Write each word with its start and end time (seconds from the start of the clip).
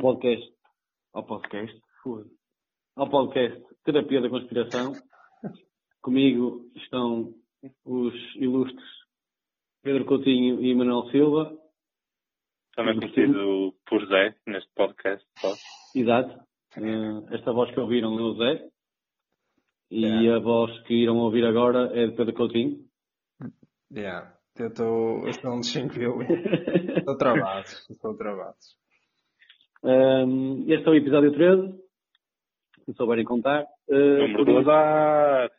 podcast. 0.00 0.46
Ao 1.12 1.24
podcast? 1.24 1.80
Foda. 2.02 2.28
Ao 2.96 3.08
podcast 3.08 3.62
Terapia 3.84 4.20
da 4.20 4.28
Conspiração. 4.30 4.92
Comigo 6.02 6.70
estão 6.76 7.34
os 7.84 8.14
ilustres 8.36 8.88
Pedro 9.82 10.04
Coutinho 10.06 10.60
e 10.62 10.74
Manuel 10.74 11.10
Silva. 11.10 11.56
Também 12.74 12.98
conhecido 12.98 13.74
por 13.86 14.06
Zé 14.06 14.34
neste 14.46 14.70
podcast. 14.74 15.26
Só. 15.38 15.52
Exato. 15.94 16.40
Eh, 16.76 17.34
Esta 17.34 17.52
voz 17.52 17.70
que 17.74 17.80
ouviram 17.80 18.18
é 18.18 18.22
o 18.22 18.34
Zé. 18.36 18.68
E 19.90 20.04
Yeah. 20.06 20.36
a 20.36 20.38
voz 20.40 20.80
que 20.84 20.94
irão 20.94 21.16
ouvir 21.18 21.44
agora 21.44 21.90
é 21.98 22.06
de 22.06 22.14
Pedro 22.16 22.32
Coutinho. 22.34 22.78
Yeah. 23.92 24.38
Eu 24.56 24.68
estou. 24.68 25.28
Estou 25.28 25.52
um 25.54 25.60
descinquilo. 25.60 26.22
Estou 26.22 27.16
travado. 27.18 27.66
Estou 27.90 28.16
travado. 28.16 28.56
Um, 29.82 30.64
este 30.70 30.86
é 30.86 30.90
o 30.90 30.94
episódio 30.94 31.32
13, 31.32 31.72
se 32.84 32.92
souberem 32.94 33.24
contar. 33.24 33.64
Uh, 33.88 34.32
por 34.36 34.48
isso- 34.48 34.58
azar. 34.58 35.50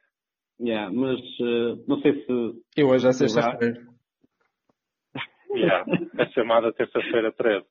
Yeah, 0.59 0.92
mas 0.94 1.20
uh, 1.40 1.84
não 1.88 2.00
sei 2.02 2.23
se. 2.23 2.31
E 2.78 2.84
hoje 2.84 3.08
é 3.08 3.12
sexta-feira. 3.14 3.81
Yeah. 5.54 5.84
É 6.18 6.26
chamada 6.30 6.72
terça-feira 6.72 7.30
13. 7.34 7.66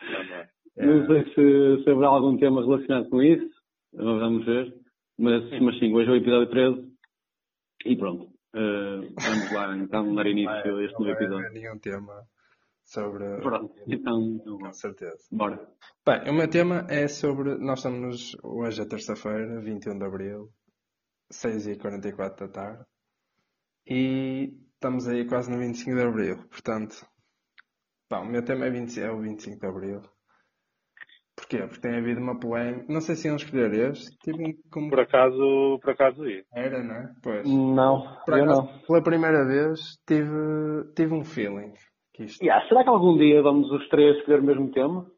Também. 0.00 0.46
Não 0.78 1.06
sei 1.06 1.24
se, 1.32 1.84
se 1.84 1.90
haverá 1.90 2.08
algum 2.08 2.36
tema 2.36 2.60
relacionado 2.60 3.08
com 3.08 3.22
isso. 3.22 3.48
Vamos 3.94 4.44
ver. 4.44 4.74
Mas, 5.16 5.48
mas 5.60 5.78
sim, 5.78 5.94
hoje 5.94 6.08
é 6.08 6.12
o 6.12 6.16
episódio 6.16 6.48
13. 6.50 6.92
E 7.86 7.96
pronto. 7.96 8.24
Uh, 8.52 9.14
vamos 9.22 9.52
lá 9.52 9.76
então 9.76 10.12
dar 10.16 10.26
início 10.26 10.76
a 10.76 10.84
este 10.84 10.92
Não 10.98 11.06
novo 11.06 11.10
episódio. 11.12 11.46
haver 11.46 11.52
nenhum 11.60 11.78
tema 11.78 12.20
sobre. 12.90 13.24
Pronto, 13.40 13.72
então, 13.86 14.38
Com 14.44 14.72
certeza. 14.72 15.16
bora. 15.30 15.56
Bem, 16.04 16.28
o 16.30 16.34
meu 16.34 16.48
tema 16.48 16.86
é 16.88 17.06
sobre. 17.06 17.56
Nós 17.56 17.78
estamos 17.78 18.36
hoje 18.42 18.82
é 18.82 18.84
terça-feira, 18.84 19.60
21 19.60 19.98
de 19.98 20.04
abril, 20.04 20.50
6h44 21.32 22.36
da 22.36 22.48
tarde. 22.48 22.84
E 23.86 24.52
estamos 24.74 25.06
aí 25.08 25.24
quase 25.26 25.50
no 25.50 25.58
25 25.58 25.96
de 25.96 26.02
abril. 26.02 26.36
Portanto, 26.48 27.06
pá, 28.08 28.20
o 28.20 28.26
meu 28.26 28.44
tema 28.44 28.66
é, 28.66 28.70
20 28.70 29.00
é 29.00 29.10
o 29.10 29.20
25 29.20 29.60
de 29.60 29.66
abril. 29.66 30.00
Porquê? 31.36 31.58
Porque 31.66 31.80
tem 31.80 31.96
havido 31.96 32.20
uma 32.20 32.38
polémica. 32.38 32.92
Não 32.92 33.00
sei 33.00 33.14
se 33.14 33.26
iam 33.28 33.36
escolher 33.36 33.72
este. 33.72 34.30
Um 34.32 34.52
como 34.70 34.90
Por 34.90 35.00
acaso, 35.00 35.78
por 35.80 35.90
acaso 35.90 36.26
ia. 36.26 36.44
era, 36.52 36.82
não 36.82 36.94
é? 36.94 37.14
Pois. 37.22 37.48
Não, 37.48 38.02
Por 38.26 38.34
acaso, 38.34 38.86
pela 38.86 39.02
primeira 39.02 39.46
vez, 39.46 39.80
tive, 40.06 40.92
tive 40.94 41.14
um 41.14 41.24
feeling. 41.24 41.72
Que 42.14 42.24
isto 42.24 42.42
Yeah, 42.44 42.66
será 42.68 42.82
que 42.82 42.88
algum 42.88 43.16
dia 43.16 43.42
vamos 43.42 43.70
os 43.70 43.88
três 43.88 44.16
escolher 44.18 44.40
o 44.40 44.44
mesmo 44.44 44.70
tema? 44.72 45.10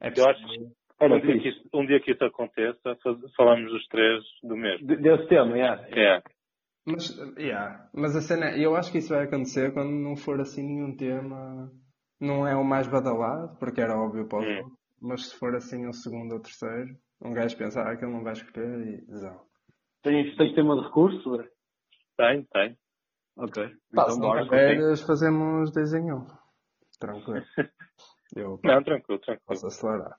é 0.00 0.08
Eu 0.08 0.28
acho 0.28 0.42
possível. 0.42 0.70
Era 1.00 1.14
um 1.14 1.20
dia, 1.20 1.40
que 1.40 1.48
isso, 1.48 1.68
um 1.72 1.86
dia 1.86 2.00
que 2.00 2.10
isso 2.12 2.24
aconteça, 2.24 2.98
falamos 3.34 3.72
os 3.72 3.86
três 3.88 4.22
do 4.42 4.54
mesmo. 4.54 4.86
De- 4.86 4.96
Desse 4.96 5.26
tema, 5.28 5.56
yeah. 5.56 5.82
É. 5.98 6.22
Mas, 6.86 7.16
yeah. 7.38 7.88
Mas 7.94 8.14
a 8.16 8.20
cena, 8.20 8.50
é- 8.50 8.60
eu 8.64 8.74
acho 8.76 8.92
que 8.92 8.98
isso 8.98 9.08
vai 9.14 9.24
acontecer 9.24 9.72
quando 9.72 9.90
não 9.90 10.14
for 10.16 10.38
assim 10.40 10.62
nenhum 10.62 10.94
tema. 10.94 11.70
Não 12.20 12.46
é 12.46 12.54
o 12.54 12.62
mais 12.64 12.86
badalado, 12.86 13.56
porque 13.58 13.80
era 13.80 13.98
óbvio 13.98 14.28
para 14.28 14.40
os 14.40 14.46
Hum. 14.46 14.70
Mas 15.00 15.30
se 15.30 15.38
for 15.38 15.54
assim 15.54 15.86
o 15.86 15.94
segundo 15.94 16.34
ou 16.34 16.40
terceiro, 16.40 16.94
um 17.24 17.32
gajo 17.32 17.56
pensa, 17.56 17.80
ah, 17.80 17.92
aquele 17.92 18.12
não 18.12 18.22
vai 18.22 18.34
escolher 18.34 18.86
e 18.86 19.14
zão. 19.16 19.40
Tens, 20.02 20.36
tens 20.36 20.54
tema 20.54 20.76
de 20.76 20.82
recurso? 20.82 21.36
Zé? 21.36 21.48
Tem, 22.18 22.42
tem. 22.52 22.76
Ok. 23.36 23.64
Pá, 23.94 24.02
então 24.04 24.18
bora. 24.18 24.42
tiveres, 24.44 25.00
fazemos 25.02 25.70
desenho. 25.72 26.26
Tranquilo. 26.98 27.44
Eu 28.36 28.60
Não, 28.62 28.82
tranquilo, 28.82 29.18
tranquilo. 29.18 29.42
posso 29.46 29.66
acelerar. 29.66 30.16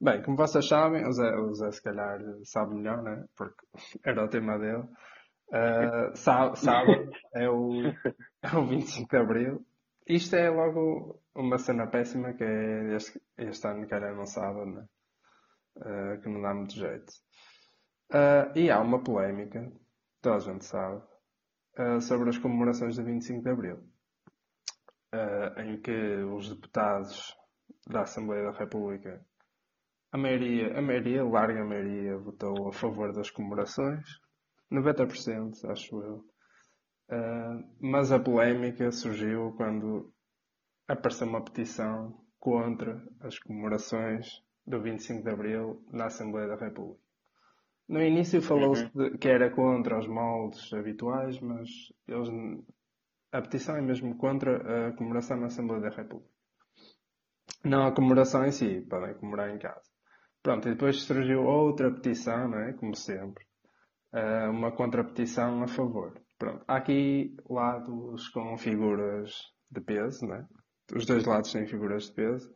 Bem, 0.00 0.22
como 0.22 0.36
vocês 0.36 0.66
sabem, 0.66 1.06
o 1.06 1.12
Zé, 1.12 1.36
o 1.36 1.54
Zé 1.54 1.70
se 1.72 1.82
calhar 1.82 2.18
sabe 2.44 2.74
melhor, 2.74 3.02
né? 3.02 3.24
Porque 3.36 3.64
era 4.04 4.24
o 4.24 4.28
tema 4.28 4.58
dele. 4.58 4.84
Uh, 5.48 6.14
sá- 6.16 6.54
sábado 6.54 7.10
é 7.34 7.48
o, 7.48 7.82
é 8.42 8.56
o 8.56 8.66
25 8.66 9.08
de 9.08 9.16
Abril. 9.16 9.66
Isto 10.06 10.36
é 10.36 10.48
logo 10.50 11.20
uma 11.34 11.58
cena 11.58 11.86
péssima 11.86 12.32
que 12.34 12.44
é 12.44 12.94
este, 12.96 13.20
este 13.38 13.66
ano 13.66 13.86
calhar 13.88 14.14
não 14.14 14.26
sábado, 14.26 14.66
né? 14.66 14.86
Uh, 15.76 16.20
que 16.22 16.28
não 16.28 16.40
dá 16.40 16.54
muito 16.54 16.74
jeito. 16.74 17.12
Uh, 18.12 18.56
e 18.56 18.70
há 18.70 18.80
uma 18.80 19.02
polémica, 19.02 19.70
toda 20.22 20.36
a 20.36 20.40
gente 20.40 20.64
sabe, 20.64 21.02
uh, 21.78 22.00
sobre 22.00 22.30
as 22.30 22.38
comemorações 22.38 22.96
do 22.96 23.04
25 23.04 23.42
de 23.42 23.50
Abril. 23.50 23.76
Uh, 25.14 25.60
em 25.60 25.80
que 25.80 26.24
os 26.24 26.48
deputados 26.48 27.36
da 27.88 28.02
Assembleia 28.02 28.50
da 28.50 28.58
República 28.58 29.24
a 30.14 30.16
maioria, 30.16 30.78
a 30.78 30.80
maioria, 30.80 31.24
larga 31.24 31.64
maioria, 31.64 32.16
votou 32.16 32.68
a 32.68 32.72
favor 32.72 33.12
das 33.12 33.30
comemorações. 33.30 34.20
90%, 34.70 35.64
acho 35.68 36.00
eu. 36.02 36.24
Ah, 37.10 37.60
mas 37.80 38.12
a 38.12 38.20
polémica 38.20 38.92
surgiu 38.92 39.52
quando 39.56 40.14
apareceu 40.86 41.26
uma 41.26 41.44
petição 41.44 42.16
contra 42.38 43.02
as 43.22 43.40
comemorações 43.40 44.40
do 44.64 44.80
25 44.80 45.24
de 45.24 45.30
Abril 45.30 45.84
na 45.92 46.06
Assembleia 46.06 46.46
da 46.46 46.64
República. 46.64 47.03
No 47.88 48.00
início 48.02 48.40
falou-se 48.40 48.88
de- 48.94 49.18
que 49.18 49.28
era 49.28 49.50
contra 49.50 49.98
os 49.98 50.06
moldes 50.08 50.72
habituais, 50.72 51.38
mas 51.40 51.68
eles, 52.08 52.28
a 53.32 53.42
petição 53.42 53.76
é 53.76 53.82
mesmo 53.82 54.16
contra 54.16 54.88
a 54.88 54.92
comemoração 54.92 55.36
na 55.38 55.46
Assembleia 55.46 55.82
da 55.82 55.90
República. 55.90 56.32
Não 57.64 57.86
a 57.86 57.92
comemoração 57.94 58.44
em 58.44 58.50
si, 58.52 58.80
podem 58.88 59.14
comemorar 59.14 59.50
em 59.54 59.58
casa. 59.58 59.82
Pronto, 60.42 60.66
e 60.68 60.72
depois 60.72 61.02
surgiu 61.02 61.44
outra 61.44 61.90
petição, 61.90 62.48
não 62.48 62.58
é? 62.58 62.72
Como 62.74 62.94
sempre. 62.94 63.44
Ah, 64.12 64.48
uma 64.50 64.72
contrapetição 64.72 65.62
a 65.62 65.66
favor. 65.68 66.20
Pronto, 66.38 66.64
há 66.68 66.76
aqui 66.76 67.34
lados 67.48 68.28
com 68.28 68.56
figuras 68.56 69.32
de 69.70 69.80
peso, 69.80 70.26
não 70.26 70.36
é? 70.36 70.46
Os 70.94 71.06
dois 71.06 71.24
lados 71.24 71.52
têm 71.52 71.66
figuras 71.66 72.04
de 72.06 72.12
peso. 72.14 72.54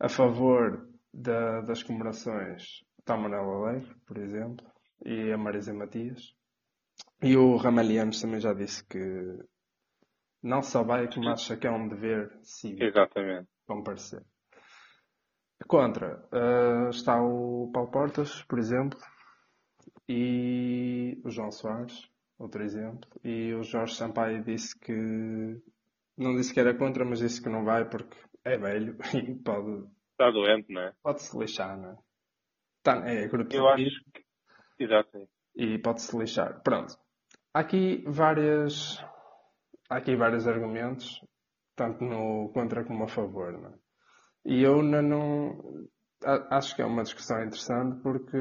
A 0.00 0.08
favor 0.08 0.88
da- 1.12 1.62
das 1.62 1.82
comemorações 1.82 2.84
está 3.08 3.14
a 3.14 3.18
Manuela 3.18 3.70
Leite, 3.70 3.94
por 4.06 4.18
exemplo, 4.18 4.66
e 5.02 5.32
a 5.32 5.38
Marisa 5.38 5.72
Matias. 5.72 6.34
E 7.22 7.38
o 7.38 7.56
Ramalhianos 7.56 8.20
também 8.20 8.38
já 8.38 8.52
disse 8.52 8.84
que 8.84 8.98
não 10.42 10.62
só 10.62 10.82
vai, 10.84 11.10
como 11.10 11.30
acha 11.30 11.56
que 11.56 11.66
é 11.66 11.70
um 11.70 11.88
dever 11.88 12.38
cívico 12.42 12.84
Exatamente. 12.84 13.48
comparecer. 13.66 14.22
Contra 15.66 16.22
eh, 16.30 16.90
está 16.90 17.20
o 17.22 17.70
Paulo 17.72 17.90
Portas, 17.90 18.42
por 18.42 18.58
exemplo, 18.58 18.98
e 20.06 21.18
o 21.24 21.30
João 21.30 21.50
Soares, 21.50 22.10
outro 22.38 22.62
exemplo, 22.62 23.08
e 23.24 23.54
o 23.54 23.62
Jorge 23.62 23.94
Sampaio 23.94 24.44
disse 24.44 24.78
que 24.78 25.62
não 26.14 26.36
disse 26.36 26.52
que 26.52 26.60
era 26.60 26.76
contra, 26.76 27.06
mas 27.06 27.20
disse 27.20 27.42
que 27.42 27.48
não 27.48 27.64
vai 27.64 27.88
porque 27.88 28.16
é 28.44 28.58
velho 28.58 28.98
e 29.16 29.34
pode, 29.36 29.88
Está 30.12 30.30
doente, 30.30 30.70
não 30.70 30.82
é? 30.82 30.92
pode 31.02 31.22
se 31.22 31.36
lixar, 31.36 31.76
não 31.78 31.92
é? 31.92 32.07
Tá, 32.82 32.96
é 33.08 33.26
grupo 33.28 33.54
Eu 33.54 33.68
acho 33.68 34.04
que. 34.12 34.24
Exato. 34.78 35.28
e 35.54 35.78
pode-se 35.78 36.16
lixar. 36.16 36.62
Pronto. 36.62 36.96
Há 37.52 37.60
aqui 37.60 38.04
várias. 38.06 38.98
Há 39.90 39.96
aqui 39.96 40.14
vários 40.16 40.46
argumentos, 40.46 41.20
tanto 41.74 42.04
no 42.04 42.50
contra 42.52 42.84
como 42.84 43.04
a 43.04 43.08
favor, 43.08 43.52
não 43.52 43.70
é? 43.70 43.74
E 44.44 44.62
eu 44.62 44.82
não. 44.82 45.58
a- 46.24 46.56
Acho 46.58 46.74
que 46.76 46.82
é 46.82 46.84
uma 46.86 47.02
discussão 47.02 47.42
interessante 47.42 48.00
porque. 48.02 48.36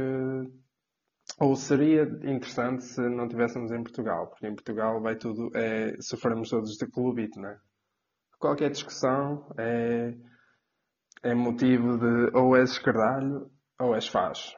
Ou 1.39 1.55
seria 1.55 2.03
interessante 2.23 2.83
se 2.85 3.01
não 3.01 3.27
tivéssemos 3.27 3.71
em 3.71 3.83
Portugal, 3.83 4.27
porque 4.29 4.47
em 4.47 4.55
Portugal 4.55 5.01
vai 5.01 5.15
tudo. 5.17 5.49
É, 5.55 5.95
sofremos 6.01 6.49
todos 6.49 6.77
de 6.77 6.87
clubite, 6.87 7.37
não 7.39 7.49
é? 7.49 7.59
Qualquer 8.39 8.69
discussão 8.69 9.51
é, 9.57 10.15
é 11.23 11.33
motivo 11.35 11.97
de 11.97 12.37
ou 12.37 12.55
és 12.55 12.71
escardalho 12.71 13.51
ou 13.79 13.95
és 13.95 14.07
facho 14.07 14.57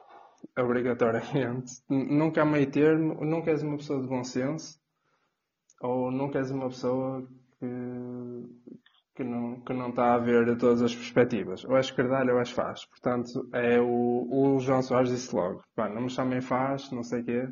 obrigatoriamente. 0.58 1.72
Nunca 1.88 2.42
há 2.42 2.44
meio 2.44 2.70
termo, 2.70 3.24
nunca 3.24 3.50
és 3.50 3.62
uma 3.62 3.76
pessoa 3.76 4.00
de 4.00 4.08
bom 4.08 4.24
senso, 4.24 4.78
ou 5.80 6.10
nunca 6.10 6.38
és 6.38 6.50
uma 6.50 6.68
pessoa 6.68 7.26
que, 7.58 7.66
que, 9.16 9.24
não, 9.24 9.60
que 9.60 9.72
não 9.72 9.90
está 9.90 10.14
a 10.14 10.18
ver 10.18 10.56
todas 10.58 10.82
as 10.82 10.94
perspectivas. 10.94 11.64
Ou 11.64 11.76
és 11.76 11.86
esquerdalho 11.86 12.34
ou 12.34 12.38
és 12.38 12.50
faz. 12.50 12.86
Portanto, 12.86 13.48
é 13.52 13.80
o, 13.80 14.54
o 14.56 14.58
João 14.60 14.82
Soares 14.82 15.10
disse 15.10 15.34
logo, 15.34 15.62
pá, 15.74 15.88
não 15.88 16.02
me 16.02 16.10
chamem 16.10 16.40
faz, 16.40 16.90
não 16.90 17.02
sei 17.02 17.20
o 17.20 17.24
quê, 17.24 17.48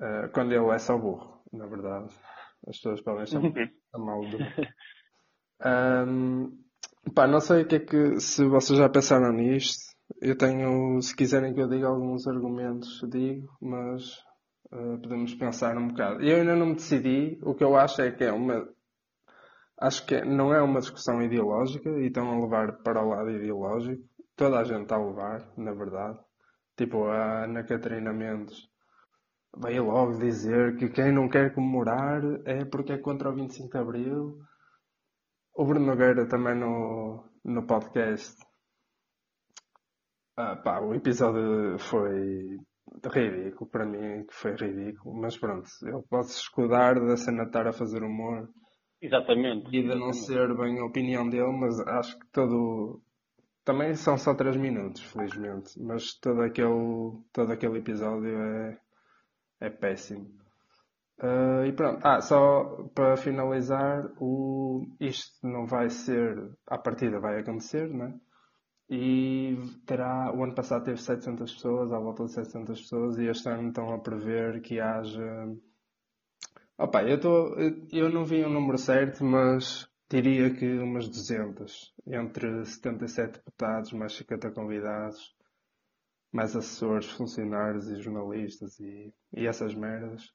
eh, 0.00 0.28
quando 0.32 0.52
ele 0.52 0.70
é 0.70 0.78
só 0.78 0.96
burro, 0.96 1.42
na 1.52 1.66
verdade. 1.66 2.14
As 2.66 2.76
pessoas 2.76 3.00
podem 3.02 3.24
chamar 3.26 3.52
chamá-lo 3.90 4.28
de. 4.28 4.38
Ahm, 5.60 6.50
pá, 7.14 7.26
não 7.26 7.40
sei 7.40 7.62
o 7.62 7.66
que 7.66 7.76
é 7.76 7.80
que, 7.80 8.20
se 8.20 8.44
vocês 8.46 8.78
já 8.78 8.88
pensaram 8.88 9.32
nisto, 9.32 9.97
eu 10.20 10.36
tenho, 10.36 11.00
se 11.02 11.14
quiserem 11.14 11.54
que 11.54 11.60
eu 11.60 11.68
diga 11.68 11.88
alguns 11.88 12.26
argumentos, 12.26 13.00
digo, 13.10 13.48
mas 13.60 14.18
eh, 14.72 14.96
podemos 15.02 15.34
pensar 15.34 15.76
um 15.76 15.88
bocado. 15.88 16.22
Eu 16.22 16.38
ainda 16.38 16.56
não 16.56 16.66
me 16.66 16.74
decidi, 16.74 17.38
o 17.42 17.54
que 17.54 17.64
eu 17.64 17.76
acho 17.76 18.02
é 18.02 18.10
que 18.10 18.24
é 18.24 18.32
uma, 18.32 18.66
Acho 19.80 20.04
que 20.06 20.20
não 20.24 20.52
é 20.52 20.60
uma 20.60 20.80
discussão 20.80 21.22
ideológica 21.22 21.88
e 21.88 22.06
estão 22.08 22.28
a 22.28 22.40
levar 22.40 22.82
para 22.82 23.00
o 23.00 23.10
lado 23.10 23.30
ideológico. 23.30 24.02
Toda 24.34 24.58
a 24.58 24.64
gente 24.64 24.82
está 24.82 24.96
a 24.96 25.04
levar, 25.04 25.52
na 25.56 25.72
verdade. 25.72 26.18
Tipo, 26.76 27.04
a 27.04 27.44
Ana 27.44 27.62
Catarina 27.62 28.12
Mendes 28.12 28.68
veio 29.56 29.84
logo 29.84 30.18
dizer 30.18 30.76
que 30.76 30.88
quem 30.88 31.12
não 31.12 31.28
quer 31.28 31.54
comemorar 31.54 32.22
é 32.44 32.64
porque 32.64 32.92
é 32.92 32.98
contra 32.98 33.30
o 33.30 33.34
25 33.34 33.70
de 33.70 33.78
Abril. 33.78 34.38
O 35.54 35.64
Bruno 35.64 35.86
Nogueira 35.86 36.26
também 36.26 36.56
no, 36.56 37.24
no 37.44 37.64
podcast. 37.64 38.36
Ah, 40.40 40.54
pá, 40.54 40.78
o 40.78 40.94
episódio 40.94 41.76
foi 41.80 42.60
ridículo, 43.12 43.68
para 43.68 43.84
mim 43.84 44.24
que 44.24 44.32
foi 44.32 44.52
ridículo, 44.54 45.20
mas 45.20 45.36
pronto, 45.36 45.68
pode 46.08 46.28
se 46.28 46.42
escudar 46.42 46.94
da 46.94 47.16
cena 47.16 47.42
de 47.42 47.48
estar 47.48 47.66
a 47.66 47.72
fazer 47.72 48.04
humor 48.04 48.48
Exatamente. 49.02 49.66
e 49.76 49.82
de 49.82 49.96
não 49.96 50.12
ser 50.12 50.56
bem 50.56 50.78
a 50.78 50.84
opinião 50.84 51.28
dele, 51.28 51.50
mas 51.58 51.80
acho 51.80 52.16
que 52.20 52.26
todo. 52.30 53.02
Também 53.64 53.94
são 53.94 54.16
só 54.16 54.32
3 54.32 54.56
minutos, 54.56 55.02
felizmente, 55.02 55.72
mas 55.82 56.16
todo 56.20 56.42
aquele, 56.42 57.20
todo 57.32 57.52
aquele 57.52 57.78
episódio 57.78 58.38
é, 58.40 58.78
é 59.62 59.70
péssimo. 59.70 60.30
Ah, 61.20 61.66
e 61.66 61.72
pronto, 61.72 61.98
ah, 62.06 62.20
só 62.20 62.88
para 62.94 63.16
finalizar, 63.16 64.08
o, 64.20 64.86
isto 65.00 65.44
não 65.44 65.66
vai 65.66 65.90
ser, 65.90 66.36
à 66.68 66.78
partida 66.78 67.18
vai 67.18 67.40
acontecer, 67.40 67.88
né? 67.92 68.14
E 68.90 69.56
terá, 69.86 70.32
o 70.34 70.42
ano 70.42 70.54
passado 70.54 70.84
teve 70.84 71.00
700 71.00 71.52
pessoas, 71.54 71.92
à 71.92 71.98
volta 71.98 72.24
de 72.24 72.32
700 72.32 72.80
pessoas, 72.80 73.18
e 73.18 73.26
este 73.26 73.48
ano 73.48 73.68
estão 73.68 73.92
a 73.92 73.98
prever 73.98 74.62
que 74.62 74.80
haja. 74.80 75.22
Opa, 76.78 77.02
eu, 77.02 77.20
tô, 77.20 77.54
eu 77.92 78.08
não 78.08 78.24
vi 78.24 78.42
o 78.44 78.48
número 78.48 78.78
certo, 78.78 79.24
mas 79.24 79.88
diria 80.08 80.54
que 80.54 80.78
umas 80.78 81.08
200, 81.08 81.94
entre 82.06 82.64
77 82.64 83.34
deputados, 83.34 83.92
mais 83.92 84.14
50 84.14 84.50
convidados, 84.52 85.36
mais 86.32 86.56
assessores, 86.56 87.10
funcionários 87.10 87.88
e 87.88 88.00
jornalistas 88.00 88.78
e, 88.80 89.12
e 89.34 89.46
essas 89.46 89.74
merdas. 89.74 90.32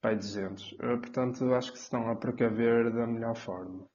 Pai, 0.00 0.16
200. 0.16 0.76
Eu, 0.80 1.00
portanto, 1.00 1.52
acho 1.54 1.72
que 1.72 1.78
se 1.78 1.84
estão 1.84 2.10
a 2.10 2.16
precaver 2.16 2.92
da 2.92 3.06
melhor 3.06 3.36
forma. 3.36 3.86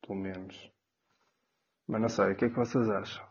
Pelo 0.00 0.18
menos. 0.18 0.72
Mas 1.88 2.00
não 2.00 2.08
sei, 2.08 2.32
o 2.32 2.36
que 2.36 2.44
é 2.46 2.48
que 2.48 2.56
vocês 2.56 2.88
acham? 2.90 3.26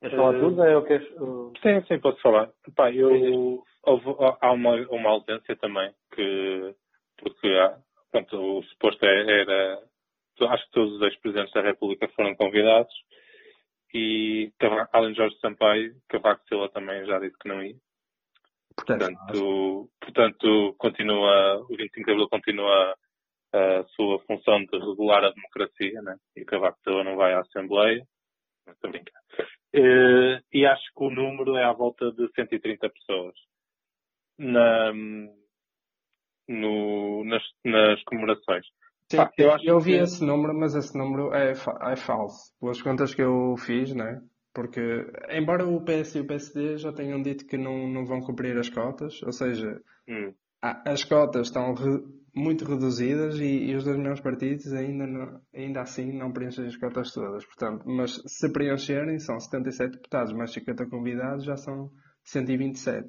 Queres 0.00 0.16
falar 0.16 0.36
Eh, 0.36 0.40
tudo? 0.40 0.62
É 0.62 0.76
o 0.76 0.84
que 0.84 0.92
és- 0.92 1.10
o- 1.20 1.52
Sim, 1.62 1.82
sim, 1.86 1.98
posso 2.00 2.20
falar. 2.20 2.50
Pá, 2.76 2.92
eu, 2.92 3.64
houve, 3.82 4.04
há 4.40 4.52
uma, 4.52 4.76
uma 4.90 5.10
ausência 5.10 5.56
também, 5.56 5.92
que, 6.14 6.74
porque 7.16 7.48
há, 7.48 7.78
pronto, 8.12 8.58
o 8.58 8.62
suposto 8.64 9.04
é- 9.04 9.40
era, 9.40 9.82
acho 10.50 10.64
que 10.66 10.72
todos 10.72 10.94
os 10.94 11.02
ex-presidentes 11.02 11.52
da 11.52 11.62
República 11.62 12.08
foram 12.10 12.34
convidados 12.36 12.94
e, 13.92 14.52
além 14.92 15.12
de 15.12 15.18
Jorge 15.18 15.36
Sampaio, 15.40 15.96
Cavaco 16.08 16.46
Silva 16.46 16.68
também 16.68 17.04
já 17.06 17.18
disse 17.18 17.36
que 17.38 17.48
não 17.48 17.62
ia. 17.62 17.74
Portanto, 18.76 19.90
portanto 20.00 20.74
continua, 20.78 21.58
o 21.68 21.76
25 21.76 22.06
de 22.06 22.12
Abril 22.12 22.28
continua 22.28 22.94
a 23.52 23.84
sua 23.94 24.18
função 24.26 24.64
de 24.64 24.78
regular 24.78 25.24
a 25.24 25.30
democracia, 25.32 26.00
né? 26.02 26.16
E 26.36 26.44
Cavaco 26.44 26.78
Silva 26.82 27.04
não 27.04 27.16
vai 27.16 27.32
à 27.34 27.40
Assembleia. 27.40 28.06
Estou 28.68 28.88
a 28.88 28.90
brincar. 28.92 29.20
Eh, 29.74 30.40
e 30.52 30.66
acho 30.66 30.84
que 30.96 31.04
o 31.04 31.10
número 31.10 31.56
é 31.56 31.64
à 31.64 31.72
volta 31.72 32.10
de 32.12 32.28
130 32.34 32.88
pessoas. 32.90 33.34
Na, 34.38 34.92
no, 36.48 37.24
nas, 37.24 37.42
nas 37.64 38.02
comemorações. 38.04 38.64
Sim, 39.10 39.16
Pá, 39.18 39.30
eu, 39.38 39.56
eu 39.62 39.80
vi 39.80 39.92
que- 39.92 39.98
esse 40.02 40.24
número, 40.24 40.54
mas 40.54 40.74
esse 40.74 40.96
número 40.96 41.32
é, 41.34 41.54
fa- 41.54 41.78
é 41.90 41.96
falso. 41.96 42.52
Pelas 42.60 42.80
contas 42.82 43.14
que 43.14 43.22
eu 43.22 43.56
fiz, 43.56 43.94
né? 43.94 44.20
Porque, 44.54 44.80
embora 45.30 45.66
o 45.66 45.82
PS 45.84 46.18
e 46.18 46.20
o 46.20 46.26
PSD 46.26 46.78
já 46.78 46.92
tenham 46.92 47.22
dito 47.22 47.46
que 47.46 47.56
não, 47.56 47.86
não 47.88 48.04
vão 48.04 48.20
cumprir 48.20 48.56
as 48.58 48.68
cotas, 48.68 49.22
ou 49.22 49.32
seja, 49.32 49.80
Hum, 50.08 50.34
a- 50.62 50.90
as 50.90 51.04
cotas 51.04 51.48
estão 51.48 51.74
re- 51.74 52.02
muito 52.38 52.64
reduzidas 52.64 53.38
e, 53.40 53.70
e 53.70 53.74
os 53.74 53.84
dois 53.84 53.96
maiores 53.98 54.20
partidos 54.20 54.72
ainda, 54.72 55.06
não- 55.06 55.40
ainda 55.54 55.80
assim 55.82 56.12
não 56.12 56.32
preenchem 56.32 56.66
as 56.66 56.76
cotas 56.76 57.12
todas. 57.12 57.44
Portanto, 57.44 57.82
mas 57.86 58.14
se 58.26 58.52
preencherem, 58.52 59.18
são 59.18 59.38
77 59.40 59.92
deputados, 59.96 60.32
mais 60.32 60.52
50 60.52 60.86
convidados, 60.88 61.44
já 61.44 61.56
são 61.56 61.90
127. 62.24 63.06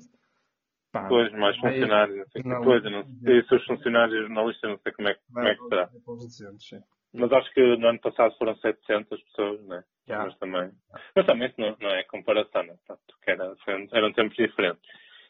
Pá, 0.92 1.08
Pois, 1.08 1.32
mais 1.34 1.56
funcionários. 1.58 2.28
Sei 2.32 2.42
que 2.42 2.48
não- 2.50 2.64
coisa. 2.64 2.90
Não 2.90 3.04
sei, 3.24 3.44
se 3.44 3.56
os 3.56 3.66
funcionários 3.66 4.20
jornalistas, 4.28 4.70
não 4.72 4.78
sei 4.80 4.92
como 4.94 5.08
é, 5.08 5.14
que- 5.14 5.22
como 5.32 5.48
é 5.48 5.56
que 5.56 5.68
será. 5.68 5.88
para 5.88 6.14
os 6.14 6.26
200, 6.26 6.68
sim. 6.68 6.80
Mas 7.14 7.32
acho 7.32 7.54
que 7.54 7.76
no 7.78 7.88
ano 7.88 8.00
passado 8.02 8.36
foram 8.38 8.56
700 8.58 9.22
pessoas, 9.24 9.62
né? 9.68 9.84
Já. 10.08 10.24
Mas 10.26 10.38
também. 10.40 10.72
Mas 11.16 11.26
também 11.26 11.48
isso 11.48 11.60
não, 11.62 11.76
não 11.80 11.90
é 11.90 12.04
comparação, 12.06 12.64
né? 12.64 12.76
Portanto, 12.88 13.16
era, 13.28 13.56
eram 13.94 14.14
tempos 14.14 14.36
diferentes. 14.36 14.82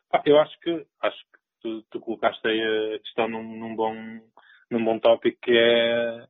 Pá, 0.10 0.22
eu 0.26 0.40
acho 0.40 0.58
que, 0.62 0.86
acho 1.02 1.18
que 1.18 1.39
tu, 1.62 1.84
tu 1.90 2.00
colocaste 2.00 2.48
aí 2.48 2.96
a 2.96 3.00
questão 3.00 3.28
num, 3.28 3.58
num 3.58 3.76
bom, 3.76 3.94
num 4.70 4.84
bom 4.84 5.00
tópico 5.00 5.40
que 5.42 5.52
é 5.52 6.28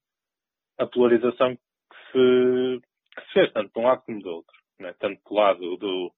a 0.78 0.86
polarização 0.88 1.56
que 1.56 1.98
se, 2.12 2.81
que 3.16 3.22
se 3.28 3.34
fez, 3.34 3.54
tanto 3.54 3.74
de 3.74 3.80
um 3.80 3.84
lado 3.84 4.04
como 4.04 4.22
do 4.22 4.30
outro. 4.30 4.58
Né? 4.80 4.94
Tanto 5.00 5.22
do 5.28 5.36
lado 5.36 5.78
do, 5.78 6.14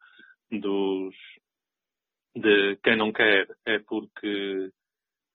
dos, 0.52 1.16
de 2.36 2.78
quem 2.84 2.96
não 2.96 3.12
quer 3.12 3.48
é 3.66 3.80
porque 3.80 4.72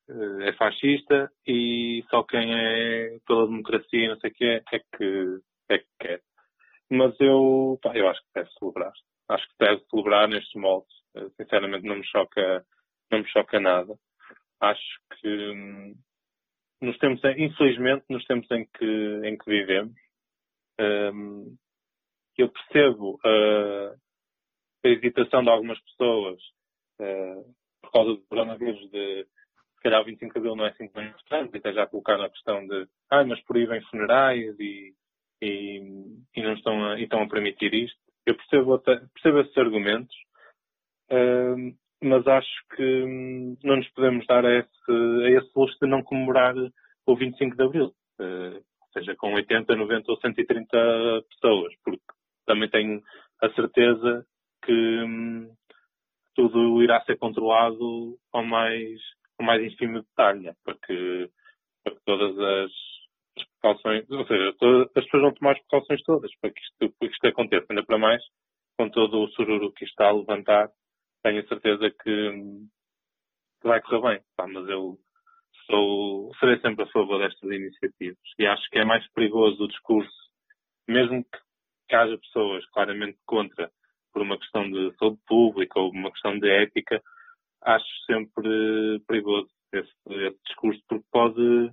eh, 0.09 0.49
é 0.49 0.53
fascista 0.55 1.31
e 1.47 2.05
só 2.11 2.23
quem 2.23 2.55
é 2.55 3.19
pela 3.27 3.47
democracia 3.47 4.09
não 4.09 4.21
sei 4.21 4.31
o 4.31 4.35
que 4.35 4.45
é, 4.45 4.63
é 4.73 4.79
que, 4.97 5.41
é 5.69 5.79
que 5.79 5.89
quer. 5.99 6.23
Mas 6.91 7.15
eu, 7.21 7.79
pá, 7.83 7.97
eu 7.97 8.09
acho 8.09 8.21
que 8.21 8.29
deve 8.35 8.51
celebrar. 8.59 8.93
Acho 9.29 9.47
que 9.49 9.55
deve 9.59 9.85
celebrar 9.91 10.29
nestes 10.29 10.55
moldes. 10.55 10.95
Eh, 11.17 11.29
Sinceramente 11.37 11.87
não 11.87 11.97
me 11.97 12.05
choca, 12.07 12.65
não 13.11 13.21
me 13.21 13.29
choca 13.29 13.61
nada. 13.61 13.95
Acho 14.61 15.01
que 15.21 15.29
hum, 15.29 15.95
nos 16.81 16.99
tempos, 16.99 17.23
em- 17.25 17.45
infelizmente, 17.45 18.05
nos 18.09 18.25
tempos 18.27 18.51
em 18.51 18.67
que, 18.67 19.21
em 19.25 19.37
que 19.37 19.51
vivemos, 19.51 19.95
hum, 20.81 21.57
eu 22.37 22.49
percebo 22.51 23.19
a 23.25 23.95
hesitação 24.85 25.43
de 25.43 25.51
algumas 25.51 25.81
pessoas 25.81 26.39
eh, 27.01 27.45
por 27.83 27.93
causa 27.93 28.11
do 28.13 28.23
coronavírus 28.27 28.91
de 28.91 29.25
se 29.77 29.83
calhar 29.83 30.01
o 30.01 30.05
25 30.05 30.33
de 30.33 30.39
Abril 30.39 30.57
não 30.57 30.67
é 30.67 30.71
assim 30.71 30.89
tão 30.89 31.03
importante, 31.03 31.55
e 31.55 31.59
até 31.59 31.73
já 31.73 31.87
colocaram 31.87 32.25
a 32.25 32.31
questão 32.31 32.67
de 32.67 32.89
ah, 33.11 33.25
mas 33.25 33.41
proíbem 33.45 33.81
funerais 33.83 34.59
e, 34.59 34.95
e, 35.41 35.79
e 36.35 36.43
não 36.43 36.55
estão 36.55 36.85
a, 36.91 37.01
estão 37.01 37.23
a 37.23 37.29
permitir 37.29 37.73
isto. 37.75 37.99
Eu 38.25 38.37
percebo, 38.37 38.79
percebo 38.81 39.41
esses 39.41 39.57
argumentos, 39.57 40.17
hum, 41.11 41.77
mas 42.03 42.27
acho 42.27 42.69
que 42.75 42.83
hum, 42.83 43.57
não 43.65 43.77
nos 43.77 43.89
podemos 43.91 44.27
dar 44.27 44.45
a 44.45 44.59
esse, 44.59 44.93
a 45.25 45.31
esse 45.31 45.51
luxo 45.55 45.77
de 45.81 45.89
não 45.89 46.03
comemorar 46.03 46.55
o 47.07 47.17
25 47.17 47.57
de 47.57 47.63
Abril. 47.63 47.93
Eh, 48.21 48.61
seja 48.93 49.15
com 49.17 49.35
80, 49.35 49.77
90 49.77 50.11
ou 50.11 50.21
130 50.21 50.77
pessoas, 51.31 51.75
porque 51.85 52.03
também 52.47 52.69
tenho 52.71 53.03
a 53.43 53.51
certeza 53.51 54.27
que 54.65 54.73
hum, 54.73 55.51
tudo 56.35 56.83
irá 56.83 57.01
ser 57.03 57.19
controlado 57.19 58.17
ao 58.33 58.45
mais, 58.45 59.01
ao 59.39 59.47
mais 59.47 59.63
ínfimo 59.63 60.03
detalhe, 60.03 60.53
porque, 60.65 61.31
porque 61.85 62.01
todas 62.05 62.39
as, 62.39 62.71
as 63.39 63.45
precauções, 63.61 64.11
ou 64.11 64.27
seja, 64.27 64.55
todas, 64.59 64.89
as 64.97 65.05
pessoas 65.05 65.23
vão 65.23 65.35
tomar 65.35 65.53
as 65.53 65.59
precauções 65.61 66.03
todas 66.03 66.31
para 66.41 66.51
que 66.51 66.61
isto, 66.61 66.77
para 66.79 67.09
que 67.09 67.15
isto 67.15 67.27
aconteça, 67.27 67.67
ainda 67.71 67.85
para 67.85 67.99
mais 67.99 68.23
com 68.79 68.91
todo 68.91 69.23
o 69.23 69.29
sururu 69.29 69.73
que 69.73 69.85
está 69.85 70.09
a 70.09 70.13
levantar, 70.13 70.69
tenho 71.27 71.49
certeza 71.49 71.91
que, 71.91 72.33
que 73.61 73.69
vai 73.69 73.81
correr 73.83 74.01
bem. 74.01 74.25
Pá, 74.37 74.47
mas 74.47 74.69
eu 74.69 74.97
sou, 75.67 76.33
serei 76.39 76.61
sempre 76.61 76.85
a 76.85 76.93
favor 76.93 77.19
destas 77.19 77.51
iniciativas 77.51 78.19
e 78.39 78.47
acho 78.47 78.71
que 78.71 78.79
é 78.79 78.85
mais 78.85 79.05
perigoso 79.13 79.65
o 79.65 79.69
discurso, 79.69 80.15
mesmo 80.87 81.25
que, 81.25 81.39
que 81.89 81.97
haja 81.97 82.17
pessoas 82.19 82.65
claramente 82.67 83.19
contra 83.27 83.73
por 84.13 84.23
uma 84.23 84.39
questão 84.39 84.71
de 84.71 84.97
saúde 84.99 85.19
pública 85.27 85.81
ou 85.81 85.91
uma 85.91 86.13
questão 86.13 86.39
de 86.39 86.49
ética, 86.49 87.03
acho 87.63 87.87
sempre 88.07 89.01
perigoso 89.09 89.51
esse, 89.73 89.93
esse 90.11 90.39
discurso, 90.47 90.81
porque 90.89 91.05
pode. 91.11 91.73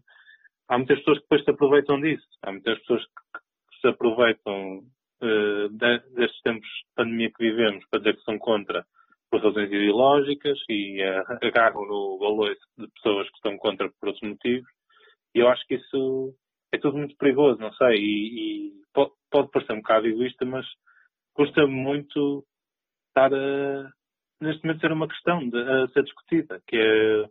Há 0.68 0.78
muitas 0.78 0.98
pessoas 1.00 1.20
que 1.20 1.24
depois 1.26 1.44
se 1.44 1.52
aproveitam 1.52 2.02
disso. 2.02 2.28
Há 2.42 2.52
muitas 2.52 2.80
pessoas 2.80 3.06
que, 3.06 3.40
se 3.82 3.88
aproveitam 3.88 4.82
de- 5.22 6.00
destes 6.16 6.42
tempos 6.42 6.68
de 6.68 6.96
pandemia 6.96 7.32
que 7.32 7.44
vivemos 7.44 7.86
para 7.90 8.00
dizer 8.00 8.16
que 8.18 8.24
são 8.24 8.38
contra 8.40 8.86
por 9.34 9.42
razões 9.42 9.72
ideológicas 9.72 10.60
e 10.70 11.02
eh, 11.02 11.24
agarram 11.42 11.88
no 11.88 12.20
valor 12.20 12.56
de 12.78 12.88
pessoas 12.92 13.28
que 13.30 13.38
estão 13.38 13.58
contra 13.58 13.90
por 14.00 14.10
outros 14.10 14.30
motivos. 14.30 14.70
E 15.34 15.40
eu 15.40 15.48
acho 15.50 15.66
que 15.66 15.74
isso 15.74 16.36
é 16.72 16.78
tudo 16.78 17.00
muito 17.00 17.18
perigoso, 17.18 17.60
não 17.60 17.74
sei. 17.74 17.98
E, 17.98 18.68
e 18.68 18.72
pode, 18.94 19.10
pode 19.32 19.50
parecer 19.50 19.74
um 19.74 19.78
bocado 19.78 20.06
egoísta, 20.06 20.46
mas 20.46 20.68
custa 21.34 21.66
muito 21.66 22.46
estar 23.08 23.34
a, 23.34 23.90
neste 24.40 24.64
momento 24.64 24.82
ser 24.82 24.92
uma 24.92 25.08
questão 25.08 25.50
de, 25.50 25.58
a 25.58 25.88
ser 25.88 26.04
discutida, 26.04 26.62
que 26.68 26.78
é 26.78 27.26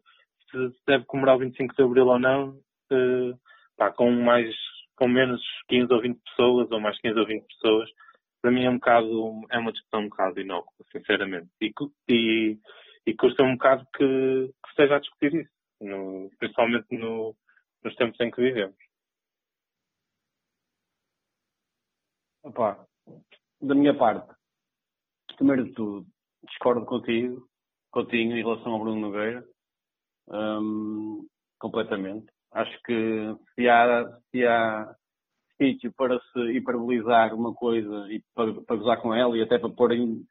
se 0.50 0.74
deve 0.84 1.04
comemorar 1.04 1.36
o 1.36 1.38
25 1.38 1.72
de 1.72 1.82
Abril 1.84 2.06
ou 2.08 2.18
não. 2.18 2.58
eh, 2.90 3.32
pá, 3.76 3.92
com 3.92 4.10
mais, 4.10 4.52
com 4.96 5.06
menos 5.06 5.40
15 5.68 5.94
ou 5.94 6.02
20 6.02 6.20
pessoas, 6.20 6.68
ou 6.72 6.80
mais 6.80 6.98
15 7.00 7.16
ou 7.16 7.26
20 7.26 7.46
pessoas, 7.46 7.88
para 8.42 8.50
mim 8.50 8.64
é 8.64 8.70
um 8.70 8.74
bocado, 8.74 9.46
é 9.50 9.58
uma 9.58 9.72
discussão 9.72 10.00
um 10.00 10.08
bocado 10.08 10.40
inócua, 10.40 10.84
sinceramente. 10.90 11.48
E, 11.60 11.72
e, 12.08 12.58
e 13.06 13.14
custa 13.14 13.44
um 13.44 13.52
bocado 13.52 13.86
que, 13.96 14.48
que 14.48 14.68
esteja 14.70 14.96
a 14.96 15.00
discutir 15.00 15.32
isso, 15.34 15.50
no, 15.80 16.28
principalmente 16.38 16.86
no, 16.90 17.36
nos 17.84 17.94
tempos 17.94 18.18
em 18.20 18.30
que 18.32 18.42
vivemos. 18.42 18.76
Opa, 22.42 22.84
da 23.60 23.74
minha 23.76 23.96
parte, 23.96 24.34
primeiro 25.36 25.64
de 25.64 25.72
tudo, 25.74 26.06
discordo 26.44 26.84
contigo, 26.84 27.48
contigo 27.92 28.32
em 28.32 28.42
relação 28.42 28.72
ao 28.72 28.80
Bruno 28.80 29.00
Nogueira, 29.00 29.46
um, 30.28 31.24
completamente. 31.60 32.26
Acho 32.50 32.76
que 32.82 33.36
se 33.54 33.68
há, 33.68 34.04
se 34.30 34.44
há 34.44 34.96
para 35.96 36.18
se 36.32 36.40
hiperbolizar 36.52 37.34
uma 37.34 37.54
coisa 37.54 38.06
e 38.10 38.22
para, 38.34 38.52
para 38.62 38.76
gozar 38.76 39.00
com 39.00 39.14
ela 39.14 39.36
e 39.36 39.42
até 39.42 39.58
para 39.58 39.70
pôr 39.70 39.92
em, 39.92 40.24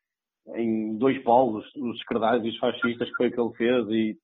em 0.55 0.97
dois 0.97 1.21
polos 1.23 1.65
os 1.75 1.97
esquerdários 1.97 2.45
e 2.45 2.49
os 2.49 2.57
fascistas, 2.57 3.09
que 3.09 3.15
foi 3.15 3.27
o 3.27 3.31
que 3.31 3.41
ele 3.41 3.53
fez, 3.53 3.87
e 3.89 4.17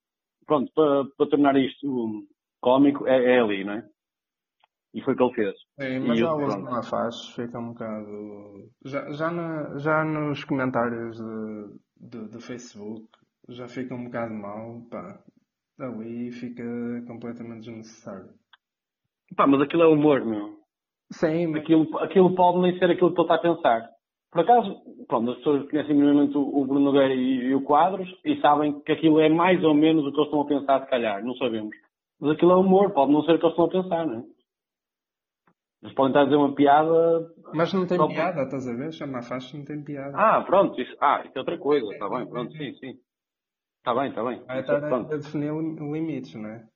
pronto, 0.46 0.72
para, 0.74 1.06
para 1.18 1.30
tornar 1.30 1.56
isto 1.58 2.28
cómico, 2.62 3.08
é, 3.08 3.36
é 3.36 3.40
ali, 3.40 3.64
não 3.64 3.74
é? 3.74 3.86
E 4.94 5.02
foi 5.02 5.14
o 5.14 5.18
que 5.18 5.24
ele 5.24 5.34
fez. 5.34 5.56
Sim, 5.80 6.00
mas 6.08 6.22
a 6.22 6.36
que 6.36 6.62
não 6.64 6.76
a 6.76 6.84
faz, 6.84 7.30
fica 7.36 7.60
um 7.60 7.74
bocado. 7.74 8.72
Já, 8.86 9.12
já, 9.12 9.32
na, 9.32 9.78
já 9.78 10.04
nos 10.04 10.44
comentários 10.44 11.18
de, 12.00 12.42
Facebook 12.42 13.08
já 13.50 13.68
fica 13.68 13.94
um 13.94 14.06
bocado 14.06 14.34
mal, 14.34 14.82
pá. 14.90 15.20
Ali 15.80 16.32
fica 16.32 16.64
completamente 17.06 17.66
desnecessário. 17.66 18.34
Pá, 19.36 19.46
mas 19.46 19.62
aquilo 19.62 19.84
é 19.84 19.88
humor, 19.88 20.26
meu. 20.26 20.57
Sim. 21.12 21.56
Aquilo, 21.56 21.98
aquilo 22.00 22.36
pode 22.36 22.60
nem 22.60 22.78
ser 22.78 22.92
aquilo 22.92 23.14
que 23.14 23.22
ele 23.22 23.24
está 23.24 23.36
a 23.36 23.56
pensar. 23.56 23.90
Por 24.32 24.42
acaso, 24.42 24.82
pronto, 25.08 25.32
as 25.32 25.38
pessoas 25.38 25.70
conhecem 25.70 25.96
minimamente 25.96 26.38
o 26.38 26.66
Bruno 26.66 26.92
Nogueira 26.92 27.14
e, 27.14 27.46
e, 27.46 27.56
o 27.56 27.62
Quadros 27.62 28.10
e 28.26 28.40
sabem 28.42 28.80
que 28.82 28.92
aquilo 28.92 29.20
é 29.20 29.30
mais 29.30 29.64
ou 29.64 29.74
menos 29.74 30.06
o 30.06 30.12
que 30.12 30.18
eles 30.18 30.28
estão 30.28 30.42
a 30.42 30.46
pensar, 30.46 30.82
se 30.82 30.90
calhar, 30.90 31.24
não 31.24 31.34
sabemos. 31.36 31.76
Mas 32.20 32.32
aquilo 32.32 32.52
é 32.52 32.56
humor, 32.56 32.92
pode 32.92 33.12
não 33.12 33.24
ser 33.24 33.36
o 33.36 33.40
que 33.40 33.46
eles 33.46 33.58
estão 33.58 33.66
a 33.66 33.84
pensar, 33.84 34.06
não 34.06 34.20
é? 34.20 34.24
Eles 35.84 35.96
podem 35.96 36.10
estar 36.10 36.22
a 36.22 36.24
dizer 36.26 36.36
uma 36.36 36.54
piada. 36.54 37.32
Mas 37.54 37.72
não 37.72 37.88
tem 37.88 38.08
piada, 38.08 38.44
estás 38.44 38.68
a 38.68 38.74
ver? 38.74 38.92
Chama 38.92 39.20
a 39.20 39.22
faixa 39.22 39.58
não 39.58 39.64
tem 39.64 39.84
piada. 39.84 40.18
Ah, 40.18 40.42
pronto, 40.42 40.80
isso, 40.82 40.96
ah, 41.00 41.24
isso 41.24 41.32
é 41.36 41.40
outra 41.40 41.58
coisa, 41.58 41.88
está 41.94 42.10
bem, 42.10 42.28
pronto, 42.28 42.52
sim, 42.52 42.74
sim. 42.74 43.00
Está 43.78 43.96
bem, 43.96 44.10
está 44.10 44.24
bem. 44.24 44.44
Vai 44.44 44.60
estar 44.60 44.84
a, 44.84 44.96
a 44.98 45.04
definir 45.04 45.54
limites, 45.54 46.36
não 46.36 46.50
é? 46.50 46.68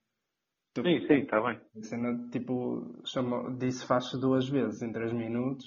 Sim, 0.75 1.05
sim, 1.05 1.13
está 1.15 1.41
bem. 1.41 1.59
Cena, 1.83 2.29
tipo, 2.29 3.01
chama, 3.05 3.53
disse 3.57 3.85
faixa 3.85 4.17
duas 4.17 4.47
vezes 4.47 4.81
em 4.81 4.91
três 4.91 5.11
minutos. 5.11 5.65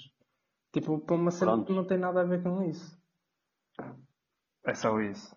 Tipo, 0.73 0.99
para 0.99 1.15
uma 1.15 1.31
cena 1.31 1.63
que 1.63 1.71
não 1.71 1.85
tem 1.85 1.97
nada 1.97 2.21
a 2.21 2.25
ver 2.25 2.41
com 2.41 2.63
isso. 2.63 2.99
É 4.65 4.73
só 4.73 4.99
isso. 4.99 5.35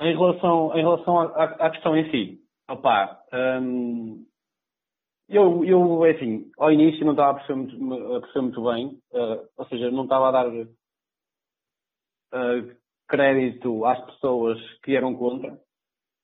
Em 0.00 0.16
relação, 0.16 0.72
em 0.74 0.82
relação 0.82 1.18
à, 1.18 1.44
à 1.44 1.70
questão 1.70 1.96
em 1.96 2.10
si, 2.10 2.40
opá, 2.68 3.20
hum, 3.60 4.24
eu, 5.28 5.64
eu, 5.64 6.04
é 6.04 6.12
assim, 6.12 6.48
ao 6.56 6.70
início 6.70 7.04
não 7.04 7.12
estava 7.12 7.32
a 7.32 7.34
perceber 7.34 7.58
muito, 7.58 8.14
a 8.14 8.20
perceber 8.20 8.42
muito 8.42 8.62
bem, 8.62 8.86
uh, 9.12 9.48
ou 9.56 9.66
seja, 9.66 9.90
não 9.90 10.04
estava 10.04 10.28
a 10.28 10.32
dar 10.32 10.46
uh, 10.48 10.68
crédito 13.08 13.84
às 13.84 14.00
pessoas 14.06 14.60
que 14.84 14.94
eram 14.94 15.16
contra. 15.16 15.58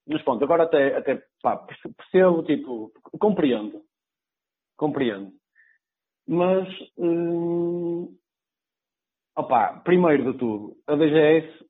Mas 0.07 0.23
pronto, 0.23 0.45
agora 0.45 0.63
até, 0.65 0.97
até 0.97 1.25
pá, 1.43 1.57
percebo, 1.57 2.43
tipo, 2.45 2.93
compreendo. 3.19 3.83
Compreendo. 4.77 5.33
Mas, 6.27 6.69
hum, 6.97 8.17
opá, 9.37 9.81
primeiro 9.85 10.33
de 10.33 10.39
tudo, 10.39 10.77
a 10.87 10.95
DGS, 10.95 11.65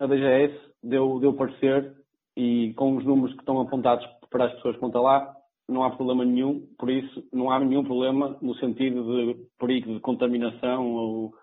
a 0.00 0.06
DGS 0.06 0.72
deu, 0.82 1.20
deu 1.20 1.34
parecer 1.34 1.94
e 2.36 2.72
com 2.74 2.96
os 2.96 3.04
números 3.04 3.34
que 3.34 3.40
estão 3.40 3.60
apontados 3.60 4.06
para 4.30 4.46
as 4.46 4.54
pessoas 4.54 4.76
que 4.76 4.98
lá, 4.98 5.34
não 5.68 5.84
há 5.84 5.94
problema 5.94 6.24
nenhum, 6.24 6.66
por 6.78 6.90
isso 6.90 7.22
não 7.32 7.50
há 7.50 7.60
nenhum 7.60 7.84
problema 7.84 8.38
no 8.40 8.54
sentido 8.54 9.04
de 9.04 9.46
perigo 9.58 9.94
de 9.94 10.00
contaminação 10.00 10.94
ou, 10.94 11.34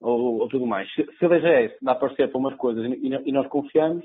ou, 0.00 0.40
ou 0.40 0.48
tudo 0.48 0.66
mais. 0.66 0.88
Se, 0.94 1.04
se 1.18 1.24
a 1.24 1.28
DGS 1.28 1.76
dá 1.82 1.94
parecer 1.94 2.30
para 2.30 2.38
umas 2.38 2.54
coisas 2.56 2.84
e, 2.84 3.28
e 3.28 3.32
nós 3.32 3.48
confiamos, 3.48 4.04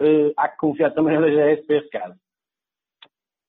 uh, 0.00 0.32
há 0.36 0.48
que 0.48 0.56
confiar 0.58 0.92
também 0.92 1.18
na 1.18 1.26
DGS 1.26 1.66
para 1.66 1.76
esse 1.76 1.90
caso. 1.90 2.14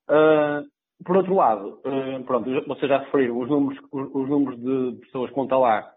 Uh, 0.09 0.67
por 1.03 1.17
outro 1.17 1.35
lado, 1.35 1.81
uh, 1.85 2.23
pronto, 2.25 2.49
vocês 2.67 2.89
já 2.89 2.99
referiram, 2.99 3.39
os 3.39 3.49
números, 3.49 3.83
os, 3.91 4.15
os 4.15 4.29
números 4.29 4.59
de 4.59 4.99
pessoas 5.01 5.31
que 5.31 5.39
estão 5.39 5.59
lá 5.59 5.91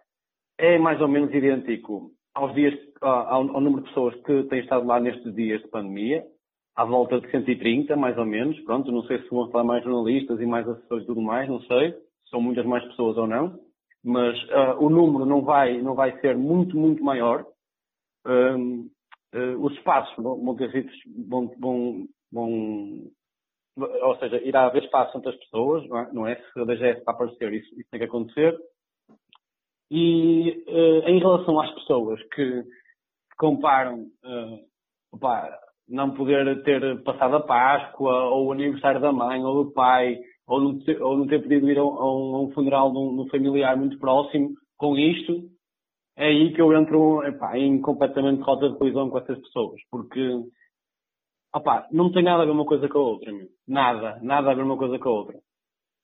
é 0.58 0.78
mais 0.78 1.00
ou 1.00 1.08
menos 1.08 1.32
idêntico 1.32 2.10
aos 2.34 2.54
dias, 2.54 2.74
ao, 3.00 3.56
ao 3.56 3.60
número 3.60 3.82
de 3.82 3.88
pessoas 3.88 4.14
que 4.22 4.44
têm 4.44 4.60
estado 4.60 4.86
lá 4.86 5.00
nestes 5.00 5.34
dias 5.34 5.60
de 5.62 5.68
pandemia, 5.68 6.24
à 6.78 6.84
volta 6.84 7.20
de 7.20 7.28
130, 7.30 7.96
mais 7.96 8.16
ou 8.16 8.24
menos. 8.24 8.58
Pronto, 8.60 8.92
não 8.92 9.02
sei 9.02 9.20
se 9.20 9.28
vão 9.30 9.50
falar 9.50 9.64
mais 9.64 9.82
jornalistas 9.82 10.40
e 10.40 10.46
mais 10.46 10.68
assessores 10.68 11.02
e 11.02 11.06
tudo 11.06 11.20
mais, 11.20 11.48
não 11.48 11.60
sei. 11.62 11.92
São 12.30 12.40
muitas 12.40 12.64
mais 12.64 12.84
pessoas 12.84 13.16
ou 13.16 13.26
não. 13.26 13.58
Mas 14.04 14.40
uh, 14.44 14.78
o 14.78 14.88
número 14.88 15.26
não 15.26 15.42
vai, 15.42 15.82
não 15.82 15.94
vai 15.94 16.16
ser 16.20 16.36
muito, 16.36 16.76
muito 16.76 17.02
maior. 17.02 17.44
Um, 18.24 18.88
uh, 19.34 19.64
os 19.64 19.72
espaços 19.74 20.14
sido, 20.70 20.90
vão, 21.28 21.48
vão, 21.58 22.06
vão, 22.32 23.10
ou 23.76 24.16
seja, 24.18 24.42
irá 24.42 24.66
haver 24.66 24.84
espaço 24.84 25.16
entre 25.16 25.30
as 25.30 25.36
pessoas, 25.36 25.88
não 25.88 25.98
é? 25.98 26.12
Não 26.12 26.26
é? 26.26 26.36
Se 26.36 26.60
a 26.60 26.64
DGS 26.64 26.98
está 26.98 27.12
a 27.12 27.14
aparecer, 27.14 27.52
isso, 27.52 27.80
isso 27.80 27.88
tem 27.90 28.00
que 28.00 28.06
acontecer. 28.06 28.58
E 29.90 30.64
uh, 30.68 31.08
em 31.08 31.18
relação 31.18 31.58
às 31.60 31.72
pessoas 31.74 32.22
que, 32.34 32.64
comparam, 33.38 34.02
uh, 34.24 34.58
opa, 35.12 35.48
não 35.88 36.10
poder 36.14 36.62
ter 36.64 37.02
passado 37.02 37.36
a 37.36 37.40
Páscoa, 37.40 38.30
ou 38.30 38.46
o 38.46 38.52
aniversário 38.52 39.00
da 39.00 39.12
mãe, 39.12 39.42
ou 39.42 39.64
do 39.64 39.72
pai, 39.72 40.18
ou 40.46 40.60
não 40.60 40.78
ter, 40.80 41.00
ou 41.00 41.16
não 41.16 41.26
ter 41.26 41.42
podido 41.42 41.70
ir 41.70 41.78
a 41.78 41.84
um, 41.84 41.96
a 41.96 42.42
um 42.42 42.50
funeral 42.52 42.92
de 42.92 42.98
um, 42.98 43.14
de 43.14 43.20
um, 43.22 43.28
familiar 43.28 43.76
muito 43.76 43.98
próximo, 43.98 44.50
com 44.76 44.96
isto, 44.96 45.48
é 46.18 46.26
aí 46.26 46.52
que 46.52 46.60
eu 46.60 46.76
entro 46.76 47.22
epá, 47.24 47.56
em 47.56 47.80
completamente 47.80 48.42
rota 48.42 48.68
de 48.68 48.76
colisão 48.76 49.08
com 49.08 49.18
essas 49.18 49.38
pessoas, 49.38 49.80
porque 49.88 50.20
opá, 51.54 51.86
não 51.92 52.10
tem 52.10 52.24
nada 52.24 52.42
a 52.42 52.46
ver 52.46 52.50
uma 52.50 52.66
coisa 52.66 52.88
com 52.88 52.98
a 52.98 53.02
outra, 53.02 53.32
meu. 53.32 53.46
nada, 53.66 54.18
nada 54.20 54.50
a 54.50 54.54
ver 54.54 54.62
uma 54.62 54.76
coisa 54.76 54.98
com 54.98 55.08
a 55.08 55.12
outra. 55.12 55.38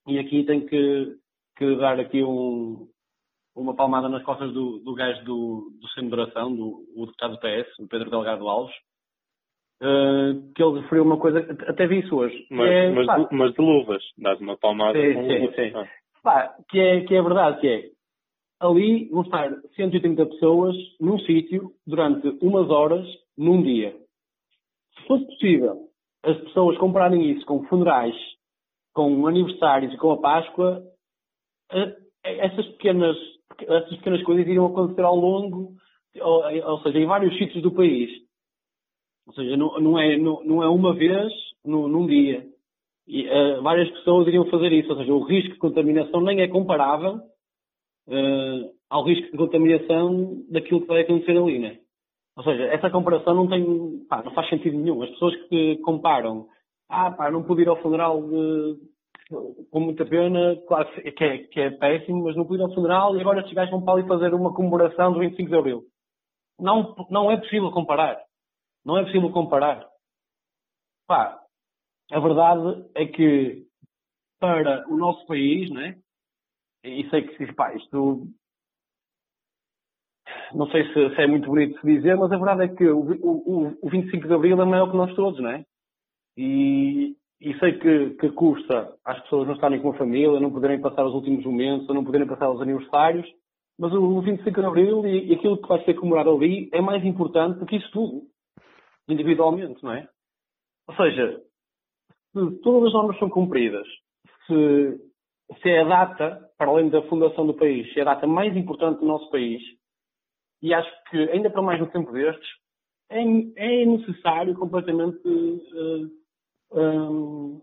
E 0.06 0.18
aqui 0.18 0.44
tem 0.44 0.64
que, 0.64 1.16
que 1.56 1.76
dar 1.76 1.98
aqui 1.98 2.22
um, 2.22 2.86
uma 3.56 3.74
palmada 3.74 4.08
nas 4.08 4.22
costas 4.22 4.52
do, 4.52 4.78
do 4.78 4.94
gajo 4.94 5.24
do, 5.24 5.72
do 5.80 5.88
Sem 5.88 6.04
Moderação, 6.04 6.54
do 6.54 6.84
o 6.94 7.06
deputado 7.06 7.32
do 7.32 7.40
PS, 7.40 7.78
o 7.80 7.88
Pedro 7.88 8.10
Delgado 8.10 8.48
Alves, 8.48 8.74
Uh, 9.82 10.52
que 10.54 10.62
ele 10.62 10.80
referiu 10.80 11.02
uma 11.02 11.18
coisa, 11.18 11.40
até 11.66 11.86
vi 11.86 11.98
isso 11.98 12.16
hoje. 12.16 12.46
Mas, 12.48 12.70
é, 12.70 12.90
mas, 12.90 13.06
pá, 13.06 13.18
de, 13.18 13.26
mas, 13.32 13.52
de, 13.52 13.60
luvas, 13.60 14.02
dás 14.16 14.40
uma 14.40 14.56
palmada 14.56 14.98
sim, 14.98 15.12
com 15.12 15.26
luvas. 15.26 15.56
Sim. 15.56 15.72
Ah. 15.74 15.88
Pá, 16.22 16.54
que, 16.70 16.78
é, 16.78 17.00
que 17.00 17.14
é 17.14 17.20
verdade, 17.20 17.60
que 17.60 17.68
é 17.68 17.90
ali 18.64 19.08
vão 19.10 19.22
estar 19.22 19.50
130 19.76 20.26
pessoas 20.26 20.74
num 21.00 21.18
sítio 21.20 21.72
durante 21.86 22.28
umas 22.42 22.70
horas 22.70 23.06
num 23.36 23.62
dia. 23.62 23.96
Se 24.96 25.06
fosse 25.06 25.26
possível 25.26 25.88
as 26.22 26.36
pessoas 26.38 26.78
comprarem 26.78 27.30
isso 27.32 27.44
com 27.44 27.64
funerais, 27.64 28.14
com 28.94 29.26
aniversários 29.26 29.92
e 29.92 29.96
com 29.98 30.12
a 30.12 30.20
Páscoa, 30.20 30.82
uh, 31.72 32.04
essas 32.22 32.66
pequenas, 32.68 33.16
essas 33.60 33.96
pequenas 33.98 34.22
coisas 34.22 34.46
iriam 34.46 34.66
acontecer 34.66 35.02
ao 35.02 35.16
longo, 35.16 35.72
ou, 36.20 36.70
ou 36.70 36.80
seja, 36.80 36.98
em 36.98 37.06
vários 37.06 37.36
sítios 37.36 37.62
do 37.62 37.72
país 37.72 38.24
ou 39.26 39.32
seja, 39.32 39.56
não, 39.56 39.80
não, 39.80 39.98
é, 39.98 40.16
não, 40.16 40.44
não 40.44 40.62
é 40.62 40.68
uma 40.68 40.94
vez 40.94 41.32
no, 41.64 41.88
num 41.88 42.06
dia. 42.06 42.46
E, 43.06 43.26
uh, 43.26 43.62
várias 43.62 43.90
pessoas 43.90 44.26
iriam 44.26 44.44
fazer 44.46 44.72
isso. 44.72 44.90
Ou 44.90 44.98
seja, 44.98 45.12
o 45.12 45.24
risco 45.24 45.54
de 45.54 45.58
contaminação 45.58 46.20
nem 46.20 46.40
é 46.40 46.48
comparável 46.48 47.20
uh, 48.08 48.70
ao 48.90 49.04
risco 49.04 49.30
de 49.30 49.36
contaminação 49.36 50.44
daquilo 50.50 50.82
que 50.82 50.86
vai 50.86 51.02
acontecer 51.02 51.36
ali, 51.36 51.58
né? 51.58 51.78
Ou 52.36 52.42
seja, 52.42 52.64
essa 52.64 52.90
comparação 52.90 53.34
não 53.34 53.48
tem, 53.48 54.04
pá, 54.08 54.22
não 54.22 54.32
faz 54.32 54.48
sentido 54.48 54.76
nenhum. 54.76 55.02
As 55.02 55.10
pessoas 55.10 55.36
que 55.48 55.76
comparam, 55.78 56.48
ah, 56.88 57.10
pá, 57.10 57.30
não 57.30 57.44
pude 57.44 57.62
ir 57.62 57.68
ao 57.68 57.80
funeral 57.80 58.22
de, 58.22 58.76
com 59.70 59.80
muita 59.80 60.04
pena, 60.04 60.56
claro 60.66 60.88
que 60.92 61.24
é, 61.24 61.38
que 61.38 61.60
é 61.60 61.70
péssimo, 61.70 62.24
mas 62.24 62.36
não 62.36 62.44
pude 62.44 62.60
ir 62.60 62.64
ao 62.64 62.74
funeral 62.74 63.16
e 63.16 63.20
agora 63.20 63.40
estes 63.40 63.54
gajos 63.54 63.70
vão 63.70 63.84
para 63.84 63.94
ali 63.94 64.08
fazer 64.08 64.34
uma 64.34 64.52
comemoração 64.52 65.12
do 65.12 65.20
25 65.20 65.48
de 65.48 65.56
Abril. 65.56 65.84
Não, 66.58 66.94
não 67.10 67.30
é 67.30 67.36
possível 67.36 67.70
comparar. 67.70 68.20
Não 68.84 68.98
é 68.98 69.04
possível 69.04 69.30
comparar. 69.30 69.88
Pá, 71.06 71.40
a 72.12 72.20
verdade 72.20 72.84
é 72.94 73.06
que 73.06 73.64
para 74.40 74.86
o 74.88 74.96
nosso 74.96 75.24
país, 75.26 75.70
né? 75.70 75.98
E 76.84 77.08
sei 77.08 77.22
que 77.22 77.52
pá, 77.54 77.74
isto 77.74 78.28
não 80.54 80.68
sei 80.68 80.84
se, 80.92 81.14
se, 81.14 81.20
é 81.20 81.26
muito 81.26 81.48
bonito 81.48 81.80
de 81.80 81.96
dizer, 81.96 82.16
mas 82.16 82.30
a 82.30 82.36
verdade 82.36 82.64
é 82.64 82.68
que 82.68 82.86
o, 82.86 83.00
o, 83.00 83.78
o 83.82 83.90
25 83.90 84.28
de 84.28 84.34
Abril 84.34 84.60
é 84.60 84.64
maior 84.64 84.90
que 84.90 84.96
nós 84.96 85.14
todos, 85.14 85.40
não 85.40 85.50
é? 85.50 85.64
E, 86.36 87.16
e 87.40 87.58
sei 87.58 87.78
que, 87.78 88.10
que 88.10 88.30
custa 88.30 88.94
às 89.04 89.20
pessoas 89.22 89.46
não 89.46 89.54
estarem 89.54 89.80
com 89.80 89.90
a 89.90 89.98
família, 89.98 90.40
não 90.40 90.52
poderem 90.52 90.80
passar 90.80 91.04
os 91.04 91.14
últimos 91.14 91.44
momentos, 91.44 91.88
ou 91.88 91.94
não 91.94 92.04
poderem 92.04 92.26
passar 92.26 92.50
os 92.50 92.60
aniversários, 92.60 93.26
mas 93.78 93.92
o 93.92 94.20
25 94.20 94.60
de 94.60 94.66
Abril 94.66 95.06
e, 95.06 95.30
e 95.30 95.34
aquilo 95.34 95.60
que 95.60 95.68
vai 95.68 95.82
ser 95.84 95.94
comemorado 95.94 96.30
ali 96.30 96.68
é 96.72 96.80
mais 96.80 97.04
importante 97.04 97.58
do 97.58 97.66
que 97.66 97.76
isso 97.76 97.90
tudo, 97.90 98.22
individualmente, 99.08 99.82
não 99.82 99.92
é? 99.92 100.08
Ou 100.88 100.94
seja, 100.94 101.42
se 102.32 102.60
todas 102.62 102.88
as 102.88 102.92
normas 102.92 103.18
são 103.18 103.28
cumpridas, 103.28 103.86
se, 104.46 105.00
se 105.60 105.68
é 105.68 105.80
a 105.80 105.84
data, 105.84 106.50
para 106.56 106.70
além 106.70 106.88
da 106.88 107.02
fundação 107.02 107.46
do 107.46 107.54
país, 107.54 107.92
se 107.92 107.98
é 107.98 108.02
a 108.02 108.06
data 108.06 108.26
mais 108.26 108.56
importante 108.56 109.00
do 109.00 109.06
nosso 109.06 109.30
país, 109.30 109.62
e 110.62 110.72
acho 110.72 110.90
que 111.10 111.16
ainda 111.30 111.50
para 111.50 111.62
mais 111.62 111.78
no 111.80 111.90
tempo 111.90 112.10
destes, 112.12 112.48
é, 113.10 113.20
é 113.22 113.86
necessário 113.86 114.54
completamente 114.54 115.20
uh, 115.28 116.10
um, 116.72 117.62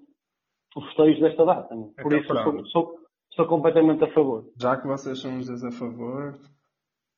o 0.76 0.82
festejo 0.82 1.22
desta 1.22 1.46
data. 1.46 1.76
Por 2.02 2.14
isso 2.14 2.28
sou, 2.28 2.66
sou, 2.68 3.00
sou, 3.34 3.48
completamente 3.48 4.04
a 4.04 4.14
favor. 4.14 4.46
Já 4.60 4.78
que 4.78 4.88
vocês 4.88 5.20
são 5.20 5.40
os 5.40 5.48
dois 5.48 5.64
a 5.64 5.72
favor, 5.72 6.40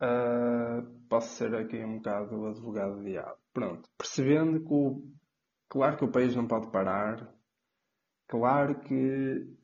uh, 0.02 1.08
posso 1.10 1.36
ser 1.36 1.54
aqui 1.54 1.84
um 1.84 1.98
bocado 1.98 2.40
o 2.40 2.48
advogado 2.48 3.00
de 3.00 3.12
diabo. 3.12 3.38
Pronto, 3.54 3.90
percebendo 3.98 4.64
que 4.64 4.74
o, 4.74 5.04
claro 5.70 5.98
que 5.98 6.06
o 6.06 6.12
país 6.12 6.36
não 6.36 6.48
pode 6.48 6.72
parar, 6.72 7.30
claro 8.28 8.80
que 8.80 9.63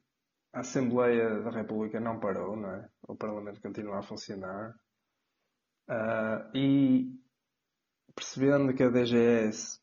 a 0.54 0.60
Assembleia 0.62 1.42
da 1.42 1.52
República 1.52 2.00
não 2.00 2.20
parou, 2.20 2.56
não 2.56 2.70
é? 2.70 2.90
O 3.08 3.16
Parlamento 3.16 3.62
continua 3.62 4.00
a 4.00 4.04
funcionar. 4.04 4.76
Uh, 5.90 6.58
e 6.58 7.20
percebendo 8.16 8.74
que 8.74 8.84
a 8.84 8.90
DGS 8.90 9.80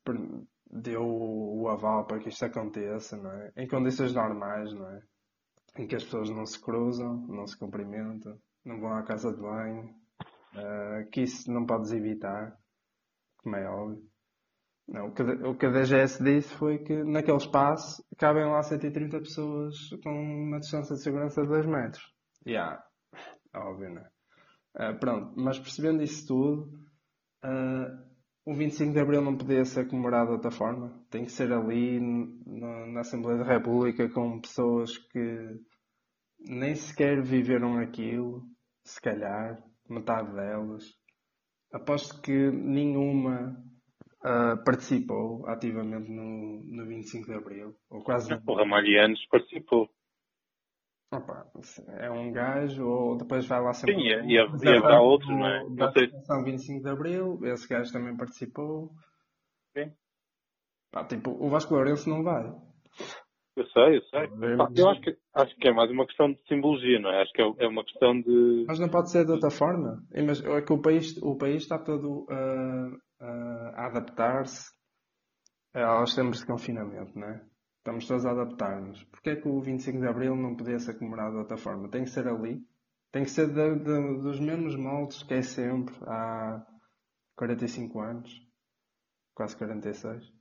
deu 0.70 1.02
o 1.04 1.68
aval 1.68 2.06
para 2.06 2.18
que 2.18 2.28
isto 2.28 2.44
aconteça, 2.44 3.16
não 3.16 3.30
é? 3.30 3.52
Em 3.56 3.66
condições 3.66 4.12
normais, 4.12 4.72
não 4.72 4.90
é? 4.90 5.02
Em 5.78 5.86
que 5.86 5.96
as 5.96 6.04
pessoas 6.04 6.30
não 6.30 6.46
se 6.46 6.60
cruzam, 6.60 7.26
não 7.28 7.46
se 7.46 7.56
cumprimentam, 7.56 8.38
não 8.64 8.80
vão 8.80 8.92
à 8.94 9.02
casa 9.02 9.32
de 9.32 9.40
banho, 9.40 9.94
uh, 10.54 11.10
que 11.10 11.22
isso 11.22 11.50
não 11.50 11.66
podes 11.66 11.92
evitar, 11.92 12.56
como 13.38 13.56
é 13.56 13.68
óbvio. 13.68 14.15
Não, 14.88 15.08
o, 15.08 15.12
que, 15.12 15.22
o 15.22 15.56
que 15.56 15.66
a 15.66 15.70
DGS 15.70 16.22
disse 16.22 16.54
foi 16.54 16.78
que 16.78 17.02
naquele 17.02 17.38
espaço 17.38 18.04
cabem 18.16 18.44
lá 18.44 18.62
130 18.62 19.18
pessoas 19.18 19.74
com 20.02 20.10
uma 20.10 20.60
distância 20.60 20.94
de 20.94 21.02
segurança 21.02 21.42
de 21.42 21.48
2 21.48 21.66
metros. 21.66 22.04
Já, 22.46 22.52
yeah, 22.52 22.84
óbvio, 23.54 23.94
não 23.94 24.02
é? 24.02 24.90
Uh, 24.90 24.98
pronto, 24.98 25.32
mas 25.36 25.58
percebendo 25.58 26.02
isso 26.02 26.26
tudo, 26.26 26.70
uh, 27.44 28.06
o 28.44 28.54
25 28.54 28.92
de 28.92 29.00
Abril 29.00 29.22
não 29.22 29.36
podia 29.36 29.64
ser 29.64 29.88
comemorado 29.88 30.28
de 30.28 30.34
outra 30.34 30.52
forma. 30.52 31.04
Tem 31.10 31.24
que 31.24 31.32
ser 31.32 31.52
ali 31.52 31.98
no, 31.98 32.86
na 32.92 33.00
Assembleia 33.00 33.38
da 33.38 33.44
República 33.44 34.08
com 34.08 34.40
pessoas 34.40 34.96
que 34.96 35.60
nem 36.38 36.76
sequer 36.76 37.20
viveram 37.22 37.78
aquilo, 37.78 38.44
se 38.84 39.00
calhar, 39.00 39.60
metade 39.88 40.32
delas. 40.32 40.84
Aposto 41.72 42.20
que 42.20 42.50
nenhuma 42.52 43.56
uh, 44.24 44.62
participou 44.64 45.46
ativamente 45.46 46.10
no, 46.10 46.62
no 46.64 46.86
25 46.86 47.26
de 47.26 47.34
Abril. 47.34 47.76
Ou 47.90 48.02
quase. 48.02 48.32
O 48.32 48.54
Ramalhianos 48.54 49.24
participou. 49.30 49.88
Opa, 51.12 51.46
é 52.00 52.10
um 52.10 52.32
gajo, 52.32 52.84
ou 52.84 53.16
depois 53.16 53.46
vai 53.46 53.62
lá 53.62 53.72
sempre. 53.72 53.94
Sim, 53.94 54.00
e, 54.00 54.34
e 54.34 54.38
haverá 54.38 55.00
outros, 55.00 55.30
não 55.30 55.46
é? 55.46 55.64
Da 55.70 55.88
Associação 55.88 56.44
25 56.44 56.82
de 56.82 56.90
Abril, 56.90 57.38
esse 57.44 57.68
gajo 57.68 57.92
também 57.92 58.16
participou. 58.16 58.90
Sim. 59.76 59.92
Pá, 60.90 61.04
tipo, 61.04 61.30
o 61.30 61.48
Vasco 61.48 61.74
Lourenço 61.74 62.10
não 62.10 62.24
vai. 62.24 62.52
Eu 63.56 63.66
sei, 63.68 63.98
eu 63.98 64.02
sei. 64.02 64.56
Pá, 64.56 64.68
eu 64.76 64.90
acho 64.90 65.00
que, 65.00 65.16
acho 65.34 65.56
que 65.56 65.68
é 65.68 65.72
mais 65.72 65.90
uma 65.90 66.06
questão 66.06 66.32
de 66.32 66.42
simbologia, 66.48 66.98
não 66.98 67.10
é? 67.10 67.22
Acho 67.22 67.32
que 67.32 67.40
é, 67.40 67.52
é 67.60 67.68
uma 67.68 67.84
questão 67.84 68.20
de. 68.20 68.64
Mas 68.66 68.80
não 68.80 68.88
pode 68.88 69.10
ser 69.10 69.24
de 69.24 69.30
outra 69.30 69.50
forma. 69.50 70.02
É 70.12 70.60
que 70.60 70.72
o 70.72 70.82
país, 70.82 71.16
o 71.22 71.36
país 71.36 71.62
está 71.62 71.78
todo 71.78 72.24
uh, 72.24 72.98
uh, 73.20 73.74
a 73.74 73.86
adaptar-se 73.86 74.70
aos 75.74 76.14
tempos 76.14 76.40
de 76.40 76.46
confinamento, 76.46 77.18
não 77.18 77.28
é? 77.28 77.44
Estamos 77.78 78.06
todos 78.06 78.26
a 78.26 78.30
adaptar-nos. 78.30 79.04
Porquê 79.04 79.30
é 79.30 79.36
que 79.36 79.48
o 79.48 79.60
25 79.60 80.00
de 80.00 80.08
Abril 80.08 80.34
não 80.34 80.56
podia 80.56 80.78
ser 80.78 80.98
comemorado 80.98 81.32
de 81.32 81.38
outra 81.38 81.56
forma? 81.56 81.88
Tem 81.90 82.02
que 82.02 82.10
ser 82.10 82.26
ali. 82.26 82.60
Tem 83.12 83.22
que 83.22 83.30
ser 83.30 83.46
de, 83.46 83.78
de, 83.78 84.22
dos 84.22 84.40
mesmos 84.40 84.74
moldes 84.74 85.22
que 85.22 85.34
é 85.34 85.42
sempre 85.42 85.94
há 86.02 86.66
45 87.36 88.00
anos. 88.00 88.30
Quase 89.34 89.56
46. 89.56 90.32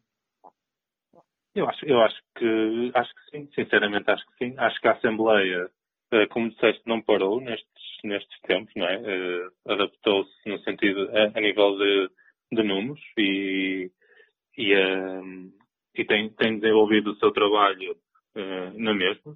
Eu 1.54 1.70
acho, 1.70 1.86
eu 1.86 2.02
acho 2.02 2.22
que 2.36 2.92
acho 2.96 3.14
que 3.14 3.32
sim, 3.32 3.50
sinceramente 3.54 4.10
acho 4.10 4.26
que 4.26 4.38
sim. 4.38 4.56
Acho 4.58 4.82
que 4.82 4.88
a 4.88 4.94
Assembleia, 4.94 5.70
eh, 6.12 6.28
como 6.28 6.50
disseste, 6.50 6.82
não 6.86 7.02
parou 7.02 7.40
nestes, 7.40 7.68
nestes 8.04 8.42
tempos, 8.42 8.74
não 8.76 8.88
é? 8.88 8.96
Eh, 8.96 9.48
adaptou-se 9.68 10.50
no 10.50 10.60
sentido 10.60 11.10
a, 11.12 11.38
a 11.38 11.42
nível 11.42 11.78
de, 11.78 12.10
de 12.52 12.64
números 12.64 13.02
e, 13.18 13.92
e 14.58 14.76
um, 14.76 15.52
e 15.96 16.06
tem, 16.06 16.30
tem 16.34 16.60
desenvolvido 16.60 17.12
o 17.12 17.16
seu 17.16 17.32
trabalho 17.32 17.94
uh, 18.36 18.80
na 18.80 18.94
mesma. 18.94 19.36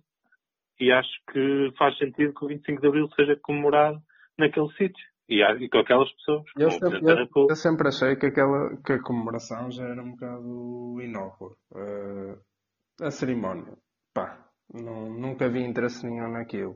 E 0.80 0.91
acho 0.91 1.10
que 1.32 1.72
faz 1.78 1.98
sentido 1.98 2.34
que 2.34 2.45
o 2.45 2.48
25 2.48 2.82
de 2.82 2.88
Abril 2.88 3.10
seja 3.15 3.38
comemorado 3.41 4.00
naquele 4.38 4.69
sítio 4.74 5.06
e, 5.28 5.41
e, 5.41 5.69
com 5.69 5.78
aquelas 5.78 6.12
pessoas. 6.13 6.43
Eu 6.58 6.72
sempre, 6.72 7.00
eu, 7.04 7.48
eu 7.50 7.56
sempre, 7.56 7.88
achei 7.88 8.15
que, 8.15 8.28
aquela, 8.28 8.78
que 8.84 8.93
a 8.93 9.04
comemoração 9.04 9.69
já 9.72 9.84
era 9.84 10.02
um 10.02 10.12
bocado 10.12 11.02
inócua. 11.02 11.56
Uh, 11.72 12.39
a 13.02 13.12
cerimónia, 13.12 13.78
pá, 14.13 14.50
não, 14.74 15.10
nunca 15.10 15.50
vi 15.50 15.63
interesse 15.63 16.06
nenhum 16.06 16.32
naquilo. 16.32 16.76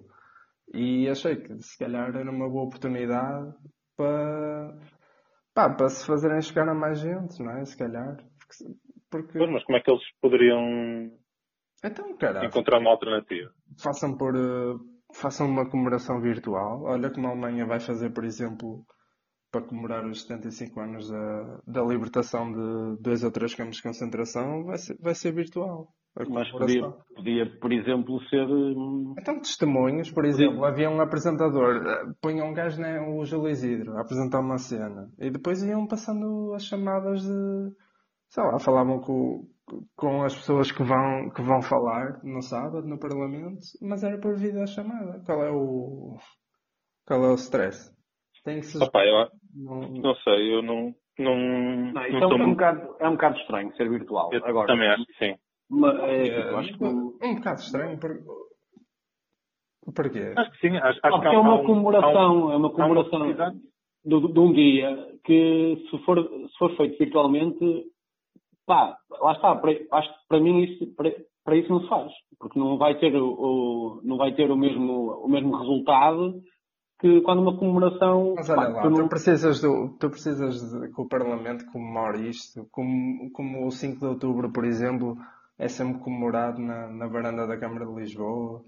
E 0.73 1.09
achei 1.09 1.35
que 1.35 1.61
se 1.61 1.77
calhar 1.77 2.15
era 2.15 2.29
uma 2.29 2.49
boa 2.49 2.65
oportunidade 2.65 3.53
para, 3.97 4.77
pá, 5.53 5.69
para 5.69 5.89
se 5.89 6.05
fazerem 6.05 6.41
chegar 6.41 6.67
a 6.67 6.73
mais 6.73 6.99
gente, 6.99 7.41
não 7.41 7.51
é? 7.51 7.65
Se 7.65 7.77
calhar. 7.77 8.17
Porque 8.39 8.75
porque... 9.09 9.37
Pois, 9.37 9.51
mas 9.51 9.63
como 9.63 9.77
é 9.77 9.81
que 9.81 9.91
eles 9.91 10.03
poderiam 10.19 11.11
então, 11.83 12.17
caralho, 12.17 12.47
encontrar 12.47 12.79
uma 12.79 12.89
alternativa? 12.89 13.51
Façam, 13.77 14.17
por, 14.17 14.35
uh, 14.35 14.79
façam 15.13 15.47
uma 15.47 15.69
comemoração 15.69 16.19
virtual. 16.19 16.83
Olha 16.83 17.11
como 17.11 17.27
a 17.27 17.29
Alemanha 17.29 17.65
vai 17.65 17.79
fazer, 17.79 18.11
por 18.11 18.23
exemplo, 18.23 18.83
para 19.51 19.61
comemorar 19.61 20.03
os 20.07 20.23
75 20.23 20.79
anos 20.79 21.09
da, 21.11 21.61
da 21.67 21.83
libertação 21.83 22.51
de 22.51 23.03
dois 23.03 23.23
ou 23.23 23.31
três 23.31 23.53
campos 23.53 23.77
de 23.77 23.83
concentração, 23.83 24.63
vai 24.63 24.79
ser, 24.79 24.97
vai 24.99 25.13
ser 25.13 25.31
virtual. 25.31 25.93
Mas 26.29 26.51
podia, 26.51 26.91
podia, 27.15 27.59
por 27.59 27.73
exemplo, 27.73 28.21
ser. 28.29 28.45
Hum, 28.45 29.15
então, 29.17 29.39
testemunhos, 29.39 30.11
por 30.11 30.25
exemplo, 30.25 30.57
podia... 30.57 30.67
havia 30.67 30.89
um 30.89 31.01
apresentador, 31.01 31.83
eh, 31.85 32.13
punham 32.21 32.49
um 32.49 32.53
gajo, 32.53 32.79
né, 32.79 32.99
o 33.01 33.25
Júlio 33.25 33.49
Isidro, 33.49 33.97
a 33.97 34.01
apresentar 34.01 34.39
uma 34.39 34.59
cena, 34.59 35.09
e 35.19 35.31
depois 35.31 35.63
iam 35.63 35.87
passando 35.87 36.53
as 36.53 36.65
chamadas 36.65 37.23
de 37.23 37.73
sei 38.33 38.43
lá, 38.43 38.59
falavam 38.59 38.99
com, 38.99 39.47
com 39.95 40.23
as 40.23 40.35
pessoas 40.35 40.71
que 40.71 40.83
vão, 40.83 41.29
que 41.29 41.41
vão 41.43 41.61
falar 41.61 42.19
no 42.23 42.41
sábado 42.41 42.87
no 42.87 42.99
Parlamento, 42.99 43.59
mas 43.81 44.03
era 44.03 44.19
por 44.19 44.35
chamada. 44.67 45.21
Qual 45.23 45.43
é 45.43 45.51
o. 45.51 46.17
Qual 47.05 47.23
é 47.25 47.29
o 47.29 47.35
stress? 47.35 47.91
Tem 48.43 48.59
que 48.59 48.65
ser. 48.65 48.83
Opa, 48.83 49.05
eu 49.05 49.29
não, 49.55 49.81
não 49.89 50.15
sei, 50.15 50.55
eu 50.55 50.63
não. 50.63 50.95
Não, 51.19 51.37
não, 51.93 52.05
isso 52.07 52.19
não 52.19 52.31
é, 52.31 52.35
um, 52.35 52.43
um 52.43 52.51
bocado, 52.53 52.95
é 52.99 53.07
um 53.07 53.11
bocado 53.11 53.37
estranho 53.37 53.75
ser 53.75 53.87
virtual. 53.87 54.33
Eu 54.33 54.43
Agora, 54.43 54.65
também 54.65 54.89
acho 54.89 55.05
que 55.05 55.13
sim. 55.13 55.35
Mas, 55.73 55.99
é, 55.99 56.27
é, 56.27 56.55
acho 56.55 56.77
que... 56.77 56.83
Um 56.83 57.35
bocado 57.35 57.59
estranho. 57.59 57.99
Por... 57.99 58.11
Porquê? 59.95 60.33
Acho 60.37 60.51
que 60.51 60.57
sim. 60.59 60.77
Acho, 60.77 60.99
acho 61.03 61.21
que 61.21 61.27
é 61.27 61.37
uma 61.37 61.63
comemoração. 61.63 62.47
Um, 62.47 62.51
é 62.51 62.55
uma 62.55 62.71
comemoração 62.71 63.27
de, 64.05 64.33
de, 64.33 64.39
um 64.39 64.53
dia 64.53 65.07
que, 65.23 65.87
se 65.89 65.97
for, 66.05 66.21
se 66.21 66.57
for 66.57 66.75
feito 66.77 66.97
virtualmente, 66.97 67.85
pá, 68.65 68.97
lá 69.21 69.33
está, 69.33 69.55
para, 69.55 69.71
acho 69.71 70.09
que 70.09 70.27
para 70.27 70.39
mim 70.39 70.63
isso, 70.63 70.93
para, 70.95 71.11
para, 71.43 71.57
isso 71.57 71.69
não 71.69 71.81
se 71.81 71.89
faz, 71.89 72.11
porque 72.39 72.59
não 72.59 72.77
vai 72.77 72.97
ter 72.99 73.15
o, 73.15 73.25
o, 73.25 74.01
não 74.03 74.17
vai 74.17 74.33
ter 74.33 74.51
o 74.51 74.57
mesmo, 74.57 75.23
o 75.23 75.27
mesmo 75.29 75.57
resultado 75.57 76.41
que 76.99 77.21
quando 77.21 77.41
uma 77.41 77.57
comemoração. 77.57 78.33
Mas 78.35 78.49
olha 78.49 78.61
pá, 78.61 78.67
lá, 78.69 78.81
tu, 78.81 78.89
não... 78.89 79.03
tu, 79.03 79.09
precisas, 79.09 79.61
do, 79.61 79.97
tu 79.99 80.09
precisas 80.09 80.55
de, 80.61 80.93
que 80.93 81.01
o 81.01 81.07
Parlamento 81.07 81.65
comemore 81.71 82.29
isto, 82.29 82.65
como, 82.71 83.29
como 83.31 83.67
o 83.67 83.71
5 83.71 83.99
de 83.99 84.05
outubro, 84.05 84.51
por 84.51 84.63
exemplo, 84.63 85.17
é 85.57 85.67
sempre 85.67 86.01
comemorado 86.01 86.59
na, 86.59 86.89
na 86.89 87.07
varanda 87.07 87.47
da 87.47 87.59
Câmara 87.59 87.85
de 87.85 87.93
Lisboa. 87.93 88.61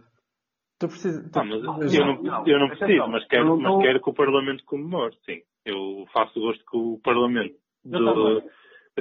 Tu 0.80 0.88
precisas. 0.88 1.32
Tu 1.32 1.40
ah, 1.40 1.44
mas 1.44 1.94
eu, 1.94 2.06
não, 2.06 2.22
não, 2.22 2.48
eu 2.48 2.60
não 2.60 2.68
preciso, 2.70 3.08
mas 3.08 3.26
quero, 3.28 3.58
mas 3.58 3.82
quero 3.82 4.02
que 4.02 4.10
o 4.10 4.14
Parlamento 4.14 4.64
comemore, 4.66 5.16
sim. 5.26 5.42
Eu 5.66 6.06
faço 6.14 6.40
gosto 6.40 6.64
que 6.66 6.78
o 6.78 7.00
Parlamento. 7.04 7.56
Do, 7.84 8.44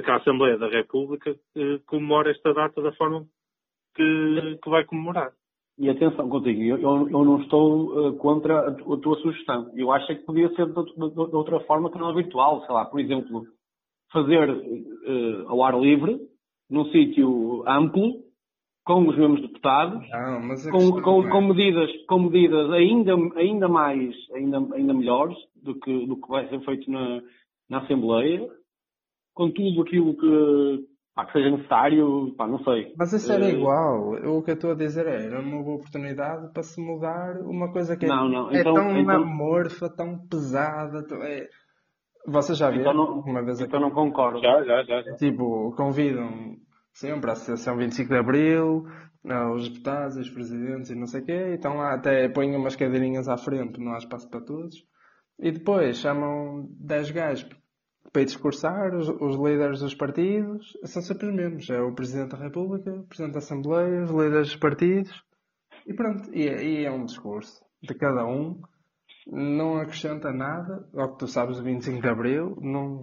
que 0.01 0.11
a 0.11 0.17
Assembleia 0.17 0.57
da 0.57 0.67
República 0.67 1.31
eh, 1.55 1.79
comemora 1.87 2.31
esta 2.31 2.53
data 2.53 2.81
da 2.81 2.91
forma 2.93 3.25
que, 3.95 4.59
que 4.61 4.69
vai 4.69 4.83
comemorar. 4.83 5.31
E 5.77 5.89
atenção 5.89 6.29
contigo, 6.29 6.61
eu, 6.61 6.79
eu 6.79 7.25
não 7.25 7.41
estou 7.41 8.09
uh, 8.09 8.17
contra 8.17 8.59
a, 8.59 8.69
a, 8.69 8.97
tua 9.01 9.17
sugestão. 9.21 9.71
Eu 9.75 9.91
acho 9.91 10.07
que 10.07 10.25
podia 10.25 10.47
ser 10.55 10.67
de, 10.67 10.73
de, 10.73 11.09
de, 11.09 11.35
outra 11.35 11.59
forma 11.61 11.91
que 11.91 11.97
não 11.97 12.11
é 12.11 12.13
virtual. 12.13 12.61
Sei 12.65 12.73
lá, 12.73 12.85
por 12.85 12.99
exemplo, 12.99 13.43
fazer 14.11 14.49
uh, 14.49 15.49
ao 15.49 15.63
ar 15.63 15.77
livre, 15.77 16.17
num 16.69 16.85
sítio 16.85 17.63
amplo, 17.67 18.23
com 18.85 19.07
os 19.07 19.17
mesmos 19.17 19.41
deputados, 19.41 20.07
Não, 20.09 20.71
com, 20.71 21.01
com, 21.01 21.23
é- 21.27 21.29
com 21.31 21.41
medidas, 21.41 21.89
com 22.07 22.19
medidas 22.19 22.69
ainda, 22.71 23.13
ainda 23.35 23.67
mais, 23.67 24.15
ainda, 24.33 24.57
ainda 24.75 24.93
melhores 24.93 25.35
do 25.55 25.73
que, 25.79 26.05
do 26.05 26.15
que 26.21 26.27
vai 26.27 26.47
ser 26.49 26.59
feito 26.63 26.89
na, 26.91 27.21
na 27.69 27.79
Assembleia, 27.79 28.47
com 29.33 29.49
tudo 29.51 29.81
aquilo 29.81 30.15
que, 30.15 30.85
pá, 31.15 31.25
que 31.25 31.33
seja 31.33 31.49
necessário, 31.49 32.33
pá, 32.37 32.47
não 32.47 32.63
sei. 32.63 32.93
Mas 32.95 33.11
isso 33.11 33.31
era 33.31 33.45
Eh, 33.49 33.53
igual. 33.53 34.15
Eu- 34.17 34.37
o 34.37 34.43
que 34.43 34.51
eu 34.51 34.55
estou 34.55 34.71
a 34.71 34.75
dizer 34.75 35.07
é, 35.07 35.25
era 35.25 35.41
uma 35.41 35.63
boa 35.63 35.77
oportunidade 35.77 36.53
para 36.53 36.61
se 36.63 36.79
mudar 36.79 37.41
uma 37.41 37.71
coisa 37.71 37.97
que 37.97 38.05
é, 38.05 38.07
Não, 38.07 38.29
não, 38.29 38.51
é 38.51 38.61
então- 38.61 38.73
tão 38.75 38.97
então- 38.99 39.15
amorfa, 39.23 39.89
tão 39.89 40.19
pesada. 40.27 41.03
é... 41.23 41.49
Vocês 42.27 42.57
já 42.57 42.69
viram 42.69 42.91
Então 42.91 42.93
não, 42.93 43.19
uma 43.21 43.43
vez 43.43 43.59
aqui? 43.59 43.67
então 43.67 43.79
não 43.79 43.91
concordo. 43.91 44.39
Já, 44.41 44.63
já, 44.63 44.83
já. 44.83 45.01
já. 45.01 45.15
Tipo, 45.15 45.71
convidam 45.75 46.57
sempre 46.93 47.29
a 47.29 47.33
Associação 47.33 47.77
25 47.77 48.09
de 48.09 48.17
Abril, 48.17 48.85
não, 49.23 49.53
os 49.55 49.67
deputados, 49.69 50.17
os 50.17 50.29
presidentes 50.29 50.89
e 50.89 50.95
não 50.95 51.05
sei 51.07 51.21
o 51.21 51.25
quê, 51.25 51.33
e 51.51 51.55
estão 51.55 51.77
lá 51.77 51.93
até 51.93 52.27
põem 52.29 52.55
umas 52.55 52.75
cadeirinhas 52.75 53.27
à 53.27 53.37
frente, 53.37 53.79
não 53.79 53.93
há 53.93 53.97
espaço 53.97 54.29
para 54.29 54.41
todos. 54.41 54.75
E 55.39 55.51
depois 55.51 55.97
chamam 55.97 56.67
10 56.79 57.11
gajos 57.11 57.49
para 58.13 58.21
ir 58.21 58.25
discursar, 58.25 58.95
os, 58.95 59.09
os 59.09 59.35
líderes 59.35 59.81
dos 59.81 59.93
partidos, 59.93 60.77
são 60.85 61.01
sempre 61.01 61.27
os 61.27 61.35
mesmos. 61.35 61.69
É 61.69 61.81
o 61.81 61.93
Presidente 61.93 62.31
da 62.31 62.37
República, 62.37 62.91
o 62.91 63.03
Presidente 63.03 63.33
da 63.33 63.39
Assembleia, 63.39 64.03
os 64.03 64.11
líderes 64.11 64.47
dos 64.47 64.55
partidos, 64.55 65.11
e 65.85 65.93
pronto. 65.93 66.29
E, 66.33 66.47
é- 66.47 66.63
e 66.63 66.85
é 66.85 66.91
um 66.91 67.03
discurso 67.03 67.61
de 67.83 67.93
cada 67.93 68.25
um, 68.25 68.61
não 69.27 69.77
acrescenta 69.77 70.31
nada 70.31 70.85
ao 70.95 71.13
que 71.13 71.19
tu 71.19 71.27
sabes 71.27 71.57
do 71.57 71.63
25 71.63 72.01
de 72.01 72.07
Abril, 72.07 72.55
não. 72.61 73.01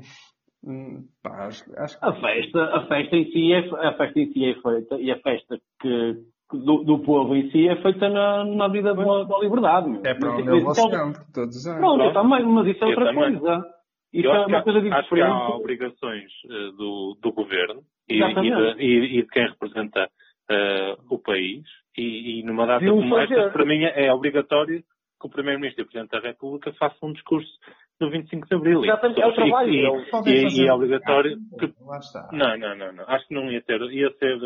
hum, 0.65 1.05
Pá, 1.23 1.47
acho, 1.47 1.65
acho 1.79 1.99
que 1.99 2.05
A 2.07 2.13
festa, 2.15 2.65
a 2.65 2.87
festa 2.87 3.17
em 3.17 3.25
si 3.33 3.53
é, 3.53 3.59
a 3.89 3.93
festa 3.97 4.19
em 4.21 4.33
si 4.33 4.45
é 4.45 4.55
feita, 4.61 4.95
e 5.01 5.11
a 5.11 5.19
festa 5.21 5.59
que, 5.81 6.15
do, 6.53 6.85
do 6.85 6.99
povo 7.01 7.35
em 7.35 7.51
si 7.51 7.67
é 7.69 7.81
feita 7.83 8.09
na, 8.09 8.45
na 8.45 8.69
vida 8.69 8.95
da, 8.95 9.25
da 9.25 9.39
liberdade. 9.39 9.89
meu. 9.91 10.03
É 10.05 10.15
para 10.15 10.31
Mas 10.31 10.41
onde 10.41 10.49
eu 10.51 10.61
vou 10.63 10.75
sempre, 10.75 11.21
todos 11.35 11.57
os 11.57 11.67
anos. 11.67 11.81
Pronto, 11.81 12.05
eu 12.05 12.13
também, 12.13 12.45
mas 12.45 12.67
isso 12.69 12.85
é 12.85 12.87
Eu 12.87 12.91
outra 12.91 13.05
também. 13.07 13.39
coisa. 13.41 13.65
Isso 14.13 14.27
Eu 14.27 14.33
é 14.33 14.37
acho 14.37 14.45
que 14.45 14.51
uma 14.53 14.59
há- 14.59 14.63
coisa 14.63 14.79
Acho 14.79 14.89
que 14.89 14.95
há 14.95 15.01
diferente. 15.01 15.51
obrigações 15.57 16.33
eh, 16.51 16.71
do, 16.77 17.17
do 17.23 17.33
governo 17.33 17.81
e, 18.09 18.21
e, 18.21 18.85
e- 18.85 19.19
e 19.19 19.23
de 19.23 19.29
quem 19.29 19.47
representa 19.49 20.09
eh, 20.51 20.97
o 21.11 21.19
país. 21.19 21.63
E, 21.97 22.41
e 22.41 22.43
numa 22.45 22.67
data 22.67 22.85
o 22.93 22.99
como 22.99 23.19
esta, 23.19 23.51
para 23.51 23.65
mim 23.65 23.83
é 23.85 24.13
obrigatório 24.13 24.85
que 25.23 25.27
o 25.29 25.31
Primeiro-Ministro 25.31 25.83
e 25.83 25.85
o 25.85 25.87
Presidente 25.89 26.11
da 26.11 26.21
República 26.29 26.73
façam 26.75 27.09
um 27.09 27.13
discurso 27.13 27.49
no 28.01 28.11
25 28.11 28.47
de 28.49 28.55
Abril. 28.55 28.85
Exatamente, 28.85 29.23
é 29.23 29.27
o 29.27 29.31
E- 29.31 29.35
trabalho 29.35 29.71
e- 29.71 29.83
deles. 29.83 30.11
Podem 30.11 30.35
e- 30.35 30.43
fazer 30.43 30.63
e 30.63 30.67
é 30.69 30.73
obrigatório 30.73 31.37
bocado, 31.39 31.73
que- 31.73 31.85
Lá 31.85 31.99
está. 31.99 32.29
Não, 32.33 32.59
não, 32.59 32.77
não, 32.77 32.93
não. 32.93 33.05
Acho 33.09 33.27
que 33.29 33.35
não 33.35 33.51
ia 33.51 33.63
ter, 33.63 33.81
ia 33.81 34.11
ser, 34.19 34.39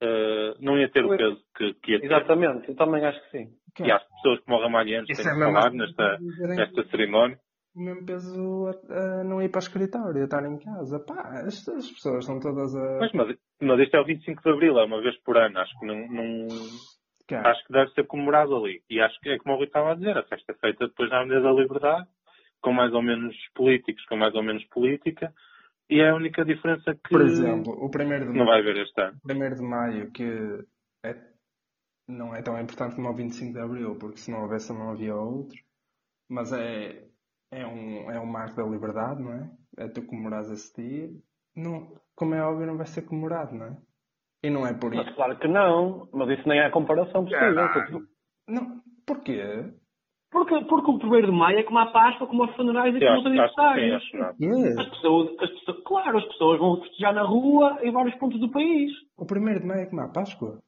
eh, 0.00 0.54
não 0.60 0.78
ia 0.78 0.88
ter 0.90 1.04
o 1.04 1.16
peso 1.16 1.40
que, 1.56 1.74
que 1.74 1.92
ia 1.92 2.00
ter. 2.00 2.06
Exatamente, 2.06 2.68
eu 2.68 2.76
também 2.76 3.04
acho 3.04 3.20
que 3.24 3.30
sim. 3.38 3.46
Que 3.74 3.82
E 3.82 3.86
que 3.86 4.04
pessoas 4.14 4.40
como 4.40 4.58
o 4.58 4.60
Ramalhianos 4.62 5.06
têm 5.08 5.16
é 5.16 5.22
que 5.22 5.34
mesmo 5.36 5.52
falar 5.54 5.70
nesta, 5.72 6.18
nesta 6.48 6.84
cerimónia. 6.90 7.38
o 7.74 7.80
mesmo 7.82 8.04
peso 8.04 8.66
a, 8.90 9.20
a 9.20 9.24
não 9.24 9.40
ir 9.42 9.48
para 9.48 9.58
o 9.60 9.62
escritório, 9.62 10.20
a 10.20 10.24
estar 10.24 10.44
em 10.44 10.58
casa. 10.58 11.00
Pá, 11.00 11.42
as, 11.46 11.66
as 11.68 11.90
pessoas 11.90 12.18
estão 12.24 12.38
todas 12.38 12.74
a. 12.76 12.98
Mas, 13.00 13.12
mas, 13.12 13.36
mas 13.62 13.80
isto 13.80 13.96
é 13.96 14.00
o 14.00 14.04
25 14.04 14.42
de 14.42 14.50
Abril, 14.50 14.78
é 14.78 14.84
uma 14.84 15.00
vez 15.00 15.16
por 15.22 15.36
ano. 15.38 15.58
Acho 15.58 15.76
que 15.80 15.86
não, 15.86 15.96
não- 16.08 16.48
Cara, 17.32 17.50
acho 17.50 17.64
que 17.66 17.72
deve 17.72 17.90
ser 17.92 18.06
comemorado 18.06 18.54
ali. 18.54 18.82
E 18.90 19.00
acho 19.00 19.18
que 19.20 19.30
é 19.30 19.38
como 19.38 19.54
o 19.54 19.56
Rui 19.56 19.66
estava 19.66 19.92
a 19.92 19.94
dizer, 19.94 20.18
a 20.18 20.22
festa 20.24 20.52
é 20.52 20.54
feita 20.54 20.86
depois 20.86 21.08
na 21.08 21.20
Avenida 21.20 21.40
da 21.40 21.52
Liberdade, 21.52 22.06
com 22.60 22.72
mais 22.72 22.92
ou 22.92 23.02
menos 23.02 23.34
políticos, 23.54 24.04
com 24.04 24.16
mais 24.16 24.34
ou 24.34 24.42
menos 24.42 24.62
política, 24.66 25.32
e 25.88 26.00
é 26.00 26.10
a 26.10 26.14
única 26.14 26.44
diferença 26.44 26.94
que 26.94 27.10
por 27.10 27.22
exemplo, 27.22 27.72
o 27.72 27.86
1 27.86 27.88
de 27.88 28.38
não 28.38 28.44
maio, 28.44 28.46
vai 28.46 28.60
haver 28.60 28.76
este 28.82 29.00
ano. 29.00 29.18
1 29.24 29.54
de 29.54 29.62
maio 29.62 30.10
que 30.10 30.64
é, 31.04 31.16
não 32.06 32.34
é 32.34 32.42
tão 32.42 32.60
importante 32.60 32.96
como 32.96 33.08
o 33.08 33.14
25 33.14 33.52
de 33.52 33.60
Abril, 33.60 33.96
porque 33.96 34.18
se 34.18 34.30
não 34.30 34.42
houvesse 34.42 34.72
não 34.72 34.90
havia 34.90 35.14
outro, 35.14 35.58
mas 36.28 36.52
é, 36.52 37.08
é, 37.50 37.66
um, 37.66 38.10
é 38.10 38.20
um 38.20 38.26
marco 38.26 38.56
da 38.56 38.62
liberdade, 38.62 39.22
não 39.22 39.32
é? 39.32 39.50
É 39.78 39.88
tu 39.88 40.02
comemorares 40.02 40.50
esse 40.50 40.74
dia. 40.76 41.10
Não, 41.56 41.98
como 42.14 42.34
é 42.34 42.42
óbvio, 42.42 42.66
não 42.66 42.76
vai 42.76 42.86
ser 42.86 43.02
comemorado, 43.02 43.54
não 43.54 43.66
é? 43.66 43.76
E 44.42 44.50
não 44.50 44.66
é 44.66 44.74
por 44.74 44.92
isso. 44.92 45.04
Mas 45.04 45.14
claro 45.14 45.38
que 45.38 45.48
não, 45.48 46.08
mas 46.12 46.28
isso 46.30 46.48
nem 46.48 46.58
é 46.58 46.66
a 46.66 46.70
comparação 46.70 47.24
possível. 47.24 47.54
Caralho. 47.54 48.00
Não, 48.48 48.80
porquê? 49.06 49.72
Porque, 50.32 50.64
porque 50.64 50.90
o 50.90 50.94
1 50.94 51.26
de 51.26 51.30
maio 51.30 51.58
é 51.58 51.62
como 51.62 51.78
a 51.78 51.86
Páscoa, 51.92 52.26
como 52.26 52.44
os 52.44 52.56
funerais 52.56 52.94
e 52.96 52.98
como 52.98 53.20
os 53.20 53.26
aniversários. 53.26 54.02
não. 54.14 54.80
As 54.80 54.88
pessoas, 54.88 55.28
as 55.40 55.50
pessoas, 55.50 55.82
claro, 55.84 56.18
as 56.18 56.24
pessoas 56.24 56.58
vão 56.58 56.80
festejar 56.80 57.14
na 57.14 57.22
rua 57.22 57.78
em 57.82 57.92
vários 57.92 58.14
pontos 58.16 58.40
do 58.40 58.50
país. 58.50 58.90
O 59.16 59.24
1 59.24 59.26
de 59.60 59.66
maio 59.66 59.82
é 59.82 59.86
como 59.86 60.00
a 60.00 60.08
Páscoa. 60.08 60.58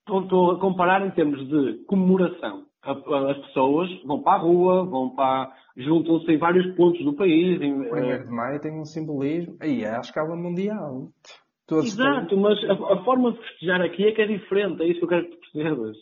Estou, 0.00 0.22
estou 0.22 0.50
a 0.52 0.60
comparar 0.60 1.06
em 1.06 1.10
termos 1.10 1.46
de 1.48 1.84
comemoração. 1.84 2.64
As 2.82 3.36
pessoas 3.46 3.90
vão 4.04 4.22
para 4.22 4.38
a 4.38 4.42
rua, 4.42 4.84
vão 4.86 5.10
para. 5.14 5.52
juntam-se 5.76 6.30
em 6.30 6.38
vários 6.38 6.74
pontos 6.76 7.04
do 7.04 7.14
país. 7.14 7.60
Em, 7.60 7.72
O 7.74 7.94
1 7.94 8.24
de 8.24 8.30
maio 8.30 8.60
tem 8.60 8.72
um 8.72 8.84
simbolismo. 8.84 9.56
Aí 9.60 9.82
é 9.82 9.96
à 9.96 10.00
escala 10.00 10.34
mundial. 10.36 11.08
Todos 11.66 11.86
Exato, 11.92 12.36
mas 12.36 12.58
a, 12.64 12.72
a 12.94 13.04
forma 13.04 13.32
de 13.32 13.38
festejar 13.38 13.82
aqui 13.82 14.06
é 14.06 14.12
que 14.12 14.22
é 14.22 14.26
diferente, 14.26 14.82
é 14.82 14.86
isso 14.86 14.98
que 15.00 15.04
eu 15.04 15.08
quero 15.08 15.24
que 15.28 15.36
tu 15.36 15.52
percebas. 15.52 15.96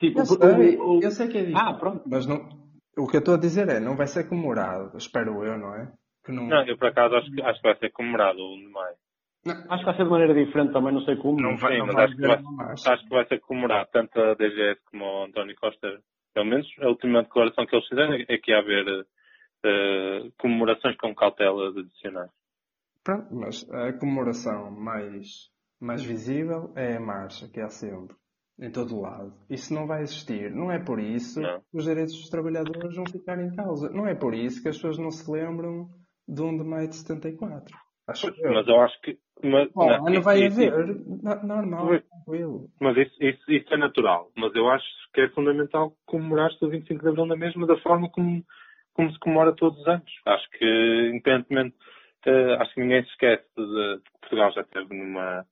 Tipo, 0.00 0.20
Eu 0.20 0.26
sei, 0.26 0.76
o- 0.76 0.88
o- 0.98 1.02
eu 1.02 1.10
sei 1.10 1.28
que 1.28 1.38
é 1.38 1.42
diferente. 1.44 1.68
Ah, 1.68 1.74
pronto. 1.74 2.02
Mas 2.08 2.26
não, 2.26 2.48
o 2.96 3.06
que 3.08 3.16
eu 3.16 3.20
estou 3.20 3.34
a 3.34 3.38
dizer 3.40 3.68
é, 3.68 3.80
não 3.80 3.96
vai 3.96 4.06
ser 4.06 4.28
comemorado, 4.28 4.96
espero 4.96 5.44
eu, 5.44 5.58
não 5.58 5.74
é? 5.74 5.92
Que 6.24 6.32
não, 6.32 6.46
Não, 6.48 6.64
eu 6.66 6.78
por 6.78 6.88
acaso 6.88 7.16
acho 7.16 7.30
que, 7.32 7.42
acho 7.42 7.60
que 7.60 7.68
vai 7.68 7.76
ser 7.78 7.90
comemorado 7.90 8.38
o 8.40 8.54
1 8.54 8.58
de 8.58 8.68
maio. 8.68 8.94
Acho 9.68 9.78
que 9.80 9.84
vai 9.86 9.96
ser 9.96 10.04
de 10.04 10.10
maneira 10.10 10.34
diferente 10.34 10.72
também, 10.72 10.92
não 10.94 11.00
sei 11.00 11.16
como. 11.16 11.40
não 11.40 11.56
vai, 11.56 11.72
Sim, 11.72 11.78
não 11.78 11.86
mas 11.86 11.94
vai 11.96 12.04
acho 12.04 12.14
que 12.16 12.22
vai-. 12.22 12.42
Acho 12.86 13.02
que 13.04 13.10
vai 13.10 13.26
ser 13.26 13.40
comemorado 13.40 13.88
tanto 13.92 14.20
a 14.20 14.34
DGS 14.34 14.80
como 14.88 15.04
o 15.04 15.24
António 15.24 15.56
Costa. 15.56 16.00
Pelo 16.32 16.46
menos 16.46 16.66
a 16.80 16.86
última 16.88 17.22
declaração 17.24 17.66
que 17.66 17.74
eles 17.74 17.88
fizeram 17.88 18.14
é 18.14 18.38
que 18.38 18.52
ia 18.52 18.58
haver 18.60 19.06
eh, 19.64 20.30
comemorações 20.38 20.96
com 20.96 21.12
cautelas 21.14 21.76
adicionais. 21.76 22.30
Pronto, 23.04 23.34
mas 23.34 23.68
a 23.70 23.92
comemoração 23.94 24.70
mais, 24.70 25.26
mais 25.80 26.02
visível 26.04 26.72
é 26.76 26.96
a 26.96 27.00
marcha, 27.00 27.48
que 27.48 27.60
há 27.60 27.68
sempre, 27.68 28.14
em 28.60 28.70
todo 28.70 28.94
o 28.96 29.00
lado. 29.00 29.32
Isso 29.50 29.74
não 29.74 29.86
vai 29.86 30.02
existir. 30.02 30.50
Não 30.52 30.70
é 30.70 30.78
por 30.78 31.00
isso 31.00 31.40
Não. 31.40 31.60
que 31.60 31.78
os 31.78 31.84
direitos 31.84 32.14
dos 32.14 32.28
trabalhadores 32.30 32.94
vão 32.94 33.04
ficar 33.06 33.40
em 33.40 33.54
causa. 33.54 33.90
Não 33.90 34.06
é 34.06 34.14
por 34.14 34.34
isso 34.34 34.62
que 34.62 34.68
as 34.68 34.76
pessoas 34.76 34.98
não 34.98 35.10
se 35.10 35.28
lembram 35.30 35.88
de 36.28 36.40
1 36.42 36.58
de 36.58 36.64
maio 36.64 36.88
de 36.88 36.94
74. 36.96 37.76
Acho 38.06 38.28
eu. 38.28 38.52
Mas 38.52 38.66
eu 38.68 38.80
acho 38.80 39.00
que. 39.00 39.18
Mas, 39.44 39.68
Bom, 39.72 39.88
não, 39.88 40.04
não 40.04 40.12
isso- 40.12 40.22
vai 40.22 40.44
isso- 40.46 40.60
haver. 40.62 40.86
No- 40.96 41.42
Normal, 41.46 41.86
Pois. 41.86 42.02
tranquilo. 42.06 42.68
Mas 42.80 42.96
isso, 42.96 43.16
isso, 43.24 43.52
isso 43.52 43.74
é 43.74 43.76
natural. 43.76 44.30
Mas 44.36 44.54
eu 44.54 44.68
acho 44.70 44.84
que 45.12 45.20
é 45.20 45.28
fundamental 45.30 45.92
comemorar-se 46.06 46.64
o 46.64 46.68
25 46.68 47.02
de 47.02 47.08
Abril 47.08 47.26
na 47.26 47.36
mesma 47.36 47.66
da 47.66 47.76
forma 47.78 48.08
como, 48.10 48.44
como 48.94 49.10
se 49.12 49.18
comemora 49.18 49.54
todos 49.54 49.78
os 49.80 49.86
anos. 49.88 50.10
Acho 50.26 50.50
que, 50.50 51.10
independentemente, 51.12 51.74
eh, 52.30 52.56
acho 52.60 52.74
que 52.74 52.80
ninguém 52.80 53.04
se 53.04 53.10
esquece 53.10 53.44
de, 53.56 53.98
que 54.04 54.20
Portugal 54.20 54.52
já 54.52 54.62
esteve 54.62 54.94
numa, 54.96 55.46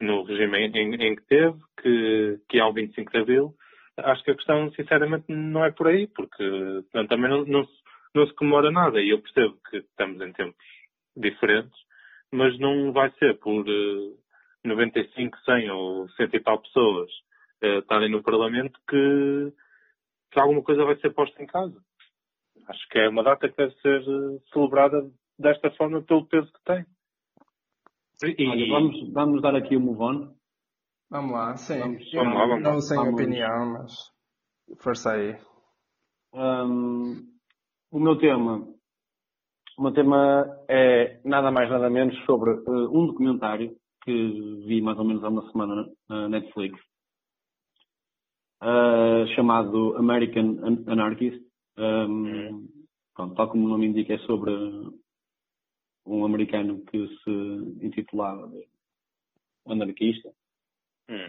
no 0.00 0.22
regime 0.24 0.58
em, 0.58 0.94
em- 0.96 1.16
que 1.16 1.22
teve, 1.26 1.58
que, 1.82 2.40
que 2.48 2.60
há 2.60 2.66
o 2.68 2.72
25 2.72 3.12
de 3.12 3.18
Abril. 3.18 3.54
Acho 3.96 4.24
que 4.24 4.32
a 4.32 4.34
questão, 4.36 4.70
sinceramente, 4.72 5.26
não 5.28 5.64
é 5.64 5.70
por 5.72 5.88
aí, 5.88 6.06
porque 6.08 6.44
também 7.08 7.30
não, 7.30 7.44
não, 7.46 7.64
se, 7.66 7.72
não 8.14 8.26
se 8.26 8.34
comemora 8.34 8.70
nada. 8.70 9.00
E 9.00 9.10
eu 9.10 9.20
percebo 9.22 9.58
que 9.70 9.78
estamos 9.78 10.20
em 10.20 10.32
tempos 10.32 10.64
diferentes, 11.16 11.78
mas 12.32 12.58
não 12.58 12.92
vai 12.92 13.10
ser 13.18 13.38
por 13.38 13.64
eh, 13.68 14.14
95, 14.64 15.38
100 15.44 15.70
ou 15.70 16.08
100 16.10 16.28
e 16.32 16.40
tal 16.40 16.60
pessoas 16.60 17.10
eh, 17.62 17.78
estarem 17.78 18.10
no 18.10 18.22
Parlamento 18.22 18.78
que, 18.88 19.52
que 20.32 20.40
alguma 20.40 20.62
coisa 20.62 20.84
vai 20.84 20.96
ser 20.96 21.10
posta 21.14 21.42
em 21.42 21.46
casa. 21.46 21.80
Acho 22.68 22.88
que 22.88 22.98
é 22.98 23.08
uma 23.08 23.22
data 23.22 23.48
que 23.48 23.56
deve 23.56 23.74
ser 23.80 24.00
eh, 24.02 24.40
celebrada 24.52 25.02
desta 25.38 25.70
forma 25.72 26.02
pelo 26.02 26.26
peso 26.26 26.50
que 26.52 26.62
tem. 26.64 26.84
E, 28.38 28.46
Olha, 28.48 28.66
vamos, 28.68 29.12
vamos 29.12 29.42
dar 29.42 29.54
aqui 29.54 29.76
o 29.76 29.80
move 29.80 30.00
on. 30.02 30.34
Vamos 31.10 31.32
lá, 31.32 31.56
sim. 31.56 31.78
Vamos- 31.78 32.12
vamos 32.12 32.34
lá, 32.34 32.46
vamos 32.46 32.62
lá. 32.64 32.72
Não 32.72 32.80
sem 32.80 32.96
Vamos. 32.96 33.14
opinião, 33.14 33.72
mas 33.72 33.92
força 34.82 35.12
aí. 35.12 35.36
Hum, 36.32 37.26
o 37.90 38.00
meu 38.00 38.16
tema, 38.18 38.66
o 39.78 39.82
meu 39.82 39.92
tema 39.92 40.46
é 40.68 41.20
nada 41.24 41.50
mais 41.50 41.68
nada 41.70 41.90
menos 41.90 42.16
sobre 42.24 42.50
eh, 42.52 42.88
um 42.90 43.06
documentário 43.06 43.76
que 44.02 44.12
vi 44.66 44.80
mais 44.80 44.98
ou 44.98 45.04
menos 45.04 45.22
há 45.22 45.28
uma 45.28 45.48
semana 45.50 45.86
na 46.08 46.28
Netflix, 46.28 46.78
eh, 48.62 49.26
chamado 49.34 49.96
American 49.96 50.58
An- 50.64 50.84
Anarchist. 50.90 51.42
Hum, 51.76 52.68
pronto, 53.14 53.34
tal 53.34 53.50
como 53.50 53.66
o 53.66 53.68
nome 53.68 53.86
indica, 53.86 54.14
é 54.14 54.18
sobre 54.20 54.52
um 56.06 56.24
americano 56.24 56.84
que 56.86 57.08
se 57.08 57.84
intitulava 57.84 58.48
de 58.48 58.66
anarquista 59.66 60.30
Hum. 61.08 61.28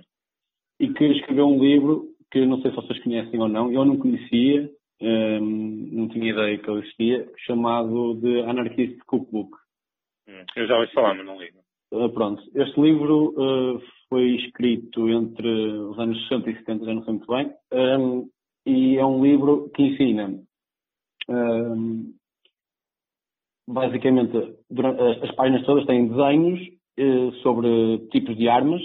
e 0.79 0.93
que 0.93 1.03
escreveu 1.03 1.47
um 1.47 1.61
livro 1.61 2.15
que 2.31 2.45
não 2.45 2.61
sei 2.61 2.71
se 2.71 2.77
vocês 2.77 3.03
conhecem 3.03 3.39
ou 3.39 3.47
não, 3.47 3.71
eu 3.71 3.85
não 3.85 3.97
conhecia, 3.97 4.69
hum, 5.01 5.89
não 5.91 6.07
tinha 6.09 6.31
ideia 6.31 6.57
que 6.57 6.69
ele 6.69 6.79
existia, 6.79 7.29
chamado 7.45 8.19
The 8.21 8.49
Anarchist 8.49 8.97
Cookbook. 9.05 9.51
Hum. 10.27 10.43
Eu 10.55 10.67
já 10.67 10.77
ouvi 10.77 10.91
falar, 10.93 11.13
mas 11.13 11.25
não 11.25 11.39
ligo. 11.39 11.59
Uh, 11.91 12.09
pronto, 12.09 12.41
este 12.55 12.81
livro 12.81 13.29
uh, 13.37 13.81
foi 14.09 14.35
escrito 14.37 15.07
entre 15.09 15.47
os 15.47 15.99
anos 15.99 16.21
60 16.27 16.49
e 16.49 16.55
70, 16.57 16.85
já 16.85 16.93
não 16.93 17.03
sei 17.03 17.13
muito 17.13 17.27
bem, 17.27 17.53
um, 17.71 18.29
e 18.65 18.97
é 18.97 19.05
um 19.05 19.23
livro 19.23 19.69
que 19.69 19.83
ensina 19.83 20.41
um, 21.29 22.13
basicamente 23.67 24.55
durante, 24.69 25.01
as 25.23 25.31
páginas 25.35 25.65
todas 25.65 25.85
têm 25.85 26.07
desenhos 26.07 26.59
uh, 26.99 27.31
sobre 27.41 27.99
tipos 28.11 28.35
de 28.37 28.47
armas, 28.47 28.81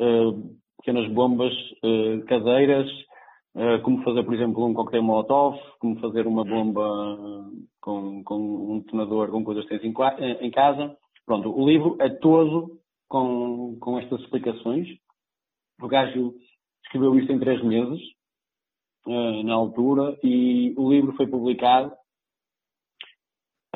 uh, 0.00 0.56
pequenas 0.78 1.10
bombas 1.12 1.52
uh, 1.82 2.24
caseiras, 2.26 2.90
como 3.84 4.02
fazer, 4.02 4.24
por 4.24 4.34
exemplo, 4.34 4.66
um 4.66 4.74
coquetel 4.74 5.04
molotov, 5.04 5.56
como 5.78 6.00
fazer 6.00 6.26
uma 6.26 6.44
bomba 6.44 7.48
com, 7.80 8.24
com 8.24 8.34
um 8.72 8.80
detonador, 8.80 9.30
com 9.30 9.44
coisas 9.44 9.62
que 9.68 9.78
tens 9.78 9.84
em, 9.84 10.44
em 10.44 10.50
casa. 10.50 10.96
Pronto, 11.24 11.56
o 11.56 11.64
livro 11.64 11.96
é 12.00 12.08
todo 12.08 12.80
com, 13.08 13.78
com 13.78 13.96
estas 13.96 14.20
explicações. 14.22 14.88
O 15.80 15.86
gajo 15.86 16.34
escreveu 16.84 17.16
isto 17.16 17.30
em 17.30 17.38
três 17.38 17.62
meses, 17.62 18.00
na 19.44 19.54
altura, 19.54 20.18
e 20.24 20.74
o 20.76 20.90
livro 20.90 21.12
foi 21.12 21.28
publicado. 21.28 21.92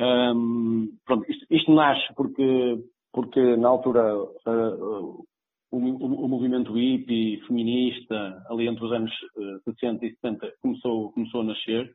Um, 0.01 0.97
pronto, 1.05 1.31
isto, 1.31 1.47
isto, 1.51 1.75
nasce 1.75 2.15
porque, 2.15 2.85
porque 3.13 3.57
na 3.57 3.69
altura 3.69 4.17
uh, 4.17 5.25
o, 5.71 5.77
o, 5.77 6.29
movimento 6.29 6.73
hippie 6.73 7.41
feminista, 7.47 8.43
ali 8.49 8.69
entre 8.69 8.85
os 8.85 8.93
anos 8.93 9.13
uh, 9.37 9.61
60 9.65 10.07
e 10.07 10.15
70, 10.15 10.53
começou, 10.63 11.13
começou 11.13 11.41
a 11.41 11.45
nascer. 11.45 11.93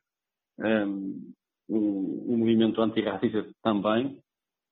Um, 0.60 1.34
o, 1.70 2.34
o 2.34 2.38
movimento 2.38 2.82
antirracista 2.82 3.48
também. 3.63 4.18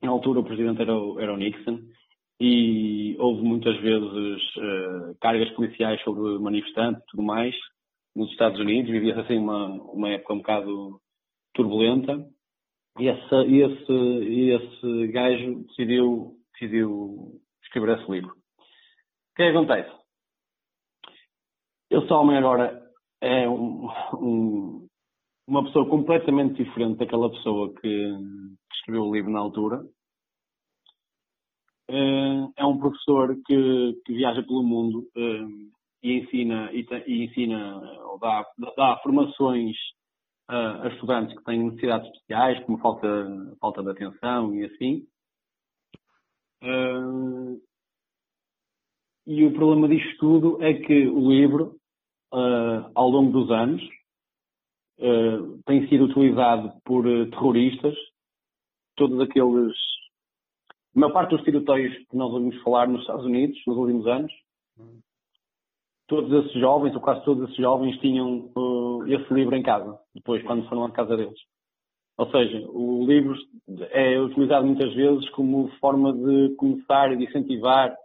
Na 0.01 0.09
altura 0.09 0.39
o 0.39 0.43
presidente 0.43 0.81
era 0.81 0.95
o, 0.95 1.19
era 1.19 1.33
o 1.33 1.37
Nixon 1.37 1.79
e 2.39 3.15
houve 3.19 3.43
muitas 3.43 3.79
vezes 3.79 4.41
uh, 4.57 5.15
cargas 5.21 5.49
policiais 5.51 6.01
sobre 6.01 6.39
manifestantes 6.39 7.03
e 7.03 7.05
tudo 7.11 7.23
mais 7.23 7.55
nos 8.15 8.29
Estados 8.31 8.59
Unidos. 8.59 8.91
Vivia-se 8.91 9.19
assim 9.19 9.37
uma, 9.37 9.67
uma 9.67 10.09
época 10.09 10.33
um 10.33 10.37
bocado 10.37 10.99
turbulenta. 11.53 12.25
E 13.01 13.07
esse, 13.07 13.35
esse, 13.35 13.93
esse 14.51 15.07
gajo 15.07 15.63
decidiu, 15.63 16.37
decidiu 16.53 17.41
escrever 17.63 17.97
esse 17.97 18.11
livro. 18.11 18.29
O 18.29 19.35
que 19.35 19.41
é 19.41 19.51
que 19.51 19.57
acontece? 19.57 19.91
Esse 21.89 22.13
homem 22.13 22.37
agora 22.37 22.79
é 23.19 23.49
um, 23.49 23.87
um, 24.13 24.87
uma 25.47 25.63
pessoa 25.63 25.89
completamente 25.89 26.63
diferente 26.63 26.99
daquela 26.99 27.31
pessoa 27.31 27.73
que, 27.73 27.79
que 27.81 28.75
escreveu 28.75 29.05
o 29.05 29.15
livro 29.15 29.31
na 29.31 29.39
altura. 29.39 29.83
Eh, 31.89 32.47
é 32.55 32.65
um 32.67 32.77
professor 32.77 33.35
que, 33.47 33.99
que 34.05 34.13
viaja 34.13 34.43
pelo 34.43 34.61
mundo 34.61 35.09
eh, 35.17 35.71
e 36.03 36.19
ensina, 36.19 36.71
e, 36.71 36.85
e 37.07 37.23
ensina 37.25 37.79
ou 38.11 38.19
dá, 38.19 38.45
dá 38.77 38.99
formações 39.01 39.75
a, 40.51 40.87
estudantes 40.89 41.37
que 41.37 41.43
têm 41.45 41.63
necessidades 41.63 42.11
especiais, 42.11 42.63
como 42.65 42.77
falta, 42.79 43.07
falta 43.59 43.81
de 43.81 43.89
atenção 43.89 44.53
e 44.53 44.65
assim. 44.65 45.07
Uh, 46.61 47.59
e 49.25 49.45
o 49.45 49.53
problema 49.53 49.87
disto 49.87 50.17
tudo 50.19 50.63
é 50.63 50.73
que 50.73 51.07
o 51.07 51.31
livro, 51.31 51.77
uh, 52.33 52.91
ao 52.93 53.09
longo 53.09 53.31
dos 53.31 53.49
anos, 53.49 53.81
uh, 54.99 55.63
tem 55.65 55.87
sido 55.87 56.05
utilizado 56.05 56.73
por 56.83 57.03
terroristas, 57.29 57.95
todos 58.97 59.19
aqueles 59.21 59.73
a 60.93 60.99
maior 60.99 61.13
parte 61.13 61.31
dos 61.33 61.45
tiroteios 61.45 61.95
que 62.09 62.17
nós 62.17 62.33
ouvimos 62.33 62.61
falar 62.63 62.89
nos 62.89 63.01
Estados 63.01 63.25
Unidos 63.25 63.57
nos 63.65 63.77
últimos 63.77 64.05
anos, 64.07 64.31
todos 66.05 66.45
esses 66.45 66.59
jovens, 66.59 66.93
ou 66.93 66.99
quase 66.99 67.23
todos 67.23 67.45
esses 67.45 67.55
jovens, 67.55 67.97
tinham 67.99 68.51
uh, 69.01 69.07
esse 69.07 69.33
livro 69.33 69.55
em 69.55 69.63
casa, 69.63 69.97
depois, 70.13 70.43
quando 70.43 70.67
foram 70.67 70.85
à 70.85 70.91
casa 70.91 71.15
deles. 71.17 71.39
Ou 72.17 72.29
seja, 72.29 72.67
o 72.69 73.05
livro 73.05 73.35
é 73.89 74.19
utilizado 74.19 74.65
muitas 74.65 74.93
vezes 74.93 75.27
como 75.29 75.69
forma 75.79 76.13
de 76.13 76.55
começar 76.55 77.11
e 77.11 77.17
de 77.17 77.25
incentivar. 77.25 77.95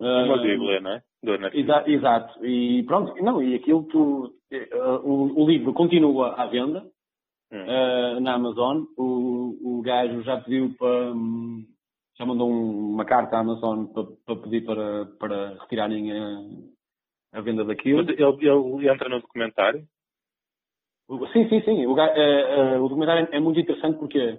Uh, 0.00 0.24
Uma 0.24 0.38
Bíblia, 0.38 0.80
não 0.80 0.92
é? 0.92 1.02
Exa 1.52 1.84
exato. 1.86 2.46
E 2.46 2.82
pronto, 2.84 3.14
não, 3.22 3.42
e 3.42 3.54
aquilo 3.54 3.82
tu, 3.84 4.32
uh, 4.52 4.96
o, 5.04 5.42
o, 5.42 5.46
livro 5.46 5.72
continua 5.74 6.34
à 6.34 6.46
venda 6.46 6.86
hum. 7.52 7.62
uh, 7.62 8.20
na 8.20 8.34
Amazon. 8.34 8.84
O, 8.96 9.78
o 9.78 9.82
gajo 9.82 10.22
já 10.22 10.40
pediu 10.40 10.74
para. 10.78 11.12
Um, 11.12 11.64
já 12.18 12.24
mandou 12.24 12.50
um, 12.50 12.92
uma 12.94 13.04
carta 13.04 13.36
à 13.36 13.40
Amazon 13.40 13.86
para, 13.86 14.04
para 14.24 14.36
pedir 14.36 14.64
para, 14.64 15.06
para 15.18 15.58
retirarem 15.60 16.12
a, 16.12 16.40
a 17.34 17.40
venda 17.42 17.64
daquilo. 17.64 18.00
Ele, 18.00 18.22
ele, 18.22 18.88
entra 18.88 19.08
no 19.08 19.20
documentário? 19.20 19.86
Sim, 21.32 21.48
sim, 21.48 21.60
sim. 21.62 21.86
O, 21.86 21.98
é, 21.98 22.74
é, 22.74 22.78
o 22.78 22.88
documentário 22.88 23.28
é 23.30 23.40
muito 23.40 23.60
interessante 23.60 23.98
porque, 23.98 24.38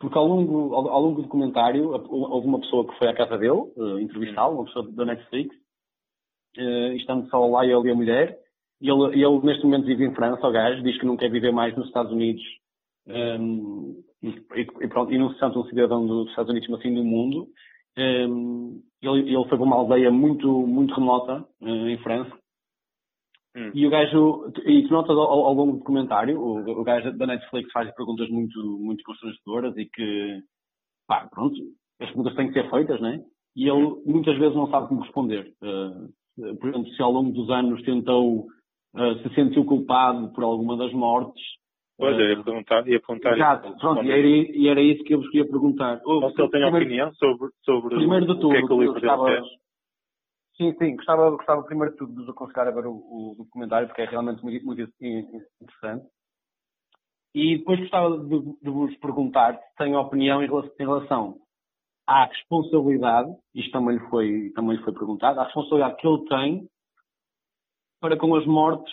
porque 0.00 0.16
ao, 0.16 0.26
longo, 0.26 0.74
ao, 0.74 0.88
ao, 0.88 1.02
longo 1.02 1.16
do 1.16 1.22
documentário 1.22 1.90
houve 1.90 2.46
uma 2.46 2.60
pessoa 2.60 2.86
que 2.86 2.98
foi 2.98 3.08
à 3.08 3.14
casa 3.14 3.36
dele 3.36 3.60
uh, 3.76 3.98
entrevistá-lo, 3.98 4.56
uma 4.56 4.64
pessoa 4.64 4.90
da 4.92 5.04
Netflix, 5.04 5.54
uh, 6.56 6.92
estando 6.94 7.28
só 7.28 7.46
lá 7.46 7.66
ele 7.66 7.88
e 7.88 7.90
a 7.90 7.94
mulher, 7.94 8.38
e 8.80 8.90
ele, 8.90 9.22
ele 9.22 9.40
neste 9.40 9.64
momento 9.64 9.86
vive 9.86 10.04
em 10.04 10.14
França, 10.14 10.46
o 10.46 10.52
gajo, 10.52 10.82
diz 10.82 10.98
que 10.98 11.06
não 11.06 11.16
quer 11.16 11.30
viver 11.30 11.52
mais 11.52 11.76
nos 11.76 11.86
Estados 11.88 12.12
Unidos 12.12 12.42
um, 13.08 14.02
e, 14.22 14.28
e, 14.80 14.88
pronto, 14.88 15.12
e 15.12 15.18
não 15.18 15.32
se 15.32 15.38
sente 15.38 15.58
um 15.58 15.64
cidadão 15.64 16.06
dos 16.06 16.28
Estados 16.30 16.50
Unidos, 16.50 16.68
mas 16.68 16.82
sim 16.82 16.94
do 16.94 17.04
mundo. 17.04 17.48
Um, 17.96 18.82
ele, 19.02 19.34
ele, 19.34 19.48
foi 19.48 19.58
para 19.58 19.62
uma 19.62 19.76
aldeia 19.76 20.10
muito, 20.10 20.48
muito 20.66 20.94
remota, 20.94 21.44
uh, 21.60 21.88
em 21.88 21.98
França. 21.98 22.32
Hum. 23.58 23.72
E 23.74 23.86
o 23.86 23.90
gajo, 23.90 24.52
e 24.64 24.86
tu 24.86 24.92
notas 24.92 25.16
ao, 25.16 25.44
ao 25.46 25.52
longo 25.52 25.72
do 25.72 25.78
documentário, 25.78 26.38
o, 26.38 26.80
o 26.80 26.84
gajo 26.84 27.10
da 27.18 27.26
Netflix 27.26 27.72
faz 27.72 27.92
perguntas 27.96 28.28
muito, 28.30 28.60
muito 28.80 29.02
constrangedoras 29.02 29.76
e 29.76 29.84
que, 29.86 30.40
pá, 31.08 31.28
pronto, 31.28 31.56
as 32.00 32.06
perguntas 32.06 32.36
têm 32.36 32.46
que 32.46 32.52
ser 32.52 32.70
feitas, 32.70 33.00
né? 33.00 33.20
E 33.56 33.68
ele 33.68 33.96
muitas 34.06 34.38
vezes 34.38 34.54
não 34.54 34.70
sabe 34.70 34.86
como 34.86 35.00
responder. 35.00 35.52
Uh, 35.60 36.56
por 36.56 36.68
exemplo, 36.68 36.88
se 36.90 37.02
ao 37.02 37.10
longo 37.10 37.32
dos 37.32 37.50
anos 37.50 37.82
tentou, 37.82 38.46
uh, 38.94 39.18
se 39.22 39.34
sentiu 39.34 39.64
culpado 39.64 40.32
por 40.32 40.44
alguma 40.44 40.76
das 40.76 40.92
mortes, 40.92 41.42
Pois, 41.98 42.16
eu 42.16 42.28
ia 42.28 42.44
perguntar, 42.44 42.86
ia 42.86 43.00
perguntar 43.00 43.34
Exato, 43.34 43.76
pronto, 43.80 44.04
e 44.04 44.12
era, 44.12 44.28
e 44.28 44.68
era, 44.68 44.80
isso 44.80 45.02
que 45.02 45.14
eu 45.14 45.18
vos 45.18 45.28
queria 45.30 45.50
perguntar. 45.50 46.00
Ou 46.04 46.30
se 46.30 46.40
ele 46.40 46.50
tem 46.50 46.64
opinião 46.64 47.12
sobre, 47.14 47.48
sobre 47.64 47.96
primeiro 47.96 48.24
de 48.24 48.34
tudo, 48.34 48.46
o 48.46 48.50
que 48.50 48.56
é 48.56 48.60
que 48.60 48.72
o 48.72 48.80
livro 48.80 48.94
gostava, 48.94 49.42
Sim, 50.58 50.74
sim, 50.76 50.96
gostava, 50.96 51.30
gostava 51.30 51.62
primeiro 51.62 51.92
de 51.92 51.98
tudo 51.98 52.12
de 52.12 52.18
vos 52.18 52.28
aconselhar 52.28 52.66
a 52.66 52.72
ver 52.72 52.86
o, 52.86 52.96
o 52.96 53.34
documentário, 53.38 53.86
porque 53.86 54.02
é 54.02 54.06
realmente 54.06 54.42
muito, 54.42 54.66
muito 54.66 54.82
interessante. 54.82 56.06
E 57.32 57.58
depois 57.58 57.78
gostava 57.78 58.18
de, 58.18 58.40
de, 58.60 58.70
vos 58.70 58.96
perguntar 58.96 59.56
se 59.56 59.76
têm 59.76 59.94
opinião 59.94 60.42
em 60.42 60.46
relação, 60.46 60.74
em 60.80 60.84
relação 60.84 61.40
à 62.08 62.24
responsabilidade, 62.24 63.30
isto 63.54 63.70
também 63.70 63.98
lhe, 63.98 64.10
foi, 64.10 64.50
também 64.54 64.76
lhe 64.76 64.82
foi 64.82 64.92
perguntado, 64.92 65.38
à 65.38 65.44
responsabilidade 65.44 65.96
que 65.96 66.08
ele 66.08 66.24
tem 66.26 66.68
para 68.00 68.16
com 68.16 68.34
as 68.34 68.44
mortes 68.44 68.92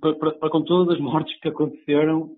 para, 0.00 0.14
para, 0.14 0.32
para, 0.32 0.50
com 0.50 0.62
todas 0.62 0.96
as 0.96 1.00
mortes 1.00 1.38
que 1.40 1.48
aconteceram 1.48 2.34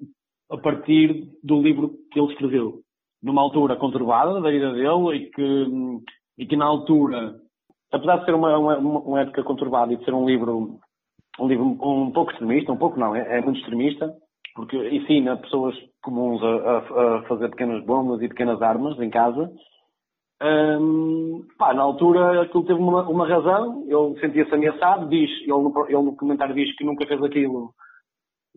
a 0.51 0.59
partir 0.59 1.31
do 1.43 1.63
livro 1.63 1.97
que 2.11 2.19
ele 2.19 2.33
escreveu. 2.33 2.81
Numa 3.23 3.41
altura 3.41 3.77
conturbada 3.77 4.41
da 4.41 4.51
vida 4.51 4.73
dele 4.73 5.17
e 5.17 5.31
que, 5.31 5.67
e 6.39 6.47
que 6.47 6.57
na 6.57 6.67
altura, 6.67 7.41
apesar 7.95 8.19
de 8.19 8.25
ser 8.25 8.35
uma, 8.35 8.59
uma, 8.59 8.79
uma 8.79 9.21
época 9.21 9.45
conturbada 9.45 9.93
e 9.93 9.97
de 9.97 10.05
ser 10.05 10.13
um 10.13 10.27
livro, 10.27 10.79
um 11.39 11.47
livro 11.47 11.65
um 11.65 12.11
pouco 12.11 12.33
extremista, 12.33 12.73
um 12.73 12.77
pouco 12.77 12.99
não, 12.99 13.15
é, 13.15 13.39
é 13.39 13.41
muito 13.41 13.61
extremista, 13.61 14.13
porque 14.55 14.77
ensina 14.77 15.37
pessoas 15.37 15.75
comuns 16.03 16.43
a, 16.43 16.79
a, 16.79 17.23
fazer 17.23 17.49
pequenas 17.51 17.85
bombas 17.85 18.21
e 18.21 18.29
pequenas 18.29 18.61
armas 18.61 18.99
em 19.01 19.11
casa, 19.11 19.51
um, 20.43 21.47
pá, 21.57 21.73
na 21.73 21.83
altura 21.83 22.43
aquilo 22.43 22.65
teve 22.65 22.79
uma, 22.79 23.09
uma 23.09 23.27
razão, 23.27 23.85
ele 23.87 24.21
sentia-se 24.21 24.53
ameaçado, 24.53 25.09
diz, 25.09 25.31
ele 25.43 25.53
no, 25.53 25.87
ele 25.87 26.03
no 26.03 26.17
comentário 26.17 26.55
diz 26.55 26.75
que 26.77 26.85
nunca 26.85 27.07
fez 27.07 27.23
aquilo 27.23 27.73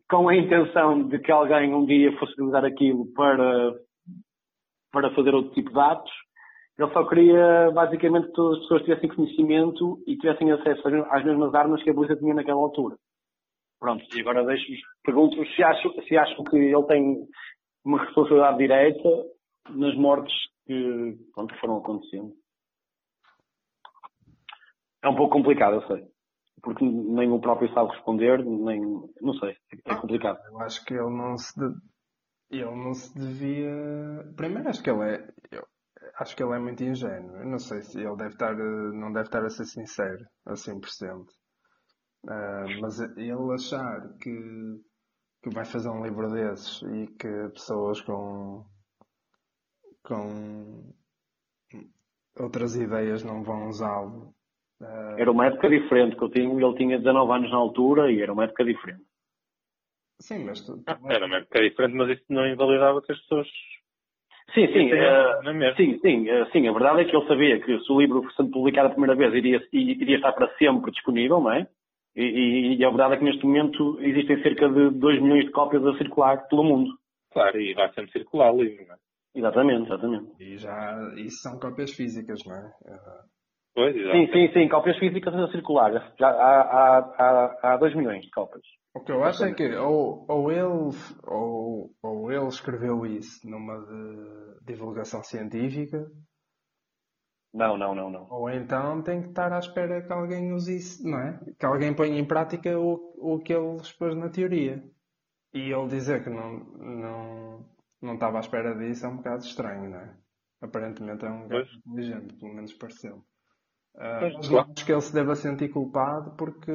com 0.10 0.30
a 0.30 0.36
intenção 0.36 1.08
de 1.08 1.19
que 1.19 1.32
alguém 1.32 1.73
um 1.73 1.86
dia 1.86 2.17
fosse 2.17 2.34
utilizar 2.34 2.65
aquilo 2.65 3.06
para, 3.13 3.73
para 4.91 5.13
fazer 5.13 5.36
outro 5.36 5.54
tipo 5.54 5.71
de 5.71 5.80
atos. 5.80 6.12
Ele 6.78 6.94
só 6.94 7.08
queria 7.08 7.72
basicamente 7.72 8.28
que 8.28 8.34
todas 8.34 8.58
as 8.58 8.63
pessoas 8.63 8.84
tivessem 8.84 9.10
conhecimento 9.10 10.04
e 10.06 10.16
tivessem 10.18 10.52
acesso 10.52 10.88
às 11.10 11.26
mesmas 11.26 11.54
armas 11.56 11.82
que 11.82 11.90
a 11.90 11.94
polícia 11.94 12.16
tinha 12.16 12.36
naquela 12.36 12.60
altura. 12.60 12.96
Pronto, 13.80 14.04
e 14.16 14.22
agora 14.22 14.46
deixo 14.46 14.66
pergunto 15.04 15.36
se 15.56 15.63
acham, 15.63 15.92
se 16.08 16.18
acham 16.18 16.44
que 16.44 16.56
ele 16.56 16.84
tem 16.88 17.28
uma 17.84 18.04
responsabilidade 18.04 18.58
direta 18.58 19.10
nas 19.70 19.96
mortes 19.96 20.34
que, 20.66 21.18
pronto, 21.34 21.56
foram 21.60 21.78
acontecendo. 21.78 22.34
É 25.04 25.10
um 25.10 25.16
pouco 25.16 25.38
complicado, 25.38 25.76
eu 25.76 25.88
sei. 25.88 26.04
Porque 26.62 26.84
nem 26.84 27.32
o 27.32 27.40
próprio 27.40 27.72
sabe 27.74 27.92
responder, 27.92 28.44
nem. 28.44 28.82
Não 29.22 29.34
sei. 29.36 29.56
É 29.86 29.96
complicado. 29.96 30.40
Eu 30.52 30.60
acho 30.62 30.84
que 30.84 30.94
ele 30.94 31.10
não 31.10 31.38
se. 31.38 31.58
De... 31.58 31.74
Ele 32.50 32.66
não 32.66 32.94
se 32.94 33.13
devia. 33.18 34.34
Primeiro, 34.36 34.70
acho 34.70 34.84
que 34.84 34.90
ele 34.90 35.04
é. 35.04 35.28
Eu... 35.52 35.63
acho 36.19 36.36
que 36.36 36.43
ele 36.43 36.56
é 36.56 36.60
muito 36.60 36.84
ingênuo. 36.84 37.38
Eu 37.38 37.45
não 37.45 37.60
sei 37.60 37.82
se 37.82 37.99
ele 37.99 38.15
deve 38.15 38.34
estar, 38.34 38.53
eh, 38.53 38.91
não 38.93 39.12
deve 39.12 39.27
estar 39.27 39.43
a 39.45 39.49
ser 39.49 39.65
sincero 39.65 40.25
a 40.45 40.53
100%. 40.53 41.25
Uh, 42.25 42.82
mas 42.82 42.99
ele 42.99 43.53
achar 43.53 44.01
que, 44.19 44.82
que 45.43 45.49
vai 45.53 45.63
fazer 45.63 45.89
um 45.89 46.03
livro 46.03 46.30
desses 46.32 46.82
e 46.82 47.08
que 47.15 47.49
pessoas 47.53 48.01
com, 48.01 48.65
com 50.03 50.93
outras 52.38 52.75
ideias 52.75 53.23
não 53.23 53.43
vão 53.43 53.69
usá-lo. 53.69 54.34
Uh... 54.82 55.17
Era 55.17 55.32
uma 55.32 55.45
época 55.45 55.69
diferente 55.69 56.17
que 56.17 56.23
eu 56.23 56.30
tinha, 56.30 56.51
ele 56.51 56.75
tinha 56.75 56.97
19 56.97 57.32
anos 57.32 57.51
na 57.51 57.58
altura 57.58 58.12
e 58.12 58.21
era 58.21 58.34
uma 58.34 58.43
época 58.43 58.65
diferente. 58.65 59.06
Sim, 60.19 60.45
mas 60.45 60.62
tu, 60.62 60.84
tu... 60.84 61.12
Era 61.12 61.27
uma 61.27 61.38
época 61.38 61.62
diferente, 61.62 61.95
mas 61.95 62.10
isso 62.17 62.25
não 62.30 62.47
invalidava 62.47 63.01
que 63.03 63.12
as 63.12 63.19
pessoas 63.21 63.47
Sim, 64.53 64.67
sim, 64.67 64.91
uh, 64.93 65.75
sim, 65.75 65.99
sim, 65.99 66.29
uh, 66.29 66.49
sim. 66.51 66.67
A 66.67 66.71
verdade 66.71 67.01
é 67.01 67.05
que 67.05 67.15
ele 67.15 67.27
sabia 67.27 67.60
que 67.60 67.79
se 67.79 67.91
o 67.91 67.99
livro 67.99 68.23
fosse 68.23 68.49
publicado 68.49 68.88
a 68.88 68.91
primeira 68.91 69.15
vez 69.15 69.33
iria, 69.33 69.62
iria 69.73 70.15
estar 70.15 70.31
para 70.31 70.47
sempre 70.57 70.91
disponível, 70.91 71.41
não 71.41 71.51
é? 71.51 71.67
E, 72.15 72.23
e, 72.23 72.77
e, 72.77 72.86
a 72.86 72.89
verdade 72.89 73.13
é 73.13 73.17
que 73.17 73.25
neste 73.25 73.45
momento 73.45 73.99
existem 74.01 74.41
cerca 74.41 74.67
de 74.69 74.89
2 74.91 75.21
milhões 75.21 75.45
de 75.45 75.51
cópias 75.51 75.86
a 75.86 75.97
circular 75.97 76.47
pelo 76.47 76.63
mundo. 76.63 76.89
Claro, 77.31 77.60
e 77.62 77.73
vai 77.75 77.93
sempre 77.93 78.12
circular 78.12 78.51
o 78.51 78.63
livro, 78.63 78.88
não 78.88 78.95
é? 78.95 78.97
Exatamente, 79.36 79.86
exatamente. 79.86 80.31
E 80.39 80.57
já, 80.57 81.13
isso 81.17 81.41
são 81.43 81.60
cópias 81.60 81.93
físicas, 81.93 82.39
não 82.47 82.55
é? 82.55 82.71
Pois, 83.75 83.93
sim, 83.93 84.27
sim, 84.33 84.51
sim, 84.51 84.67
cópias 84.67 84.97
físicas 84.97 85.36
a 85.36 85.47
circular. 85.49 85.91
Já 86.19 86.29
há, 86.29 86.97
há, 86.97 87.73
há 87.73 87.77
2 87.77 87.93
milhões 87.93 88.23
de 88.23 88.31
cópias. 88.31 88.63
O 88.97 89.03
que 89.03 89.12
eu 89.12 89.23
acho 89.23 89.45
é 89.45 89.53
que 89.53 89.75
ou, 89.75 90.25
ou, 90.27 90.51
ele, 90.51 90.97
ou, 91.23 91.91
ou 92.01 92.31
ele 92.31 92.47
escreveu 92.47 93.05
isso 93.05 93.47
numa 93.47 93.77
divulgação 94.63 95.23
científica. 95.23 96.10
Não, 97.53 97.77
não, 97.77 97.93
não, 97.93 98.10
não. 98.10 98.27
Ou 98.31 98.49
então 98.49 99.03
tem 99.03 99.21
que 99.21 99.29
estar 99.29 99.53
à 99.53 99.60
espera 99.60 100.01
que 100.01 100.12
alguém 100.12 100.51
use 100.51 100.75
isso, 100.75 101.07
não 101.07 101.19
é? 101.19 101.39
Que 101.60 101.65
alguém 101.65 101.93
ponha 101.93 102.19
em 102.19 102.25
prática 102.25 102.77
o, 102.77 103.13
o 103.17 103.39
que 103.39 103.53
ele 103.53 103.77
expôs 103.77 104.15
na 104.15 104.29
teoria. 104.29 104.83
E 105.53 105.71
ele 105.71 105.88
dizer 105.88 106.23
que 106.23 106.29
não, 106.31 106.60
não, 106.77 107.65
não 108.01 108.13
estava 108.15 108.38
à 108.38 108.39
espera 108.39 108.75
disso 108.75 109.05
é 109.05 109.10
um 109.10 109.17
bocado 109.17 109.43
estranho, 109.43 109.91
não 109.91 109.99
é? 109.99 110.17
Aparentemente 110.60 111.23
é 111.23 111.29
um 111.29 111.47
gajo 111.47 111.79
inteligente, 111.86 112.36
pelo 112.36 112.53
menos 112.53 112.73
pareceu. 112.73 113.17
Uh, 113.95 114.21
mas 114.21 114.49
não 114.49 114.60
acho 114.60 114.86
que 114.86 114.91
ele 114.91 115.01
se 115.01 115.13
deva 115.13 115.36
sentir 115.36 115.69
culpado 115.69 116.36
porque 116.36 116.71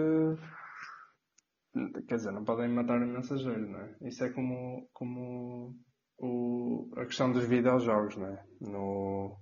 Quer 2.07 2.17
dizer, 2.17 2.33
não 2.33 2.45
podem 2.45 2.69
matar 2.69 3.01
o 3.01 3.07
mensageiro, 3.07 3.69
não 3.69 3.81
é? 3.81 3.97
Isso 4.03 4.23
é 4.25 4.31
como, 4.31 4.89
como 4.93 5.75
o, 6.19 6.93
a 6.97 7.07
questão 7.07 7.33
dos 7.33 7.45
videojogos, 7.45 8.17
não 8.17 8.27
é? 8.27 8.45
No... 8.61 9.39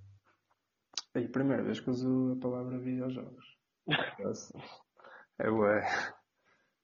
É 1.13 1.25
a 1.25 1.29
primeira 1.29 1.63
vez 1.63 1.79
que 1.79 1.89
uso 1.89 2.33
a 2.37 2.41
palavra 2.41 2.79
videojogos. 2.79 3.45
Eu 5.39 5.65
é. 5.67 5.81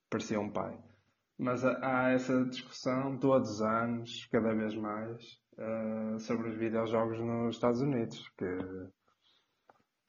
Parecia 0.10 0.40
um 0.40 0.52
pai. 0.52 0.78
Mas 1.38 1.64
há 1.64 2.10
essa 2.10 2.44
discussão 2.46 3.18
todos 3.20 3.52
os 3.52 3.62
anos, 3.62 4.26
cada 4.32 4.54
vez 4.54 4.76
mais, 4.76 5.24
uh, 5.58 6.20
sobre 6.20 6.50
os 6.50 6.58
videojogos 6.58 7.20
nos 7.20 7.56
Estados 7.56 7.82
Unidos, 7.82 8.28
que 8.38 8.46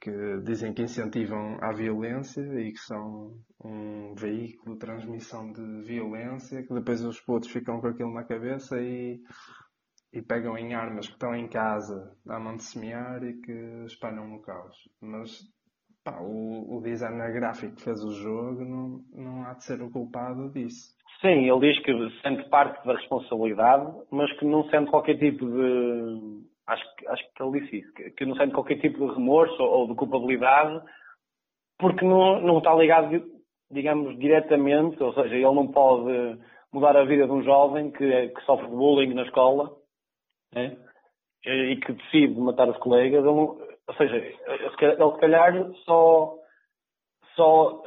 que 0.01 0.41
dizem 0.45 0.73
que 0.73 0.83
incentivam 0.83 1.59
a 1.61 1.73
violência 1.73 2.41
e 2.41 2.73
que 2.73 2.79
são 2.79 3.35
um 3.65 4.15
veículo 4.15 4.75
de 4.75 4.79
transmissão 4.79 5.53
de 5.53 5.83
violência, 5.83 6.63
que 6.63 6.73
depois 6.73 7.05
os 7.05 7.21
putos 7.21 7.51
ficam 7.51 7.81
com 7.81 7.89
aquilo 7.89 8.15
na 8.15 8.25
cabeça 8.25 8.81
e, 8.81 9.21
e 10.13 10.23
pegam 10.23 10.57
em 10.57 10.75
armas 10.75 11.07
que 11.07 11.15
estão 11.15 11.35
em 11.35 11.49
casa 11.49 12.17
à 12.29 12.39
mão 12.39 12.57
de 12.57 12.63
semear 12.63 13.23
e 13.25 13.35
que 13.41 13.85
espalham 13.87 14.29
no 14.29 14.41
caos. 14.41 14.77
Mas 15.01 15.41
pá, 16.05 16.21
o, 16.21 16.77
o 16.77 16.81
designer 16.81 17.33
gráfico 17.33 17.75
que 17.75 17.83
fez 17.83 18.03
o 18.05 18.13
jogo 18.13 18.65
não, 18.65 19.05
não 19.13 19.45
há 19.45 19.55
de 19.55 19.65
ser 19.65 19.83
o 19.83 19.91
culpado 19.91 20.51
disso. 20.53 20.97
Sim, 21.21 21.51
ele 21.51 21.61
diz 21.61 21.83
que 21.85 21.93
sente 22.23 22.49
parte 22.49 22.87
da 22.87 22.95
responsabilidade, 22.95 23.93
mas 24.13 24.33
que 24.39 24.45
não 24.45 24.63
sente 24.71 24.89
qualquer 24.91 25.19
tipo 25.19 25.45
de 25.45 26.48
Acho, 26.69 26.85
acho 27.09 27.25
que 27.35 27.43
ele 27.43 27.61
disse 27.61 27.77
isso, 27.79 27.93
que, 27.95 28.11
que 28.11 28.27
não 28.27 28.37
sente 28.37 28.53
qualquer 28.53 28.79
tipo 28.79 28.99
de 28.99 29.15
remorso 29.15 29.61
ou, 29.63 29.81
ou 29.81 29.89
de 29.89 29.95
culpabilidade, 29.95 30.85
porque 31.79 32.05
não, 32.05 32.41
não 32.41 32.59
está 32.59 32.75
ligado, 32.75 33.25
digamos, 33.71 34.19
diretamente, 34.19 35.03
ou 35.03 35.15
seja, 35.15 35.35
ele 35.35 35.45
não 35.45 35.69
pode 35.69 36.39
mudar 36.73 36.97
a 36.97 37.05
vida 37.05 37.27
de 37.27 37.33
um 37.33 37.43
jovem 37.43 37.91
que, 37.91 38.29
que 38.29 38.41
sofre 38.43 38.67
bullying 38.67 39.15
na 39.15 39.23
escola 39.23 39.71
né? 40.55 40.77
e 41.47 41.77
que 41.77 41.93
decide 41.93 42.39
matar 42.39 42.69
os 42.69 42.77
colegas. 42.79 43.25
Ele, 43.25 43.31
ou 43.31 43.95
seja, 43.97 44.17
ele 44.17 44.69
se 44.69 45.21
calhar 45.21 45.73
só, 45.87 46.35
só 47.35 47.83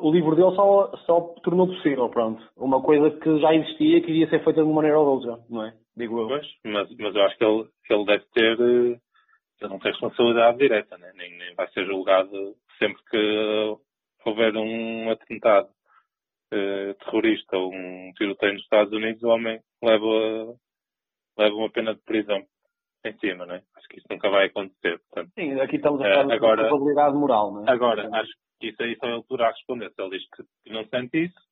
o 0.00 0.10
livro 0.10 0.34
dele 0.34 0.54
só, 0.54 0.96
só 1.04 1.20
tornou 1.42 1.66
possível, 1.66 2.08
pronto. 2.08 2.42
Uma 2.56 2.82
coisa 2.82 3.10
que 3.18 3.38
já 3.40 3.54
existia 3.54 4.00
que 4.00 4.10
iria 4.10 4.28
ser 4.28 4.42
feita 4.44 4.62
de 4.62 4.66
uma 4.66 4.76
maneira 4.76 4.98
ou 4.98 5.20
de 5.20 5.28
outra, 5.28 5.44
não 5.50 5.64
é? 5.64 5.74
Digo 5.98 6.20
eu. 6.20 6.28
Pois, 6.28 6.46
mas, 6.64 6.88
mas 6.96 7.14
eu 7.14 7.22
acho 7.24 7.36
que 7.36 7.44
ele, 7.44 7.68
que 7.84 7.92
ele 7.92 8.04
deve 8.04 8.24
ter. 8.32 8.60
Eh, 8.60 9.00
ele 9.60 9.70
não 9.70 9.80
tem 9.80 9.90
responsabilidade 9.90 10.58
direta, 10.58 10.96
né? 10.96 11.12
nem, 11.16 11.36
nem 11.36 11.54
vai 11.56 11.68
ser 11.72 11.84
julgado 11.84 12.54
sempre 12.78 13.02
que 13.10 13.76
houver 14.24 14.56
um 14.56 15.10
atentado 15.10 15.68
eh, 16.52 16.94
terrorista 16.94 17.56
ou 17.56 17.74
um 17.74 18.12
tiroteio 18.16 18.52
nos 18.52 18.62
Estados 18.62 18.92
Unidos, 18.92 19.20
o 19.24 19.28
homem 19.28 19.60
leva, 19.82 20.56
leva 21.36 21.56
uma 21.56 21.70
pena 21.70 21.94
de 21.94 22.00
prisão 22.02 22.46
em 23.04 23.18
cima, 23.18 23.46
né? 23.46 23.62
Acho 23.76 23.88
que 23.88 23.98
isso 23.98 24.06
nunca 24.08 24.30
vai 24.30 24.46
acontecer. 24.46 25.00
Portanto, 25.00 25.32
Sim, 25.34 25.60
aqui 25.60 25.76
estamos 25.76 26.00
a 26.00 26.04
falar 26.04 26.26
uh, 26.26 26.32
agora, 26.32 26.56
de 26.56 26.62
responsabilidade 26.62 27.16
moral, 27.16 27.52
não 27.52 27.64
é? 27.66 27.70
Agora, 27.72 28.08
acho 28.12 28.32
que 28.60 28.68
isso 28.68 28.82
aí 28.82 28.96
só 28.96 29.06
ele 29.08 29.22
poderá 29.24 29.50
responder. 29.50 29.90
Se 29.90 30.00
ele 30.00 30.18
diz 30.18 30.28
que 30.30 30.72
não 30.72 30.84
sente 30.86 31.24
isso, 31.24 31.48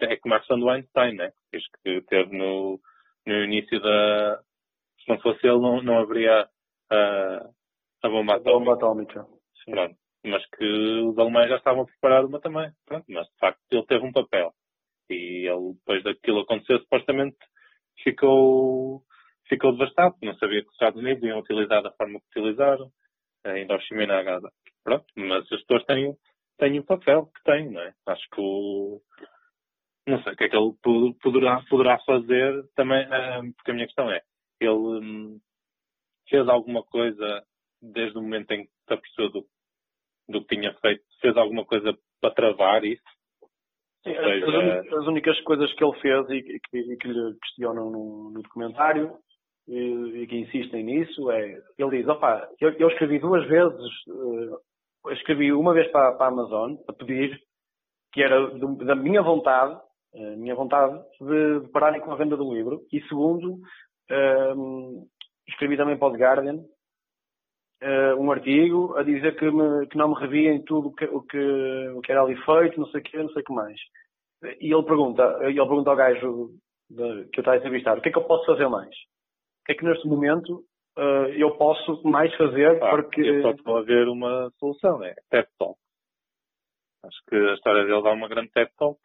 é 0.00 0.16
como 0.16 0.34
a 0.34 0.38
questão 0.38 0.60
do 0.60 0.68
Einstein, 0.68 1.14
né? 1.14 1.32
Diz 1.52 1.64
que 1.82 2.02
teve 2.02 2.36
no, 2.36 2.78
no 3.28 3.44
início 3.44 3.80
da. 3.80 4.40
Se 5.00 5.08
não 5.08 5.20
fosse 5.20 5.46
ele, 5.46 5.60
não, 5.60 5.82
não 5.82 5.98
haveria 5.98 6.44
uh, 6.44 7.54
a 8.02 8.08
bomba 8.08 8.36
atômica. 8.36 8.50
A 8.50 8.58
bomba 8.58 8.74
atómica. 8.74 9.26
Pronto. 9.66 9.96
Mas 10.24 10.44
que 10.50 10.64
os 10.64 11.18
alemães 11.18 11.48
já 11.48 11.56
estavam 11.56 11.82
a 11.82 11.86
preparar 11.86 12.24
uma 12.24 12.40
também. 12.40 12.70
Pronto. 12.86 13.04
Mas 13.08 13.26
de 13.26 13.38
facto 13.38 13.60
ele 13.70 13.86
teve 13.86 14.04
um 14.04 14.12
papel. 14.12 14.52
E 15.10 15.48
ele, 15.48 15.74
depois 15.74 16.02
daquilo 16.02 16.40
acontecer, 16.40 16.78
supostamente 16.80 17.36
ficou, 18.02 19.02
ficou 19.46 19.72
devastado. 19.72 20.16
Não 20.22 20.34
sabia 20.36 20.62
que 20.62 20.68
os 20.68 20.74
Estados 20.74 21.00
Unidos 21.00 21.22
iam 21.22 21.38
utilizar 21.38 21.82
da 21.82 21.92
forma 21.92 22.20
que 22.20 22.40
utilizaram. 22.40 22.90
A 23.44 23.58
Hiroshima 23.58 24.02
e 24.02 24.06
Nagasaki. 24.06 24.54
Pronto. 24.82 25.06
Mas 25.16 25.44
as 25.52 25.60
pessoas 25.60 25.84
têm, 25.84 26.16
têm 26.58 26.78
o 26.78 26.84
papel 26.84 27.26
que 27.26 27.42
têm, 27.44 27.70
não 27.70 27.80
é? 27.80 27.92
Acho 28.06 28.28
que 28.30 28.40
o, 28.40 29.00
não 30.08 30.22
sei 30.22 30.32
o 30.32 30.36
que 30.36 30.44
é 30.44 30.48
que 30.48 30.56
ele 30.56 30.72
poderá, 31.22 31.62
poderá 31.68 31.98
fazer 32.00 32.64
também, 32.74 33.04
ah, 33.12 33.40
porque 33.56 33.70
a 33.70 33.74
minha 33.74 33.86
questão 33.86 34.10
é, 34.10 34.20
ele 34.60 34.72
hum, 34.72 35.38
fez 36.28 36.48
alguma 36.48 36.82
coisa 36.82 37.42
desde 37.80 38.18
o 38.18 38.22
momento 38.22 38.50
em 38.52 38.64
que 38.64 38.70
se 38.86 38.94
apercebeu 38.94 39.30
do, 39.30 39.46
do 40.28 40.44
que 40.44 40.56
tinha 40.56 40.74
feito, 40.74 41.04
fez 41.20 41.36
alguma 41.36 41.64
coisa 41.64 41.96
para 42.20 42.34
travar 42.34 42.84
isso? 42.84 43.02
Sim, 44.04 44.14
seja... 44.14 44.80
as, 44.80 44.92
as, 44.92 45.06
únicas 45.06 45.40
coisas 45.42 45.72
que 45.74 45.84
ele 45.84 46.00
fez 46.00 46.30
e 46.30 46.42
que, 46.42 46.78
e 46.78 46.96
que 46.96 47.08
lhe 47.08 47.38
questionam 47.40 47.90
no, 47.90 48.30
no 48.30 48.42
documentário 48.42 49.16
e, 49.66 50.22
e, 50.22 50.26
que 50.26 50.36
insistem 50.36 50.84
nisso 50.84 51.30
é, 51.30 51.60
ele 51.76 51.98
diz, 51.98 52.08
opa, 52.08 52.48
eu, 52.60 52.70
eu 52.72 52.88
escrevi 52.88 53.18
duas 53.18 53.46
vezes, 53.46 54.06
uh, 54.08 55.12
escrevi 55.12 55.52
uma 55.52 55.74
vez 55.74 55.90
para, 55.90 56.12
para 56.12 56.26
a 56.26 56.28
Amazon 56.28 56.76
a 56.88 56.92
pedir 56.92 57.38
que 58.12 58.22
era 58.22 58.48
do, 58.50 58.76
da 58.76 58.94
minha 58.94 59.22
vontade 59.22 59.78
a 60.14 60.36
minha 60.36 60.54
vontade 60.54 60.98
de, 61.20 61.68
pararem 61.70 62.00
com 62.00 62.12
a 62.12 62.16
venda 62.16 62.36
do 62.36 62.52
livro. 62.52 62.82
E 62.92 63.00
segundo, 63.02 63.58
um, 64.56 65.06
escrevi 65.48 65.76
também 65.76 65.98
para 65.98 66.08
o 66.08 66.12
The 66.12 66.18
Guardian 66.18 66.64
uh, 67.82 68.20
um 68.20 68.30
artigo 68.30 68.96
a 68.96 69.02
dizer 69.02 69.36
que, 69.36 69.50
me, 69.50 69.86
que 69.88 69.96
não 69.96 70.08
me 70.08 70.20
revia 70.20 70.52
em 70.52 70.62
tudo 70.64 70.94
que, 70.94 71.04
o, 71.04 71.22
que, 71.22 71.88
o 71.94 72.00
que 72.00 72.12
era 72.12 72.22
ali 72.22 72.36
feito, 72.36 72.80
não 72.80 72.86
sei 72.88 73.00
o 73.00 73.04
que, 73.04 73.16
não 73.18 73.30
sei 73.30 73.42
o 73.42 73.44
que 73.44 73.52
mais. 73.52 73.80
E 74.60 74.72
ele 74.72 74.84
pergunta, 74.84 75.38
ele 75.42 75.54
pergunta 75.54 75.90
ao 75.90 75.96
gajo 75.96 76.50
de, 76.90 77.28
que 77.28 77.40
eu 77.40 77.42
estava 77.42 77.56
a 77.56 77.58
entrevistar, 77.58 77.98
o 77.98 78.00
que 78.00 78.08
é 78.08 78.12
que 78.12 78.18
eu 78.18 78.24
posso 78.24 78.46
fazer 78.46 78.68
mais? 78.68 78.88
O 78.88 79.64
que 79.66 79.72
é 79.72 79.74
que 79.74 79.84
neste 79.84 80.06
momento 80.06 80.64
uh, 80.96 81.28
eu 81.36 81.56
posso 81.56 82.02
mais 82.08 82.34
fazer 82.36 82.82
ah, 82.82 82.90
porque... 82.90 83.42
Só 83.42 83.50
estou 83.50 83.76
a 83.76 83.82
ver 83.82 84.08
uma 84.08 84.50
solução, 84.58 85.02
é 85.02 85.14
TED 85.30 85.48
Talk. 85.58 85.78
Acho 87.04 87.18
que 87.28 87.36
a 87.36 87.54
história 87.54 87.84
dele 87.84 88.02
dá 88.02 88.12
uma 88.12 88.28
grande 88.28 88.50
TED 88.50 88.70
Talk 88.78 89.00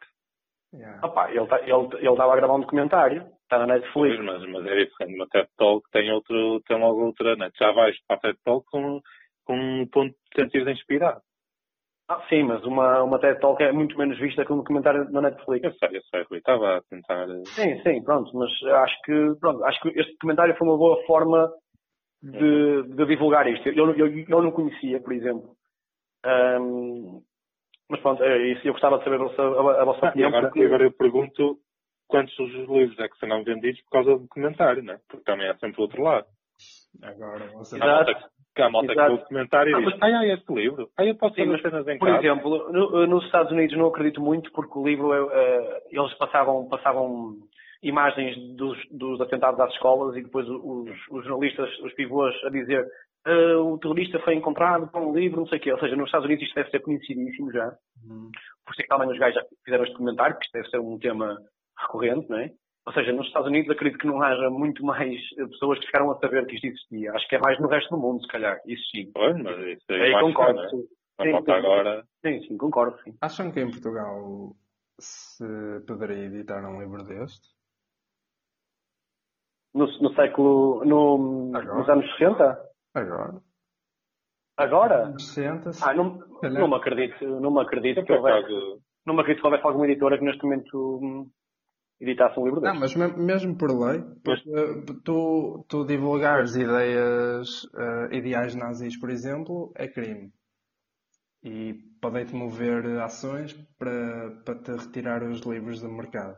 Yeah. 0.74 1.06
Opa, 1.06 1.30
ele, 1.30 1.46
tá, 1.46 1.60
ele, 1.60 1.88
ele 1.98 2.10
estava 2.10 2.32
a 2.32 2.36
gravar 2.36 2.54
um 2.54 2.60
documentário, 2.60 3.24
está 3.42 3.58
na 3.58 3.66
Netflix. 3.66 4.18
Mas, 4.24 4.44
mas 4.48 4.66
é 4.66 4.84
diferente. 4.84 5.14
Uma 5.14 5.28
TED 5.28 5.48
Talk 5.56 5.88
tem, 5.92 6.10
outro, 6.10 6.60
tem 6.66 6.78
logo 6.78 7.04
outra. 7.04 7.36
Né? 7.36 7.50
Já 7.58 7.70
vais 7.72 7.96
para 8.06 8.16
a 8.16 8.20
TED 8.20 8.38
Talk 8.44 8.66
com, 8.70 9.00
com 9.44 9.54
um 9.54 9.86
ponto 9.86 10.10
de 10.12 10.42
sentido 10.42 10.70
inspirado. 10.70 11.20
Ah, 12.08 12.20
sim, 12.28 12.42
mas 12.42 12.62
uma, 12.64 13.02
uma 13.02 13.18
TED 13.18 13.40
Talk 13.40 13.62
é 13.62 13.72
muito 13.72 13.96
menos 13.96 14.18
vista 14.18 14.44
que 14.44 14.52
um 14.52 14.58
documentário 14.58 15.10
na 15.10 15.22
Netflix. 15.22 15.64
Eu 15.64 15.72
sei, 15.74 15.96
eu 15.96 16.02
sei, 16.02 16.22
Rui. 16.28 16.38
Estava 16.38 16.76
a 16.76 16.82
tentar. 16.82 17.26
Sim, 17.54 17.80
sim, 17.82 18.02
pronto. 18.02 18.36
Mas 18.36 18.50
acho 18.62 19.00
que, 19.04 19.34
pronto, 19.40 19.64
acho 19.64 19.80
que 19.80 19.88
este 19.88 20.12
documentário 20.12 20.56
foi 20.56 20.68
uma 20.68 20.76
boa 20.76 21.02
forma 21.06 21.50
de, 22.22 22.82
de 22.82 23.06
divulgar 23.06 23.46
isto. 23.46 23.68
Eu, 23.68 23.94
eu, 23.94 24.06
eu 24.06 24.42
não 24.42 24.50
conhecia, 24.50 25.00
por 25.00 25.12
exemplo. 25.12 25.54
Ahm, 26.24 27.20
mas 27.88 28.00
pronto, 28.00 28.22
é 28.22 28.38
isso. 28.52 28.66
Eu 28.66 28.72
gostava 28.72 28.98
de 28.98 29.04
saber 29.04 29.16
a 29.16 29.24
vossa, 29.24 29.42
a, 29.42 29.84
vossa 29.84 30.00
Ah, 30.02 30.06
e 30.06 30.10
opinião. 30.10 30.28
agora, 30.28 30.46
porque- 30.48 30.60
e 30.60 30.66
agora 30.66 30.84
eu 30.84 30.92
pergunto 30.92 31.58
quantos 32.08 32.36
dos 32.36 32.52
livros 32.68 32.98
é 32.98 33.08
que 33.08 33.18
serão 33.18 33.42
vendidos 33.44 33.80
por 33.82 33.90
causa 33.90 34.10
do 34.12 34.18
documentário, 34.20 34.82
né? 34.82 34.98
Porque 35.08 35.24
também 35.24 35.48
há 35.48 35.56
sempre 35.56 35.78
o 35.80 35.82
outro 35.82 36.02
lado. 36.02 36.26
Agora, 37.02 37.46
você... 37.54 37.78
Que- 37.78 38.34
que 38.54 38.62
há 38.62 38.70
malta 38.70 38.86
que 38.86 38.92
Exato. 38.92 39.08
vê 39.10 39.14
o 39.16 39.20
documentário 39.20 39.76
Ah, 39.76 39.80
e 39.80 39.84
diz, 39.84 39.92
mas- 39.94 40.02
ai, 40.02 40.14
ai, 40.14 40.30
este 40.32 40.54
livro. 40.54 40.88
Ai, 40.96 41.10
eu 41.10 41.16
posso 41.16 41.34
Sim, 41.34 41.46
mas, 41.46 41.56
as 41.56 41.62
cenas 41.62 41.88
em 41.88 41.98
Por 41.98 42.06
casa. 42.06 42.20
exemplo, 42.24 42.72
no- 42.72 43.06
nos 43.08 43.24
Estados 43.24 43.50
Unidos 43.50 43.76
não 43.76 43.86
acredito 43.88 44.20
muito 44.20 44.52
porque 44.52 44.78
o 44.78 44.86
livro, 44.86 45.12
é, 45.12 45.18
eh, 45.32 45.82
eles 45.90 46.14
passavam, 46.14 46.68
passavam 46.68 47.34
imagens 47.82 48.36
dos, 48.56 48.78
dos 48.92 49.20
atentados 49.20 49.58
às 49.60 49.72
escolas 49.72 50.16
e 50.16 50.22
depois 50.22 50.48
os, 50.48 50.88
os 51.10 51.24
jornalistas, 51.24 51.68
os 51.80 51.92
pivôs, 51.94 52.32
a 52.44 52.48
dizer 52.50 52.86
"Ah, 53.26 53.58
o 53.58 53.78
terrorista 53.78 54.18
foi 54.20 54.34
encontrado 54.34 54.88
com 54.90 55.10
um 55.10 55.14
livro, 55.16 55.40
não 55.40 55.46
sei 55.46 55.58
o 55.58 55.60
quê. 55.62 55.72
Ou 55.72 55.78
seja, 55.80 55.96
nos 55.96 56.06
Estados 56.06 56.26
Unidos 56.26 56.44
isto 56.44 56.54
deve 56.54 56.70
ser 56.70 56.80
conhecidíssimo 56.80 57.52
já. 57.52 57.76
Hum. 58.04 58.30
Por 58.64 58.72
isso 58.72 58.80
é 58.80 58.82
que 58.82 58.88
também 58.88 59.10
os 59.10 59.18
gajos 59.18 59.34
já 59.34 59.46
fizeram 59.64 59.84
este 59.84 59.96
comentário, 59.96 60.34
porque 60.34 60.46
isto 60.46 60.52
deve 60.54 60.68
ser 60.70 60.78
um 60.80 60.98
tema 60.98 61.36
recorrente, 61.78 62.28
não 62.28 62.38
é? 62.38 62.50
Ou 62.86 62.92
seja, 62.92 63.12
nos 63.12 63.26
Estados 63.26 63.48
Unidos 63.48 63.70
acredito 63.70 63.98
que 63.98 64.06
não 64.06 64.20
haja 64.22 64.50
muito 64.50 64.84
mais 64.84 65.18
pessoas 65.36 65.78
que 65.78 65.86
ficaram 65.86 66.10
a 66.10 66.18
saber 66.18 66.46
que 66.46 66.54
isto 66.54 66.66
existia. 66.66 67.12
Acho 67.12 67.26
que 67.28 67.36
é 67.36 67.38
mais 67.38 67.58
no 67.58 67.66
resto 67.68 67.88
do 67.90 68.00
mundo, 68.00 68.20
se 68.20 68.28
calhar. 68.28 68.60
Isso 68.66 68.84
sim. 68.90 69.10
Pois, 69.12 69.34
mas 69.42 69.58
isso 69.58 69.84
aí 69.88 70.14
Aí 70.14 70.20
concordo. 70.20 70.60
chegar, 70.60 70.62
né? 70.64 70.68
sim. 70.70 70.88
Sim, 71.22 71.52
agora. 71.52 72.04
Sim, 72.26 72.40
sim, 72.42 72.58
concordo, 72.58 72.98
sim. 73.02 73.14
Acham 73.22 73.50
que 73.52 73.60
em 73.60 73.70
Portugal 73.70 74.50
se 75.00 75.44
poderia 75.86 76.24
editar 76.26 76.68
um 76.68 76.80
livro 76.80 77.04
deste? 77.04 77.54
No, 79.72 79.86
no 79.86 80.14
século. 80.14 80.84
No, 80.84 81.50
nos 81.52 81.88
anos 81.88 82.06
60? 82.18 82.73
Agora? 82.94 83.42
Agora? 84.56 85.14
Senta-se. 85.18 85.82
Ah, 85.84 85.92
não, 85.94 86.18
não 86.42 86.68
me 86.68 86.76
acredito, 86.76 87.24
não 87.40 87.50
me 87.52 87.60
acredito 87.60 88.00
Eu, 88.00 88.06
que 88.06 88.12
acaso, 88.12 88.80
não 89.04 89.14
me 89.14 89.20
acredito 89.20 89.40
que 89.42 89.46
houvesse 89.46 89.66
alguma 89.66 89.86
editora 89.86 90.18
que 90.18 90.24
neste 90.24 90.44
momento 90.44 91.00
hum, 91.02 91.30
editasse 92.00 92.38
um 92.38 92.44
livro 92.44 92.60
Não, 92.60 92.72
deste. 92.72 92.80
mas 92.80 92.94
me- 92.94 93.16
mesmo 93.30 93.56
por 93.58 93.70
lei, 93.70 94.00
porque 94.24 94.84
tu, 95.04 95.64
tu 95.68 95.84
divulgares 95.84 96.54
ideias, 96.54 97.66
eh, 97.76 98.16
ideais 98.16 98.54
nazis, 98.54 98.96
por 98.98 99.10
exemplo, 99.10 99.72
é 99.76 99.88
crime. 99.88 100.32
E 101.44 101.74
podem-te 102.00 102.34
mover 102.34 102.84
ações 103.00 103.52
para, 103.78 104.30
para 104.44 104.58
te 104.62 104.72
retirar 104.72 105.22
os 105.22 105.40
livros 105.42 105.80
do 105.80 105.88
mercado. 105.90 106.36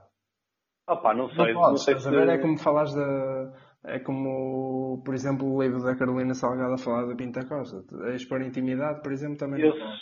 Opa, 0.89 1.15
não 1.15 1.29
sei, 1.31 1.53
Não 1.55 1.55
não, 1.55 1.61
podes, 1.63 1.85
sei 1.85 1.99
se... 2.01 2.09
a 2.09 2.11
ver? 2.11 2.29
É 2.29 2.39
como 2.39 2.59
falares 2.59 2.93
da. 2.95 3.53
É 3.87 4.01
como, 4.01 5.01
por 5.05 5.15
exemplo, 5.15 5.47
o 5.47 5.63
livro 5.63 5.81
da 5.83 5.95
Carolina 5.97 6.35
Salgado 6.35 6.75
a 6.75 6.79
falar 6.79 7.07
da 7.07 7.15
Pinta 7.15 7.45
Costa. 7.47 7.85
A 8.05 8.11
expor 8.15 8.43
intimidade, 8.43 9.01
por 9.01 9.13
exemplo, 9.13 9.39
também 9.39 9.63
Eu, 9.63 9.71
não 9.71 9.79
pode. 9.79 9.99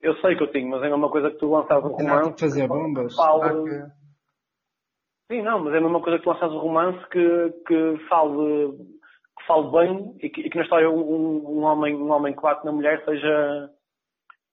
eu 0.00 0.14
sei 0.16 0.36
que 0.36 0.42
eu 0.42 0.50
tenho, 0.50 0.70
mas 0.70 0.82
é 0.82 0.94
uma 0.94 1.10
coisa 1.10 1.30
que 1.30 1.36
tu 1.36 1.48
o 1.50 1.58
Ensinar-te 1.60 2.02
romance. 2.02 2.28
a 2.30 2.38
fazer 2.38 2.66
bombas. 2.68 3.14
Fala- 3.14 3.52
que- 3.62 3.96
Sim, 5.28 5.42
não, 5.42 5.64
mas 5.64 5.74
é 5.74 5.78
a 5.78 5.80
mesma 5.80 6.00
coisa 6.00 6.18
que 6.18 6.24
tu 6.24 6.30
lanças 6.30 6.52
o 6.52 6.58
romance 6.58 7.04
que, 7.10 7.50
que 7.66 7.98
fale, 8.08 8.72
que 9.38 9.46
fale 9.46 9.70
bem 9.72 10.16
e 10.22 10.30
que, 10.30 10.40
e 10.42 10.48
que 10.50 10.56
na 10.56 10.62
história 10.62 10.88
um, 10.88 11.00
um- 11.00 11.58
um 11.58 11.62
homem, 11.64 11.94
um 11.96 12.10
homem 12.12 12.34
que 12.34 12.40
bate 12.40 12.64
na 12.64 12.72
mulher 12.72 13.04
seja, 13.04 13.70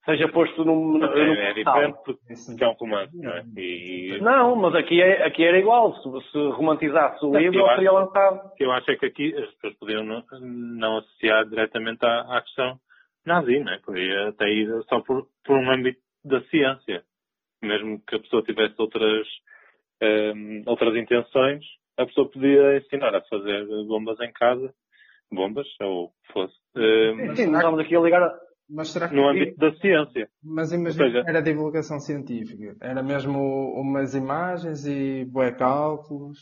seja 0.06 0.28
posto 0.30 0.66
num, 0.66 0.98
num 0.98 1.06
é, 1.06 1.50
é 1.50 1.54
diferente 1.54 1.98
porque 2.04 2.64
é 2.64 2.68
um 2.68 2.74
romance, 2.74 3.16
não 3.18 3.32
é? 3.32 3.46
E 3.58 4.20
Não, 4.22 4.56
mas 4.56 4.76
aqui, 4.76 5.02
é, 5.02 5.26
aqui 5.26 5.44
era 5.44 5.58
igual. 5.58 5.96
Se, 5.96 6.32
se 6.32 6.38
romantizasse 6.52 7.26
o 7.26 7.32
Não, 7.32 7.40
livro, 7.40 7.60
eu 7.60 7.66
ele 7.66 7.76
seria 7.76 7.92
lançado. 7.92 8.52
eu 8.60 8.72
acho 8.72 8.92
é 8.92 8.96
que 8.96 9.06
aqui 9.06 9.36
as 9.36 9.50
pessoas 9.56 9.74
podiam 9.76 10.04
não, 10.04 10.24
não 10.42 10.98
associar 10.98 11.46
diretamente 11.48 12.06
à, 12.06 12.38
à 12.38 12.42
questão 12.42 12.80
nazi, 13.26 13.60
não 13.60 13.74
é? 13.74 13.80
Podia 13.80 14.30
até 14.30 14.50
ir 14.50 14.70
só 14.90 15.00
por, 15.02 15.28
por 15.46 15.58
um 15.58 15.72
âmbito 15.72 16.00
da 16.24 16.42
ciência. 16.44 17.04
Mesmo 17.62 18.02
que 18.06 18.16
a 18.16 18.20
pessoa 18.20 18.44
tivesse 18.44 18.76
outras, 18.78 19.26
ehm, 20.02 20.64
outras 20.66 20.96
intenções, 20.98 21.64
a 21.98 22.06
pessoa 22.06 22.30
podia 22.30 22.78
ensinar 22.78 23.16
a 23.16 23.22
fazer 23.22 23.66
bombas 23.88 24.20
em 24.20 24.32
casa, 24.34 24.74
bombas, 25.32 25.68
ou 25.80 26.12
fosse, 26.34 26.54
ehm, 26.76 27.36
Sim, 27.36 27.48
nós 27.48 27.60
estamos 27.62 27.80
aqui 27.80 27.96
a 27.96 28.00
ligar. 28.02 28.30
Mas 28.70 28.90
será 28.90 29.10
que. 29.10 29.16
no 29.16 29.28
âmbito 29.28 29.58
da 29.58 29.74
ciência. 29.76 30.30
Mas 30.44 30.72
imagina 30.72 31.06
seja- 31.06 31.24
era 31.28 31.42
divulgação 31.42 32.00
científica. 32.00 32.76
Era 32.82 33.04
mesmo 33.04 33.40
umas 33.80 34.16
imagens 34.16 34.86
e 34.86 35.26
bué 35.26 35.52
cálculos. 35.52 36.40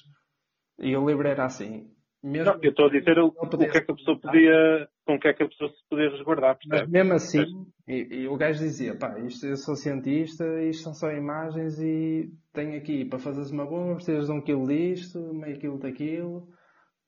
E 0.79 0.95
o 0.95 1.07
livro 1.07 1.27
era 1.27 1.45
assim. 1.45 1.89
Mesmo, 2.23 2.53
Não, 2.53 2.59
eu 2.61 2.69
estou 2.69 2.85
a 2.85 2.91
dizer 2.91 3.17
o, 3.17 3.31
que 3.31 3.65
é 3.65 3.81
que 3.81 3.91
a 3.91 3.95
pessoa 3.95 4.19
podia, 4.19 4.87
com 5.05 5.15
o 5.15 5.19
que 5.19 5.27
é 5.27 5.33
que 5.33 5.41
a 5.41 5.47
pessoa 5.47 5.71
se 5.71 5.89
podia 5.89 6.11
resguardar, 6.11 6.55
mas 6.67 6.87
mesmo 6.87 7.13
assim, 7.13 7.65
e, 7.87 8.21
e 8.21 8.27
o 8.27 8.37
gajo 8.37 8.59
dizia, 8.59 8.95
pá, 8.95 9.17
isto, 9.21 9.47
eu 9.47 9.57
sou 9.57 9.75
cientista, 9.75 10.45
isto 10.61 10.83
são 10.83 10.93
só 10.93 11.11
imagens 11.11 11.79
e 11.81 12.31
tenho 12.53 12.77
aqui, 12.77 13.05
para 13.05 13.17
fazeres 13.17 13.49
uma 13.49 13.65
bomba, 13.65 13.95
precisas 13.95 14.27
de 14.27 14.31
um 14.33 14.39
quilo 14.39 14.67
disto, 14.67 15.33
meio 15.33 15.57
quilo 15.57 15.79
daquilo, 15.79 16.47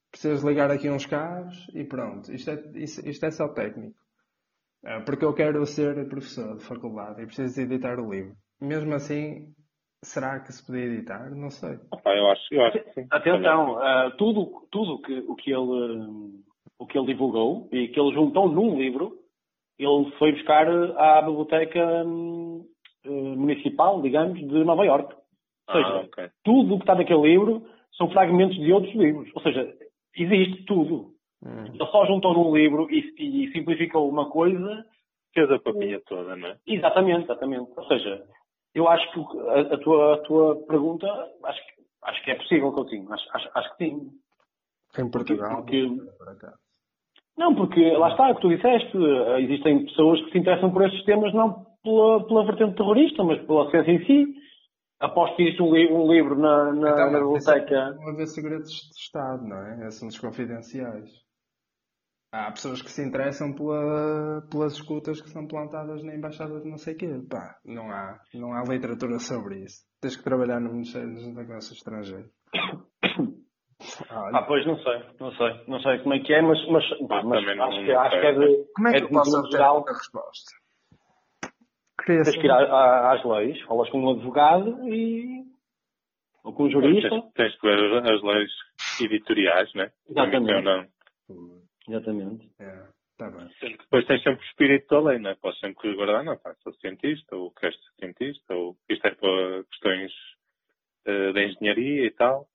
precisas 0.09 0.43
ligar 0.43 0.71
aqui 0.71 0.89
uns 0.89 1.05
cabos 1.05 1.67
e 1.75 1.83
pronto. 1.83 2.33
Isto 2.33 2.49
é, 2.49 2.63
isto, 2.75 3.07
isto 3.07 3.23
é 3.23 3.29
só 3.29 3.47
técnico. 3.49 3.95
Ah, 4.93 5.01
Porque 5.05 5.25
eu 5.25 5.33
quero 5.33 5.65
ser 5.65 6.07
professor 6.07 6.57
de 6.57 6.63
faculdade 6.65 7.21
e 7.21 7.25
preciso 7.25 7.61
editar 7.61 7.99
o 7.99 8.11
livro. 8.11 8.33
Mesmo 8.61 8.93
assim, 8.93 9.47
será 10.03 10.39
que 10.39 10.51
se 10.51 10.65
podia 10.65 10.85
editar? 10.85 11.29
Não 11.31 11.49
sei. 11.49 11.77
Opa, 11.91 12.11
eu 12.15 12.29
acho, 12.29 12.53
eu 12.53 12.65
acho 12.65 12.83
que 12.83 12.93
sim. 12.93 13.07
Atenção, 13.11 13.77
ah, 13.79 14.11
tudo, 14.17 14.67
tudo 14.71 15.01
que, 15.01 15.19
o, 15.27 15.35
que 15.35 15.51
ele, 15.51 16.43
o 16.79 16.85
que 16.85 16.97
ele 16.97 17.07
divulgou 17.07 17.67
e 17.71 17.87
que 17.87 17.99
ele 17.99 18.13
juntou 18.13 18.47
num 18.49 18.77
livro, 18.77 19.17
ele 19.79 20.11
foi 20.19 20.31
buscar 20.33 20.67
à 20.69 21.21
biblioteca 21.21 21.79
eh, 21.79 23.09
municipal, 23.35 24.01
digamos, 24.01 24.39
de 24.39 24.63
Nova 24.63 24.85
Iorque. 24.85 25.15
Ou 25.69 25.75
seja, 25.75 25.87
Ah, 25.87 25.99
ok. 26.01 26.29
tudo 26.43 26.75
o 26.75 26.77
que 26.77 26.83
está 26.83 26.95
naquele 26.95 27.21
livro 27.21 27.65
são 27.97 28.09
fragmentos 28.11 28.57
de 28.57 28.71
outros 28.71 28.93
livros. 28.95 29.29
Ou 29.35 29.41
seja, 29.41 29.73
existe 30.15 30.63
tudo. 30.65 31.12
Ele 31.45 31.85
só 31.91 32.05
juntou 32.05 32.33
num 32.33 32.55
livro 32.55 32.87
e, 32.91 32.99
e 33.17 33.51
simplificou 33.51 34.09
uma 34.09 34.29
coisa. 34.29 34.85
Fez 35.33 35.49
a 35.51 35.59
papinha 35.59 35.99
toda, 36.07 36.35
não 36.35 36.47
é? 36.49 36.57
Exatamente, 36.67 37.23
exatamente. 37.23 37.71
Ou 37.75 37.83
seja, 37.87 38.23
eu 38.75 38.87
acho 38.87 39.11
que 39.11 39.39
a, 39.39 39.73
a 39.73 39.77
tua, 39.79 40.13
a 40.13 40.17
tua 40.19 40.65
pergunta, 40.67 41.07
acho, 41.43 41.59
que- 41.65 41.83
acho 42.03 42.23
que 42.23 42.31
é 42.31 42.35
possível, 42.35 42.71
Coutinho. 42.71 43.11
Acho, 43.11 43.25
acho, 43.33 43.49
acho 43.55 43.77
que 43.77 43.85
sim. 43.85 44.09
Em 44.99 45.09
Portugal, 45.09 45.55
porque- 45.57 45.87
por 46.17 46.29
acaso. 46.29 46.55
Não, 47.35 47.55
porque 47.55 47.81
lá 47.97 48.09
está, 48.11 48.29
o 48.29 48.35
que 48.35 48.41
tu 48.41 48.49
disseste, 48.49 48.95
eh, 48.95 49.41
existem 49.41 49.85
pessoas 49.85 50.21
que 50.21 50.31
se 50.31 50.37
interessam 50.37 50.71
por 50.71 50.85
estes 50.85 51.03
temas 51.03 51.33
não 51.33 51.65
pela, 51.83 52.27
pela 52.27 52.45
vertente 52.45 52.75
terrorista, 52.75 53.23
mas 53.23 53.41
pela 53.45 53.69
ciência 53.71 53.91
em 53.91 54.05
si. 54.05 54.35
Aposto 54.99 55.35
que 55.35 55.41
existe 55.41 55.61
um, 55.63 55.73
li- 55.73 55.91
um 55.91 56.09
livro 56.11 56.37
na, 56.37 56.71
na, 56.71 56.91
Então, 56.91 57.11
na 57.11 57.11
mas 57.11 57.21
biblioteca. 57.45 57.91
Não 57.95 58.09
haver 58.09 58.27
segredos 58.27 58.69
de 58.69 58.99
Estado, 59.01 59.43
não 59.47 59.57
é? 59.57 59.87
Assuntos 59.87 60.19
confidenciais. 60.19 61.09
Há 62.35 62.49
pessoas 62.51 62.81
que 62.81 62.89
se 62.89 63.05
interessam 63.05 63.53
pela, 63.53 64.41
pelas 64.49 64.73
escutas 64.73 65.21
que 65.21 65.29
são 65.29 65.45
plantadas 65.47 66.01
na 66.03 66.15
embaixada 66.15 66.59
de 66.59 66.67
não 66.67 66.77
sei 66.79 66.95
quê. 66.95 67.07
Pá, 67.29 67.57
não 67.63 67.91
há, 67.91 68.19
não 68.33 68.53
há 68.53 68.63
literatura 68.63 69.19
sobre 69.19 69.59
isso. 69.59 69.83
Tens 70.01 70.15
que 70.17 70.23
trabalhar 70.23 70.59
no 70.59 70.71
Ministério 70.73 71.13
dos 71.13 71.27
Negócios 71.27 71.77
Estrangeiros. 71.77 72.31
Ah, 74.09 74.23
Olha, 74.23 74.41
pois 74.43 74.65
não 74.65 74.77
sei, 74.77 75.03
não 75.19 75.31
sei, 75.33 75.63
não 75.67 75.79
sei 75.81 75.99
como 75.99 76.13
é 76.13 76.19
que 76.19 76.33
é, 76.33 76.41
mas, 76.41 76.57
mas, 76.69 76.87
pá, 77.05 77.21
mas 77.21 77.39
também 77.41 77.57
não- 77.57 77.65
acho, 77.65 77.79
que, 77.83 77.91
não 77.93 77.99
acho 77.99 78.19
que 78.21 78.25
é 78.27 78.31
de. 78.31 78.65
como 78.73 78.87
é 78.87 78.91
que 78.91 78.97
é 78.97 79.01
eu 79.01 79.07
de 79.07 79.13
posso 79.13 79.51
geral. 79.51 79.85
a 79.85 79.91
resposta? 79.91 80.51
Queria 82.05 82.23
Tens 82.23 82.35
que 82.37 82.45
ir 82.47 82.51
a- 82.51 82.55
a- 82.55 83.13
às 83.13 83.25
leis, 83.25 83.61
falas 83.63 83.89
com 83.89 83.99
um 83.99 84.11
advogado 84.11 84.87
e. 84.87 85.43
ou 86.45 86.53
com 86.53 86.63
um 86.63 86.69
jurista. 86.71 87.09
Tens, 87.09 87.33
tens 87.33 87.55
que 87.59 87.67
ver 87.67 88.07
as 88.09 88.23
leis 88.23 88.51
editoriais, 89.01 89.73
né? 89.73 89.91
Exatamente. 90.09 90.53
Ou 90.53 90.61
não. 90.61 91.62
Exatamente. 91.87 92.49
É, 92.59 92.83
tá 93.17 93.29
bem. 93.29 93.49
Sendo 93.59 93.77
que 93.77 93.83
depois 93.83 94.05
tens 94.05 94.23
sempre 94.23 94.43
o 94.43 94.47
espírito 94.47 94.87
da 94.89 95.01
lei, 95.01 95.19
né? 95.19 95.35
Podes 95.41 95.59
sempre 95.59 95.89
resguardar, 95.89 96.23
não, 96.23 96.37
pá, 96.37 96.55
sou 96.63 96.73
cientista, 96.75 97.35
ou 97.35 97.51
queres 97.51 97.75
ser 97.77 97.91
cientista, 97.99 98.55
ou 98.55 98.77
isto 98.89 99.05
é 99.05 99.11
para 99.11 99.63
questões 99.69 100.11
eh, 101.05 101.31
de 101.33 101.45
engenharia 101.47 102.05
e 102.05 102.11
tal. 102.11 102.47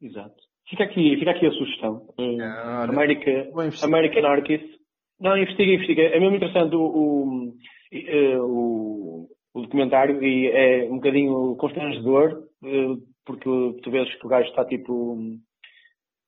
Exato. 0.00 0.34
Fica 0.68 0.84
aqui, 0.84 1.16
fica 1.18 1.30
aqui 1.32 1.46
a 1.46 1.52
sugestão. 1.52 2.08
Eh, 2.18 2.36
É, 2.40 3.50
vou 3.50 3.64
investigar. 3.64 3.88
American 3.88 4.24
Anarchist. 4.24 4.80
Não, 5.20 5.36
investiga, 5.36 5.72
investiga. 5.72 6.02
É 6.02 6.18
mesmo 6.18 6.36
interessante 6.36 6.74
o, 6.74 6.82
o, 6.82 7.54
eh, 7.92 8.38
o, 8.40 9.28
o 9.54 9.62
documentário 9.62 10.22
e 10.22 10.48
é 10.48 10.84
um 10.84 10.96
bocadinho 10.96 11.54
constrangedor, 11.56 12.48
porque 13.24 13.44
tu 13.82 13.90
vês 13.90 14.12
que 14.16 14.26
o 14.26 14.28
gajo 14.28 14.48
está 14.48 14.64
tipo. 14.64 15.16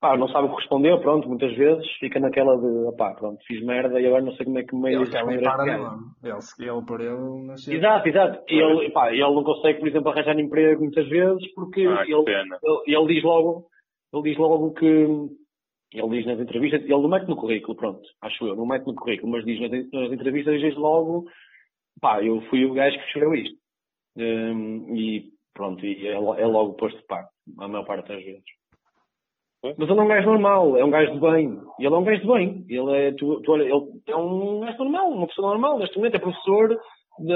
Pá, 0.05 0.18
não 0.18 0.28
sabe 0.28 0.48
o 0.48 0.50
que 0.50 0.57
responder, 0.61 1.00
pronto, 1.00 1.26
muitas 1.28 1.57
vezes 1.57 1.86
fica 1.98 2.20
naquela 2.20 2.59
de, 2.59 2.66
opá, 2.88 3.14
pronto, 3.14 3.42
fiz 3.46 3.64
merda 3.64 3.98
e 3.98 4.07
agora 4.07 4.22
não 4.22 4.32
sei 4.34 4.44
como 4.44 4.59
é 4.59 4.62
que 4.62 4.76
me 4.76 4.92
Ele 4.92 4.98
responder 5.05 5.36
limpar 5.38 5.61
a 5.61 5.62
a 5.62 5.66
este 5.66 5.78
gajo. 5.78 5.82
mão. 5.82 5.98
Ele, 6.22 6.40
se- 6.42 6.62
ele 6.62 6.84
por 6.86 7.00
ele 7.00 7.46
nasceu. 7.46 7.74
Exato, 7.74 8.09
exato. 8.09 8.44
E 8.52 8.59
ele, 8.61 8.90
pá, 8.90 9.11
ele 9.11 9.20
não 9.22 9.42
consegue, 9.42 9.78
por 9.78 9.88
exemplo, 9.88 10.11
arranjar 10.11 10.38
emprego 10.38 10.82
muitas 10.82 11.09
vezes 11.09 11.55
porque 11.55 11.86
Ah, 11.86 12.02
ele, 12.02 12.12
ele, 12.16 12.96
ele 12.98 13.14
diz 13.14 13.24
logo, 13.24 13.66
ele 14.12 14.22
diz 14.24 14.36
logo 14.36 14.74
que 14.74 14.84
Ele 15.94 16.09
diz 16.11 16.26
nas 16.26 16.38
entrevistas, 16.40 16.82
ele 16.82 16.90
não 16.92 17.09
mete 17.09 17.26
no 17.28 17.36
currículo, 17.36 17.74
pronto, 17.76 18.02
acho 18.20 18.46
eu, 18.46 18.55
não 18.57 18.66
mete 18.66 18.84
no 18.86 18.94
currículo, 18.94 19.32
mas 19.32 19.44
diz 19.46 19.59
nas, 19.61 19.70
nas 19.90 20.12
entrevistas, 20.12 20.61
diz 20.61 20.74
logo, 20.76 21.24
pá, 22.00 22.22
eu 22.22 22.42
fui 22.50 22.64
o 22.66 22.74
gajo 22.74 22.98
que 22.98 23.05
escreveu 23.07 23.34
isto. 23.36 23.57
Um, 24.18 24.94
e 24.96 25.30
pronto, 25.55 25.84
e 25.86 26.07
é, 26.07 26.12
é 26.12 26.46
logo 26.46 26.74
posto 26.74 26.98
de 26.98 27.07
parte, 27.07 27.30
a 27.59 27.68
maior 27.68 27.84
parte 27.86 28.09
das 28.09 28.22
vezes. 28.22 28.44
Mas 29.78 29.88
ele 29.88 29.98
é 29.98 30.02
um 30.02 30.08
gajo 30.08 30.26
normal, 30.26 30.76
é 30.76 30.84
um 30.84 30.90
gajo 30.90 31.12
de 31.12 31.20
bem. 31.20 31.58
E 31.78 31.86
ele 31.86 31.94
é 31.94 31.98
um 31.98 32.04
gajo 32.04 32.20
de 32.20 32.26
bem. 32.26 32.66
Ele 32.68 32.92
é, 32.92 33.12
tu, 33.12 33.40
tu, 33.40 33.52
olha, 33.52 33.62
ele 33.62 33.84
é 34.06 34.16
um 34.16 34.60
gajo 34.60 34.78
normal, 34.78 35.08
uma 35.08 35.26
pessoa 35.26 35.48
normal. 35.48 35.78
Neste 35.78 35.96
momento 35.96 36.16
é 36.16 36.18
professor, 36.18 36.68
de, 37.18 37.34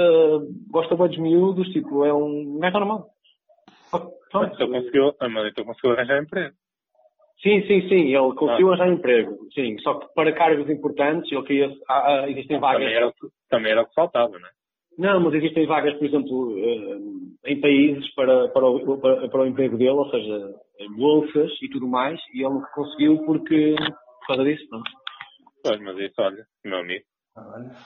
gosta 0.69 0.95
bem 0.95 1.07
dos 1.07 1.17
miúdos, 1.17 1.67
tipo, 1.69 2.05
é 2.05 2.13
um 2.13 2.59
gajo 2.59 2.77
normal. 2.77 3.07
Mas 4.33 4.59
ele 4.59 4.71
conseguiu, 4.71 5.13
mas 5.19 5.51
então 5.51 5.65
conseguiu 5.65 5.91
arranjar 5.93 6.21
emprego. 6.21 6.55
Sim, 7.41 7.61
sim, 7.67 7.87
sim, 7.87 8.15
ele 8.15 8.35
conseguiu 8.35 8.69
ah. 8.69 8.73
arranjar 8.73 8.93
emprego. 8.93 9.37
Sim, 9.53 9.79
só 9.79 9.95
que 9.95 10.13
para 10.13 10.31
cargos 10.33 10.69
importantes, 10.69 11.31
ele 11.31 11.43
queria, 11.43 11.71
ah, 11.89 12.23
ah, 12.23 12.29
existem 12.29 12.59
vagas. 12.59 12.81
Também 12.81 12.95
era, 12.95 13.13
também 13.49 13.71
era 13.71 13.81
o 13.81 13.87
que 13.87 13.95
faltava, 13.95 14.37
não 14.37 14.47
é? 14.47 14.58
Não, 14.99 15.21
mas 15.21 15.33
existem 15.33 15.65
vagas, 15.65 15.97
por 15.97 16.05
exemplo, 16.05 16.59
eh, 16.59 17.51
em 17.51 17.61
países 17.61 18.13
para, 18.15 18.49
para, 18.49 18.67
o, 18.67 18.97
para, 18.99 19.29
para 19.29 19.41
o 19.43 19.45
emprego 19.45 19.77
dele, 19.77 19.91
ou 19.91 20.09
seja, 20.09 20.53
bolsas 20.97 21.51
e 21.61 21.69
tudo 21.69 21.87
mais, 21.87 22.19
e 22.33 22.45
ele 22.45 22.59
conseguiu 22.75 23.25
porque, 23.25 23.75
por 23.77 24.27
causa 24.27 24.43
disso, 24.43 24.67
não. 24.69 24.83
Pois, 25.63 25.79
mas 25.79 25.97
isso, 25.99 26.15
olha, 26.19 26.45
meu 26.65 26.79
amigo, 26.79 27.05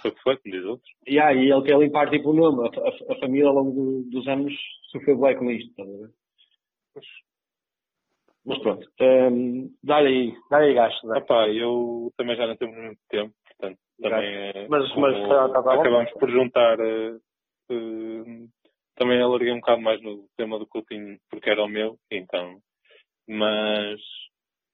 foi 0.01 0.09
o 0.09 0.15
que 0.15 0.21
foi, 0.23 0.37
como 0.37 0.55
diz 0.55 0.65
outros. 0.65 0.89
E 1.05 1.19
aí, 1.19 1.51
ele 1.51 1.61
quer 1.61 1.77
limpar 1.77 2.09
tipo 2.09 2.31
o 2.31 2.33
nome, 2.33 2.67
a, 2.67 2.71
a, 2.71 3.13
a 3.13 3.19
família 3.19 3.47
ao 3.47 3.53
longo 3.53 3.71
do, 3.71 4.09
dos 4.09 4.27
anos 4.27 4.51
sofreu 4.91 5.19
bem 5.19 5.37
com 5.37 5.51
isto, 5.51 5.69
estás 5.69 5.87
a 5.87 5.91
ver? 5.91 6.09
Pois. 6.95 7.05
Mas 8.43 8.57
pronto, 8.57 8.87
um, 8.99 9.05
ehm, 9.05 9.69
dá-lhe 9.83 10.07
aí, 10.07 10.33
dá-lhe 10.49 10.65
aí 10.69 10.73
gasto. 10.73 11.07
Dá. 11.07 11.19
Epá, 11.19 11.47
eu 11.47 12.11
também 12.17 12.35
já 12.35 12.47
não 12.47 12.57
tenho 12.57 12.73
muito 12.73 12.99
tempo, 13.07 13.33
também 14.03 14.35
é, 14.35 14.67
mas, 14.67 14.95
mas 14.95 15.27
tá, 15.27 15.49
tá, 15.49 15.63
tá 15.63 15.73
acabamos 15.73 16.11
por 16.11 16.29
juntar. 16.29 16.79
Uh, 16.79 17.15
uh, 17.71 18.49
também 18.95 19.21
alarguei 19.21 19.51
um 19.51 19.59
bocado 19.59 19.81
mais 19.81 20.01
no 20.01 20.27
tema 20.37 20.59
do 20.59 20.67
Coutinho, 20.67 21.17
porque 21.29 21.49
era 21.49 21.63
o 21.63 21.67
meu, 21.67 21.97
então. 22.11 22.59
Mas, 23.27 23.99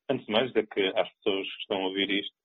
antes 0.10 0.26
de 0.26 0.32
mais, 0.32 0.48
dizer 0.48 0.68
que 0.68 0.82
às 0.96 1.10
pessoas 1.16 1.48
que 1.48 1.62
estão 1.62 1.78
a 1.78 1.88
ouvir 1.88 2.10
isto, 2.10 2.36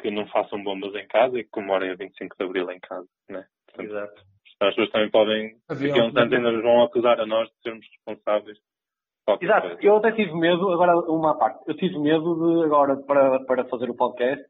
que 0.00 0.10
não 0.10 0.26
façam 0.28 0.62
bombas 0.62 0.94
em 0.94 1.06
casa 1.08 1.38
e 1.38 1.44
que 1.44 1.50
comemorem 1.50 1.90
a 1.90 1.96
25 1.96 2.36
de 2.38 2.44
Abril 2.44 2.70
em 2.70 2.80
casa, 2.80 3.08
né? 3.28 3.44
Portanto, 3.66 3.90
Exato. 3.90 4.22
As 4.60 4.70
pessoas 4.70 4.90
também 4.90 5.10
podem, 5.10 5.56
daqui 5.68 6.00
a 6.00 6.04
uns 6.04 6.16
anos 6.16 6.32
ainda 6.32 6.52
nos 6.52 6.62
vão 6.62 6.82
acusar 6.82 7.20
a 7.20 7.26
nós 7.26 7.48
de 7.48 7.54
sermos 7.62 7.86
responsáveis 7.92 8.58
Exato, 9.40 9.76
eu 9.82 9.96
até 9.96 10.12
tive 10.12 10.32
medo, 10.34 10.70
agora 10.70 10.96
uma 11.10 11.36
parte, 11.36 11.62
eu 11.66 11.76
tive 11.76 11.98
medo 11.98 12.34
de, 12.34 12.64
agora, 12.64 12.96
para, 12.96 13.44
para 13.44 13.64
fazer 13.66 13.90
o 13.90 13.94
podcast, 13.94 14.48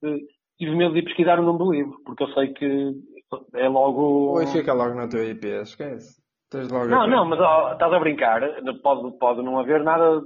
tive 0.58 0.74
medo 0.74 0.94
de 0.94 1.02
pesquisar 1.02 1.38
o 1.38 1.42
nome 1.42 1.58
do 1.58 1.72
livro, 1.72 1.98
porque 2.04 2.24
eu 2.24 2.28
sei 2.28 2.52
que 2.52 2.92
é 3.54 3.68
logo. 3.68 4.38
Ou 4.38 4.46
fica 4.46 4.72
logo 4.72 4.94
na 4.94 5.08
tua 5.08 5.24
IP, 5.24 5.46
esquece. 5.46 6.20
Tens 6.50 6.70
logo 6.70 6.86
não, 6.86 7.06
não, 7.06 7.24
mas 7.26 7.38
ó, 7.40 7.72
estás 7.74 7.92
a 7.92 7.98
brincar, 7.98 8.40
pode, 8.82 9.18
pode 9.18 9.42
não 9.42 9.58
haver 9.58 9.84
nada, 9.84 10.22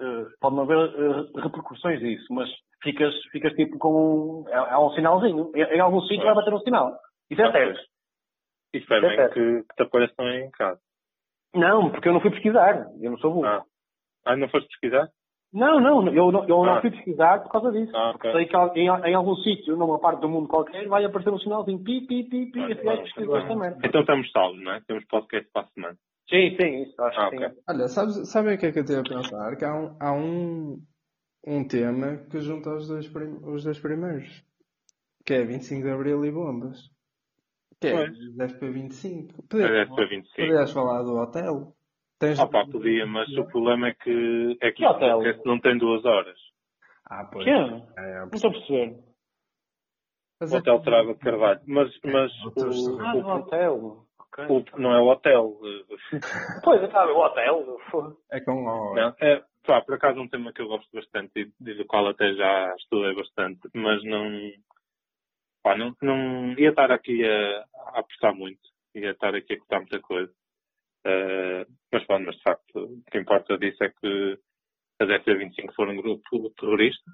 eh, 0.00 0.26
pode 0.40 0.56
não 0.56 0.62
haver 0.62 0.78
eh, 0.78 1.40
repercussões 1.40 2.00
disso, 2.00 2.26
mas 2.30 2.48
ficas, 2.82 3.14
ficas 3.30 3.52
tipo 3.52 3.78
com. 3.78 4.44
É, 4.48 4.56
é 4.56 4.78
um 4.78 4.90
sinalzinho. 4.90 5.52
Em, 5.54 5.62
em 5.62 5.80
algum 5.80 6.00
sítio 6.02 6.24
vai 6.24 6.34
bater 6.34 6.54
um 6.54 6.60
sinal. 6.60 6.98
Isso 7.30 7.42
é 7.42 7.52
sério. 7.52 7.76
E 8.72 8.78
espero 8.78 9.06
é 9.06 9.16
bem 9.16 9.28
que, 9.28 9.62
que 9.68 9.74
te 9.76 9.82
apareçam 9.82 10.28
em 10.28 10.50
casa. 10.52 10.80
Não, 11.54 11.90
porque 11.90 12.08
eu 12.08 12.12
não 12.12 12.20
fui 12.20 12.30
pesquisar. 12.30 12.86
Eu 13.00 13.10
não 13.10 13.18
sou 13.18 13.32
burro. 13.32 13.46
Ah, 13.46 13.62
ah 14.24 14.36
não 14.36 14.48
foste 14.48 14.68
pesquisar? 14.68 15.08
Não, 15.56 15.80
não, 15.80 16.06
eu, 16.12 16.30
não, 16.30 16.46
eu 16.46 16.62
ah. 16.64 16.74
não 16.74 16.80
fui 16.82 16.90
pesquisar 16.90 17.42
por 17.42 17.50
causa 17.50 17.72
disso. 17.72 17.90
Ah, 17.96 18.10
okay. 18.14 18.30
Sei 18.30 18.44
que 18.44 18.56
em, 18.78 18.88
em, 18.88 19.14
algum 19.14 19.34
sítio, 19.36 19.74
numa 19.74 19.98
parte 19.98 20.20
do 20.20 20.28
mundo 20.28 20.48
qualquer, 20.48 20.86
vai 20.86 21.02
aparecer 21.02 21.30
um 21.30 21.38
sinalzinho 21.38 21.82
pi, 21.82 22.02
pi, 22.02 22.24
pi, 22.24 22.50
pi, 22.52 22.60
ah, 22.60 22.70
esse 22.70 22.84
gajo 22.84 23.02
pesquisou 23.04 23.38
esta 23.38 23.56
merda. 23.56 23.78
Então 23.82 24.02
estamos 24.02 24.30
salvos, 24.30 24.62
não 24.62 24.72
é? 24.72 24.82
Temos 24.86 25.06
podcast 25.06 25.50
para 25.50 25.62
a 25.62 25.68
semana. 25.68 25.98
Sim, 26.28 26.56
sim, 26.60 26.82
isso, 26.82 27.02
acho 27.02 27.20
ah, 27.20 27.30
que 27.30 27.36
okay. 27.36 27.48
sim. 27.48 27.54
Olha, 27.70 27.88
sabes, 27.88 28.30
sabe 28.30 28.54
o 28.54 28.58
que 28.58 28.66
é 28.66 28.72
que 28.72 28.80
eu 28.80 28.84
tenho 28.84 29.00
a 29.00 29.02
pensar? 29.02 29.56
Que 29.56 29.64
há 29.64 29.74
um, 29.74 29.96
há 29.98 30.12
um, 30.12 30.82
um 31.46 31.66
tema 31.66 32.18
que 32.30 32.38
junta 32.40 32.74
os 32.74 32.86
dois, 32.86 33.08
prim, 33.08 33.38
os 33.42 33.64
dois 33.64 33.78
primeiros. 33.78 34.44
Que 35.24 35.34
é 35.34 35.44
25 35.44 35.82
de 35.82 35.90
Abril 35.90 36.22
e 36.26 36.30
bombas. 36.30 36.78
Que 37.80 37.88
é 37.88 38.08
FP25. 38.08 39.48
Podias, 39.48 39.88
FP25. 39.88 40.24
Podias 40.36 40.70
falar 40.70 41.02
do 41.02 41.16
hotel. 41.16 41.75
Tens... 42.18 42.38
Ah 42.38 42.46
pá, 42.46 42.64
podia, 42.64 43.06
mas 43.06 43.28
o 43.36 43.44
problema 43.44 43.88
é 43.88 43.94
que, 43.94 44.58
é 44.60 44.70
que, 44.70 44.78
que 44.78 44.86
hotel? 44.86 45.20
não 45.44 45.60
tem 45.60 45.76
duas 45.76 46.04
horas. 46.04 46.38
Ah, 47.04 47.24
pois. 47.30 47.44
Que? 47.44 47.50
É, 47.50 47.54
é, 47.54 48.18
não 48.20 48.30
estou 48.32 48.50
a 48.50 48.52
perceber. 48.52 48.98
Mas 50.40 50.52
o 50.52 50.56
Hotel 50.56 50.80
Trava 50.80 51.14
de 51.14 51.20
Carvalho. 51.20 51.60
Mas, 51.66 51.98
mas 52.04 52.32
o, 52.44 53.00
ah, 53.00 53.14
o, 53.14 53.26
hotel. 53.26 54.06
Okay. 54.20 54.46
O, 54.48 54.64
não 54.78 54.92
é 54.92 55.00
o 55.00 55.06
hotel. 55.06 55.58
pois, 56.64 56.82
é, 56.82 56.90
sabe, 56.90 57.12
o 57.12 57.18
hotel. 57.18 57.78
É 58.30 58.40
com 58.40 58.64
o... 58.64 58.94
Não, 58.94 59.14
é, 59.20 59.42
pá, 59.66 59.80
por 59.80 59.94
acaso 59.94 60.18
é 60.18 60.22
um 60.22 60.28
tema 60.28 60.52
que 60.52 60.60
eu 60.60 60.68
gosto 60.68 60.88
bastante 60.92 61.52
e 61.60 61.74
do 61.74 61.86
qual 61.86 62.06
até 62.08 62.34
já 62.34 62.74
estudei 62.76 63.14
bastante, 63.14 63.60
mas 63.74 64.02
não, 64.04 64.52
pá, 65.62 65.76
não, 65.76 65.96
não 66.02 66.52
ia 66.58 66.70
estar 66.70 66.90
aqui 66.90 67.24
a, 67.24 67.64
a 67.94 68.00
apostar 68.00 68.34
muito, 68.34 68.60
ia 68.94 69.12
estar 69.12 69.34
aqui 69.34 69.54
a 69.54 69.58
cortar 69.58 69.80
muita 69.80 70.00
coisa. 70.00 70.32
Uh, 71.06 71.64
mas, 71.92 72.04
bom, 72.06 72.18
mas 72.18 72.34
de 72.34 72.42
facto, 72.42 72.76
o 72.76 73.02
que 73.10 73.18
importa 73.18 73.56
disso 73.56 73.84
é 73.84 73.88
que 73.90 74.38
a 75.00 75.04
DC-25 75.04 75.72
for 75.74 75.88
um 75.88 75.96
grupo 75.96 76.50
terrorista. 76.58 77.10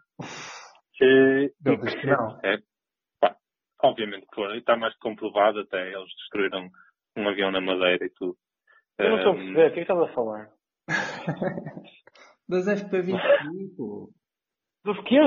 E, 1.01 1.53
Eu 1.64 1.76
disse 1.76 2.01
que 2.01 2.07
não. 2.07 2.38
É, 2.43 2.59
pá, 3.20 3.36
obviamente 3.82 4.26
que 4.26 4.34
foram. 4.34 4.55
E 4.55 4.59
está 4.59 4.76
mais 4.76 4.97
comprovado 4.99 5.61
até. 5.61 5.93
Eles 5.93 6.09
destruíram 6.16 6.70
um 7.16 7.28
avião 7.28 7.51
na 7.51 7.61
Madeira 7.61 8.07
e 8.07 8.11
tudo. 8.11 8.36
Eu 8.99 9.11
não 9.11 9.16
estou 9.18 9.32
a 9.32 9.34
perceber. 9.34 9.53
O 9.53 9.72
que 9.74 9.80
é 9.80 9.84
que 9.84 9.93
estás 9.93 10.01
a 10.01 10.14
falar? 10.14 10.51
das 12.49 12.66
FP25. 12.66 14.09
Dos 14.84 15.01
quê? 15.05 15.18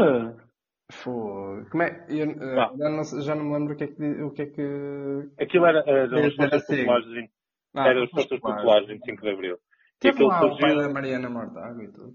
Foi. 0.91 1.65
Como 1.69 1.83
é? 1.83 2.05
Eu, 2.09 2.29
uh, 2.31 2.77
já, 2.77 2.89
não, 2.89 3.21
já, 3.21 3.35
não, 3.35 3.45
me 3.45 3.53
lembro 3.53 3.73
o 3.73 3.77
que 3.77 3.83
é 3.83 3.87
que. 3.87 4.21
O 4.23 4.31
que, 4.31 4.41
é 4.43 4.45
que... 4.45 5.43
Aquilo 5.43 5.65
era, 5.65 5.83
era, 5.85 6.03
era, 6.03 6.17
era 6.17 6.55
as 6.55 6.65
populares 6.65 7.05
de 7.07 7.29
ah, 7.75 7.87
era 7.87 8.03
as 8.03 8.09
forças 8.09 8.39
populares 8.39 8.87
25 8.87 9.21
de 9.21 9.29
Abril. 9.29 9.57
Teve 9.99 10.23
lá 10.23 10.39
surgiu... 10.39 10.55
o 10.55 10.59
pai 10.59 10.75
da 10.75 10.89
Mariana 10.89 11.29
Mortágua 11.29 11.83
e 11.83 11.91
tudo. 11.91 12.13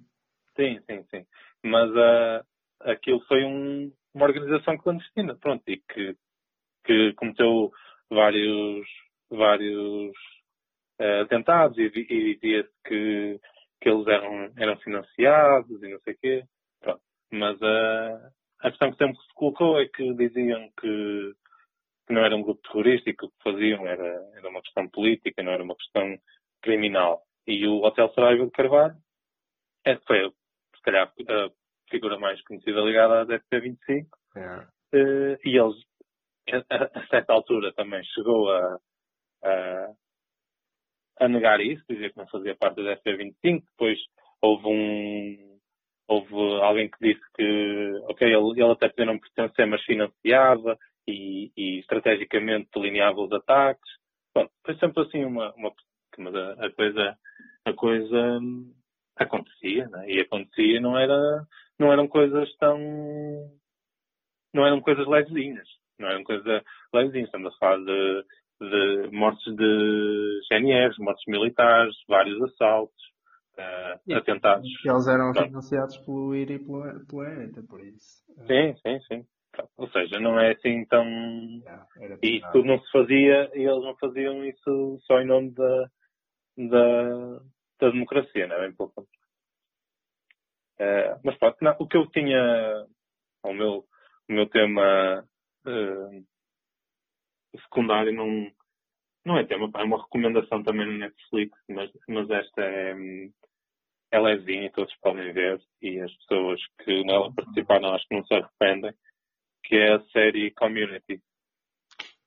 Sim, 0.57 0.81
sim, 0.87 1.05
sim. 1.11 1.27
Mas 1.65 1.91
uh, 1.91 2.45
aquilo 2.81 3.21
foi 3.27 3.45
um, 3.45 3.93
uma 4.15 4.27
organização 4.27 4.77
clandestina, 4.77 5.35
pronto, 5.37 5.63
e 5.69 5.79
que, 5.79 6.17
que 6.85 7.13
cometeu 7.15 7.71
vários, 8.11 8.87
vários 9.31 10.13
uh, 11.01 11.23
atentados 11.23 11.79
e, 11.79 11.85
e 11.85 12.35
dizia-se 12.35 12.71
que, 12.87 13.41
que 13.81 13.89
eles 13.89 14.07
eram, 14.07 14.53
eram 14.57 14.77
financiados 14.79 15.83
e 15.83 15.89
não 15.89 16.01
sei 16.01 16.15
o 16.15 16.19
quê. 16.19 16.45
Pronto. 16.81 17.03
Mas 17.33 17.57
uh, 17.61 18.31
a 18.61 18.71
questão 18.71 18.91
que 18.91 18.99
sempre 18.99 19.17
se 19.17 19.35
colocou 19.35 19.81
é 19.81 19.87
que 19.87 20.15
diziam 20.15 20.69
que 20.79 21.33
que 22.11 22.15
não 22.15 22.25
era 22.25 22.35
um 22.35 22.43
grupo 22.43 22.61
terrorista 22.63 23.09
e 23.09 23.15
que 23.15 23.25
o 23.25 23.31
que 23.31 23.43
faziam 23.43 23.87
era, 23.87 24.05
era 24.35 24.49
uma 24.49 24.61
questão 24.61 24.89
política, 24.89 25.45
não 25.45 25.53
era 25.53 25.63
uma 25.63 25.77
questão 25.77 26.19
criminal. 26.61 27.23
E 27.47 27.65
o 27.69 27.85
Hotel 27.85 28.13
Saraiva 28.13 28.45
de 28.45 28.51
Carvalho 28.51 28.97
é, 29.87 29.97
foi, 29.99 30.29
se 30.29 30.83
calhar, 30.83 31.07
a 31.07 31.51
figura 31.89 32.19
mais 32.19 32.43
conhecida 32.43 32.81
ligada 32.81 33.21
à 33.21 33.27
DFT-25. 33.27 34.09
Yeah. 34.37 34.69
Uh, 34.93 35.39
e 35.45 35.57
eles, 35.57 35.77
a, 36.69 36.99
a, 36.99 37.07
certa 37.07 37.33
altura, 37.33 37.73
também 37.75 38.03
chegou 38.07 38.51
a, 38.51 38.79
a, 39.45 39.93
a 41.21 41.29
negar 41.29 41.61
isso, 41.61 41.85
dizer 41.89 42.11
que 42.11 42.19
não 42.19 42.27
fazia 42.27 42.57
parte 42.57 42.83
da 42.83 42.97
DFT-25. 42.97 43.63
Depois 43.71 43.99
houve 44.43 44.67
um. 44.67 45.51
Houve 46.09 46.35
alguém 46.61 46.91
que 46.91 46.99
disse 47.01 47.25
que, 47.37 47.93
ok, 48.09 48.27
ele, 48.27 48.61
ele 48.61 48.73
até 48.73 48.89
podia 48.89 49.07
não 49.07 49.21
pertencer, 49.21 49.65
mas 49.65 49.81
financiava 49.85 50.77
e, 51.11 51.53
e 51.57 51.81
estrategicamente 51.81 52.69
delineava 52.75 53.21
os 53.21 53.33
ataques. 53.33 53.91
Bom, 54.35 54.49
foi 54.65 54.77
sempre 54.77 55.03
assim 55.03 55.25
uma, 55.25 55.53
uma 55.55 55.73
mas 56.19 56.35
a, 56.35 56.67
a 56.67 56.71
coisa 56.71 57.17
a 57.65 57.73
coisa 57.73 58.39
hum, 58.41 58.73
acontecia, 59.17 59.87
né? 59.89 60.11
e 60.11 60.21
acontecia 60.21 60.81
não 60.81 60.99
era 60.99 61.47
não 61.79 61.93
eram 61.93 62.09
coisas 62.09 62.49
tão 62.57 62.79
não 64.53 64.67
eram 64.67 64.81
coisas 64.81 65.07
levezinhas, 65.07 65.69
não 65.99 66.09
eram 66.09 66.25
coisas 66.25 66.63
levezinhas, 66.93 67.29
estamos 67.29 67.55
a 67.55 67.59
falar 67.59 67.79
de, 67.79 68.25
de 68.61 69.11
mortes 69.13 69.55
de 69.55 70.41
GNRs, 70.51 70.99
mortes 70.99 71.25
militares, 71.29 71.95
vários 72.09 72.41
assaltos, 72.43 73.03
uh, 73.57 74.15
atentados. 74.17 74.67
Eles 74.85 75.07
eram 75.07 75.33
financiados 75.33 75.97
pelo 75.99 76.35
IRI 76.35 76.55
e 76.55 76.59
pelo, 76.59 77.07
pelo 77.07 77.25
ETA, 77.25 77.63
por 77.69 77.81
isso. 77.81 78.25
Sim, 78.47 78.75
sim, 78.83 79.01
sim. 79.07 79.25
Ou 79.76 79.90
seja, 79.90 80.20
não 80.20 80.38
é 80.38 80.53
assim 80.53 80.84
tão. 80.86 81.05
e 82.22 82.36
isso 82.38 82.53
tudo 82.53 82.66
não 82.66 82.80
se 82.80 82.90
fazia, 82.90 83.51
e 83.55 83.62
eles 83.62 83.82
não 83.82 83.96
faziam 83.96 84.44
isso 84.44 84.98
só 85.03 85.20
em 85.20 85.26
nome 85.26 85.51
da, 85.53 85.90
da, 86.57 87.40
da 87.80 87.90
democracia, 87.90 88.46
não 88.46 88.57
é 88.57 88.61
bem 88.66 88.72
pouco. 88.74 89.03
Uh, 90.80 91.20
mas 91.24 91.36
pronto, 91.38 91.57
não, 91.61 91.76
o 91.78 91.86
que 91.86 91.96
eu 91.96 92.07
tinha 92.07 92.86
O 93.42 93.53
meu, 93.53 93.84
o 94.28 94.32
meu 94.32 94.48
tema 94.48 95.22
uh, 95.66 96.26
secundário 97.62 98.12
não, 98.14 98.51
não 99.24 99.38
é 99.38 99.44
tema, 99.44 99.70
é 99.74 99.82
uma 99.82 100.03
recomendação 100.03 100.62
também 100.62 100.86
no 100.86 100.98
Netflix, 100.98 101.59
mas, 101.68 101.90
mas 102.09 102.30
esta 102.30 102.62
é, 102.62 102.94
é 104.12 104.20
levinha 104.20 104.72
todos 104.72 104.94
podem 105.03 105.32
ver 105.32 105.61
e 105.82 106.01
as 106.01 106.12
pessoas 106.18 106.61
que 106.82 107.05
nela 107.05 107.32
participaram 107.34 107.94
acho 107.94 108.07
que 108.09 108.16
não 108.16 108.24
se 108.24 108.34
arrependem, 108.34 108.94
que 109.63 109.77
é 109.77 109.95
a 109.95 110.01
série 110.11 110.51
Community. 110.53 111.23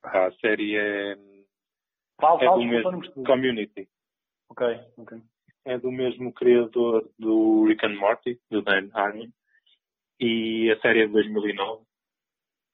A 0.03 0.31
série 0.33 0.75
é, 0.77 1.17
Fala, 2.19 2.43
é 2.43 2.49
do 2.49 2.63
mesmo. 2.63 3.23
Community. 3.25 3.87
Ok, 4.49 4.67
ok. 4.97 5.21
É 5.65 5.77
do 5.77 5.91
mesmo 5.91 6.33
criador 6.33 7.09
do 7.17 7.65
Rick 7.65 7.85
and 7.85 7.95
Morty, 7.95 8.39
do 8.49 8.61
Dan 8.61 8.89
Harmon. 8.93 9.29
E 10.19 10.69
a 10.71 10.79
série 10.81 11.03
é 11.03 11.07
de 11.07 11.13
2009. 11.13 11.85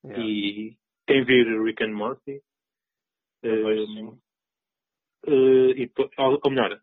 Yeah. 0.03 0.23
E 0.23 0.77
quem 1.07 1.23
vir 1.25 1.61
Rick 1.63 1.83
and 1.83 1.93
Morty 1.93 2.41
Pois, 3.41 3.79
eh, 3.79 3.85
sim. 3.85 4.21
eh, 5.27 5.83
e, 5.83 5.91
ou 6.17 6.39
ou 6.43 6.51
melhor, 6.51 6.81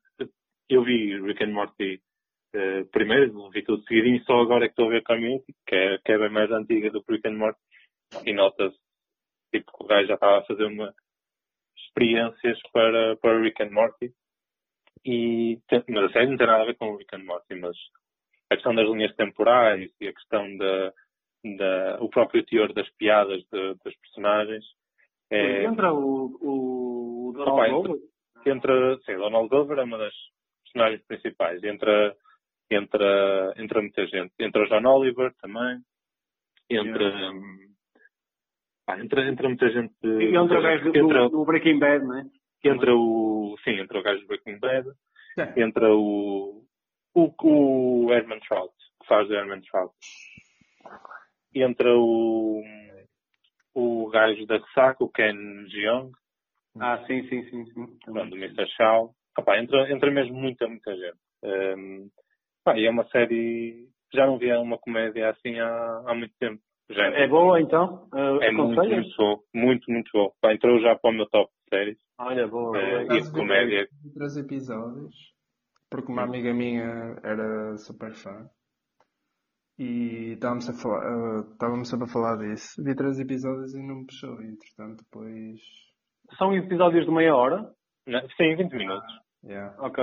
eu 0.68 0.82
vi 0.82 1.20
Rick 1.20 1.44
and 1.44 1.52
Morty 1.52 2.02
eh, 2.56 2.84
primeiro, 2.90 3.50
vi 3.50 3.62
tudo 3.62 3.82
seguidinho, 3.84 4.22
só 4.24 4.40
agora 4.40 4.64
é 4.64 4.68
que 4.68 4.72
estou 4.72 4.86
a 4.86 4.90
ver 4.90 5.02
Community, 5.02 5.54
que 5.66 5.74
é, 5.74 5.98
que 5.98 6.12
é 6.12 6.18
bem 6.18 6.30
mais 6.30 6.50
antiga 6.50 6.90
do 6.90 7.02
que 7.02 7.12
Rick 7.12 7.28
and 7.28 7.36
Morty, 7.36 7.58
e 8.24 8.32
nota-se 8.32 8.76
tipo, 9.54 9.70
que 9.76 9.84
o 9.84 9.86
gajo 9.86 10.08
já 10.08 10.14
estava 10.14 10.38
a 10.38 10.44
fazer 10.44 10.64
uma 10.64 10.92
experiências 11.76 12.58
para, 12.72 13.16
para 13.16 13.40
Rick 13.40 13.62
and 13.62 13.70
Morty, 13.70 14.12
e, 15.04 15.58
mas 15.88 16.04
a 16.04 16.12
série 16.12 16.26
não 16.28 16.36
tem 16.36 16.46
nada 16.46 16.62
a 16.62 16.66
ver 16.66 16.76
com 16.76 16.96
Rick 16.96 17.14
and 17.14 17.24
Morty, 17.24 17.54
mas 17.54 17.76
a 18.50 18.54
questão 18.54 18.74
das 18.74 18.88
linhas 18.88 19.14
temporais 19.16 19.90
e 20.00 20.08
a 20.08 20.12
questão 20.12 20.56
da, 20.56 20.92
da 21.56 21.98
o 22.00 22.08
próprio 22.08 22.44
teor 22.44 22.72
das 22.72 22.88
piadas 22.96 23.42
de- 23.52 23.74
das 23.84 23.94
personagens 23.96 24.64
é, 25.30 25.64
Entra 25.64 25.92
o, 25.92 26.36
o, 26.40 27.32
Donald 27.32 27.70
Glover. 27.70 28.00
entra, 28.46 28.96
sim, 29.04 29.16
Donald 29.16 29.48
Glover 29.48 29.78
é 29.78 29.82
uma 29.82 29.98
das 29.98 30.14
personagens 30.64 31.02
principais. 31.06 31.62
Entra, 31.64 32.16
entra, 32.70 33.54
entra 33.56 33.80
muita 33.80 34.06
gente. 34.06 34.32
Entra 34.38 34.62
o 34.62 34.68
John 34.68 34.88
Oliver 34.88 35.32
também. 35.40 35.80
Entra, 36.68 37.32
hum, 37.32 37.74
pá, 38.84 38.98
entra, 39.00 39.28
entra 39.28 39.48
muita 39.48 39.70
gente. 39.70 39.94
E 40.04 40.36
entra 40.36 40.58
o 40.58 40.62
gajo 40.62 40.92
do, 40.92 41.28
do 41.28 41.44
Breaking 41.44 41.78
Bad, 41.78 42.04
não 42.04 42.18
é? 42.18 42.24
entra 42.64 42.94
o, 42.94 43.56
sim, 43.62 43.78
entra 43.78 43.98
o 43.98 44.02
gajo 44.02 44.20
do 44.20 44.26
Breaking 44.26 44.58
Bad. 44.58 44.88
É. 45.38 45.62
Entra 45.62 45.94
o, 45.94 46.64
o, 47.14 47.34
o 47.42 48.12
Herman 48.12 48.40
Trout, 48.40 48.74
que 49.00 49.06
faz 49.06 49.28
o 49.28 49.34
Herman 49.34 49.60
Trout. 49.60 49.94
Entra 51.54 51.94
o, 51.94 52.62
o 53.74 54.08
gajo 54.08 54.46
da 54.46 54.56
Ressaca, 54.56 55.04
o 55.04 55.10
Ken 55.10 55.66
Jeong. 55.68 56.12
Ah, 56.80 57.04
sim, 57.06 57.26
sim, 57.28 57.42
sim. 57.50 57.64
sim. 57.66 57.98
pronto, 58.04 58.30
do 58.30 58.36
Mr. 58.36 58.66
Shaw. 58.76 59.14
Opa, 59.38 59.58
entra, 59.58 59.92
entra 59.92 60.10
mesmo 60.10 60.34
muita, 60.34 60.66
muita 60.66 60.94
gente. 60.94 61.18
Um, 61.42 62.08
pá, 62.66 62.76
e 62.76 62.84
é 62.84 62.90
uma 62.90 63.04
série. 63.08 63.88
Já 64.12 64.26
não 64.26 64.38
via 64.38 64.58
uma 64.58 64.76
comédia 64.78 65.30
assim 65.30 65.58
há, 65.58 66.02
há 66.06 66.14
muito 66.14 66.34
tempo. 66.38 66.60
Já 66.90 67.04
É 67.04 67.26
boa, 67.26 67.60
então? 67.60 68.08
Uh, 68.12 68.42
É 68.42 68.50
muito, 68.50 68.80
muito 68.82 69.16
bom. 69.16 69.38
Muito, 69.54 69.90
muito 69.90 70.10
bom. 70.12 70.32
Pá, 70.40 70.52
entrou 70.52 70.80
já 70.80 70.96
para 70.96 71.10
o 71.10 71.14
meu 71.14 71.26
top 71.28 71.50
de 71.50 71.76
séries. 71.76 71.98
Olha, 72.18 72.46
boa. 72.46 72.76
É, 72.78 73.04
boa. 73.04 73.18
e 73.18 73.22
de 73.22 73.32
comédia. 73.32 73.88
Vi 74.02 74.12
três 74.12 74.36
episódios, 74.36 75.14
porque 75.90 76.10
uma 76.12 76.22
amiga 76.22 76.52
minha 76.52 77.16
era 77.22 77.76
super 77.78 78.14
fã. 78.14 78.48
E 79.78 80.32
estávamos 80.32 80.70
a 80.70 80.72
falar, 80.72 81.02
eh, 81.04 81.40
estávamos 81.52 81.88
sempre 81.88 82.06
a 82.06 82.12
falar 82.12 82.36
disso. 82.38 82.82
Vi 82.82 82.94
três 82.94 83.18
episódios 83.18 83.74
e 83.74 83.82
não 83.82 83.96
me 83.96 84.06
puxou. 84.06 84.40
E, 84.42 84.46
entretanto, 84.46 85.04
depois. 85.04 85.60
São 86.38 86.54
episódios 86.54 87.04
de 87.04 87.12
meia 87.12 87.34
hora? 87.34 87.70
Não, 88.06 88.20
Sim, 88.36 88.56
20 88.56 88.72
minutos. 88.72 89.12
Yeah. 89.44 89.76
Ok, 89.78 90.02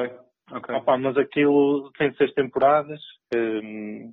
ok. 0.57 0.75
Opa, 0.75 0.97
mas 0.97 1.17
aquilo 1.17 1.91
tem 1.97 2.13
seis 2.15 2.33
temporadas. 2.33 3.01
um, 3.35 4.11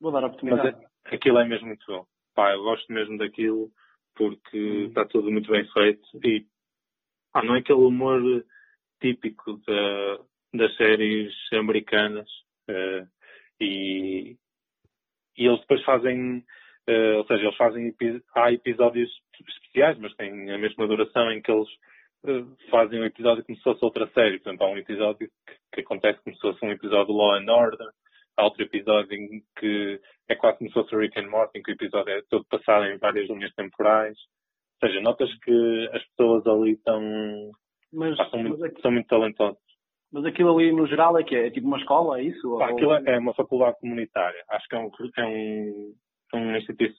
Vou 0.00 0.12
dar 0.12 0.20
a 0.24 0.28
mas 0.28 0.30
oportunidade. 0.30 0.76
é- 1.04 1.14
aquilo 1.16 1.38
é 1.38 1.44
mesmo 1.44 1.66
muito 1.68 1.84
bom. 1.86 2.06
Pá, 2.34 2.52
eu 2.52 2.62
gosto 2.62 2.90
mesmo 2.92 3.18
daquilo 3.18 3.70
porque 4.14 4.86
está 4.88 5.04
tudo 5.04 5.30
muito 5.30 5.50
bem 5.50 5.66
feito 5.72 6.06
e 6.24 6.46
pá, 7.32 7.42
não 7.42 7.54
é 7.54 7.58
aquele 7.60 7.78
humor 7.80 8.44
típico 9.00 9.58
da- 9.66 10.18
das 10.54 10.76
séries 10.76 11.32
americanas 11.52 12.28
eh, 12.68 13.06
e, 13.60 14.36
e 15.36 15.46
eles 15.46 15.60
depois 15.60 15.82
fazem, 15.84 16.44
eh, 16.86 17.14
ou 17.16 17.26
seja, 17.26 17.44
eles 17.44 17.56
fazem 17.56 17.94
há 18.34 18.52
episódios 18.52 19.10
especiais, 19.48 19.98
mas 19.98 20.14
têm 20.16 20.50
a 20.52 20.58
mesma 20.58 20.86
duração 20.86 21.30
em 21.32 21.40
que 21.42 21.50
eles 21.50 21.68
fazem 22.70 23.00
um 23.00 23.04
episódio 23.04 23.44
como 23.44 23.56
se 23.56 23.62
fosse 23.64 23.84
outra 23.84 24.06
série. 24.08 24.38
Por 24.38 24.48
exemplo, 24.50 24.66
há 24.66 24.70
um 24.70 24.78
episódio 24.78 25.28
que, 25.46 25.54
que 25.74 25.80
acontece 25.80 26.20
como 26.22 26.34
se 26.36 26.42
fosse 26.42 26.64
um 26.64 26.70
episódio 26.70 27.14
Law 27.14 27.34
and 27.34 27.50
Order, 27.50 27.88
há 28.36 28.44
outro 28.44 28.62
episódio 28.62 29.12
em 29.14 29.42
que 29.58 30.00
é 30.28 30.34
quase 30.34 30.58
como 30.58 30.70
se 30.70 30.74
fosse 30.74 30.94
o 30.94 30.98
Rick 30.98 31.18
and 31.18 31.28
Morty, 31.28 31.58
em 31.58 31.62
que 31.62 31.72
o 31.72 31.74
episódio 31.74 32.12
é 32.12 32.22
todo 32.28 32.44
passado 32.46 32.84
em 32.86 32.98
várias 32.98 33.28
linhas 33.28 33.52
temporais. 33.54 34.16
Ou 34.82 34.88
seja, 34.88 35.00
notas 35.00 35.28
que 35.40 35.90
as 35.92 36.02
pessoas 36.10 36.46
ali 36.46 36.72
estão, 36.72 37.00
Mas, 37.92 38.16
pá, 38.16 38.30
são, 38.30 38.38
mas, 38.42 38.48
muito, 38.50 38.64
aqui- 38.64 38.80
são 38.80 38.90
muito 38.92 39.06
talentosas. 39.08 39.58
mas 40.12 40.24
aquilo 40.24 40.54
ali 40.56 40.72
no 40.72 40.86
geral 40.86 41.18
é 41.18 41.24
que 41.24 41.36
é? 41.36 41.46
É 41.48 41.50
tipo 41.50 41.66
uma 41.66 41.78
escola, 41.78 42.18
é 42.18 42.22
isso? 42.24 42.42
Pá, 42.58 42.68
Ou- 42.68 42.72
aquilo 42.74 42.94
é 42.94 43.18
uma 43.18 43.34
faculdade 43.34 43.78
comunitária. 43.80 44.42
Acho 44.48 44.66
que 44.68 44.76
é 44.76 44.78
um, 44.78 44.90
é 45.18 45.24
um, 45.26 45.94
é 46.32 46.36
um, 46.36 46.54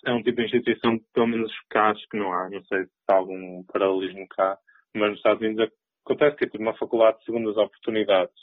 é 0.06 0.14
um 0.14 0.24
tipo 0.24 0.38
de 0.38 0.46
instituição, 0.46 1.00
pelo 1.14 1.28
menos 1.28 1.52
cá, 1.70 1.90
acho 1.92 2.08
que 2.10 2.18
não 2.18 2.32
há. 2.34 2.50
Não 2.50 2.64
sei 2.66 2.84
se 2.84 2.92
há 3.10 3.16
algum 3.16 3.64
paralelismo 3.64 4.28
cá. 4.30 4.58
Mas 4.96 5.10
nos 5.10 5.18
Estados 5.18 5.42
Unidos 5.42 5.70
acontece 6.06 6.38
que 6.38 6.46
é 6.46 6.50
tipo 6.50 6.64
uma 6.64 6.78
faculdade 6.78 7.20
de 7.20 7.26
segundas 7.26 7.58
oportunidades. 7.58 8.36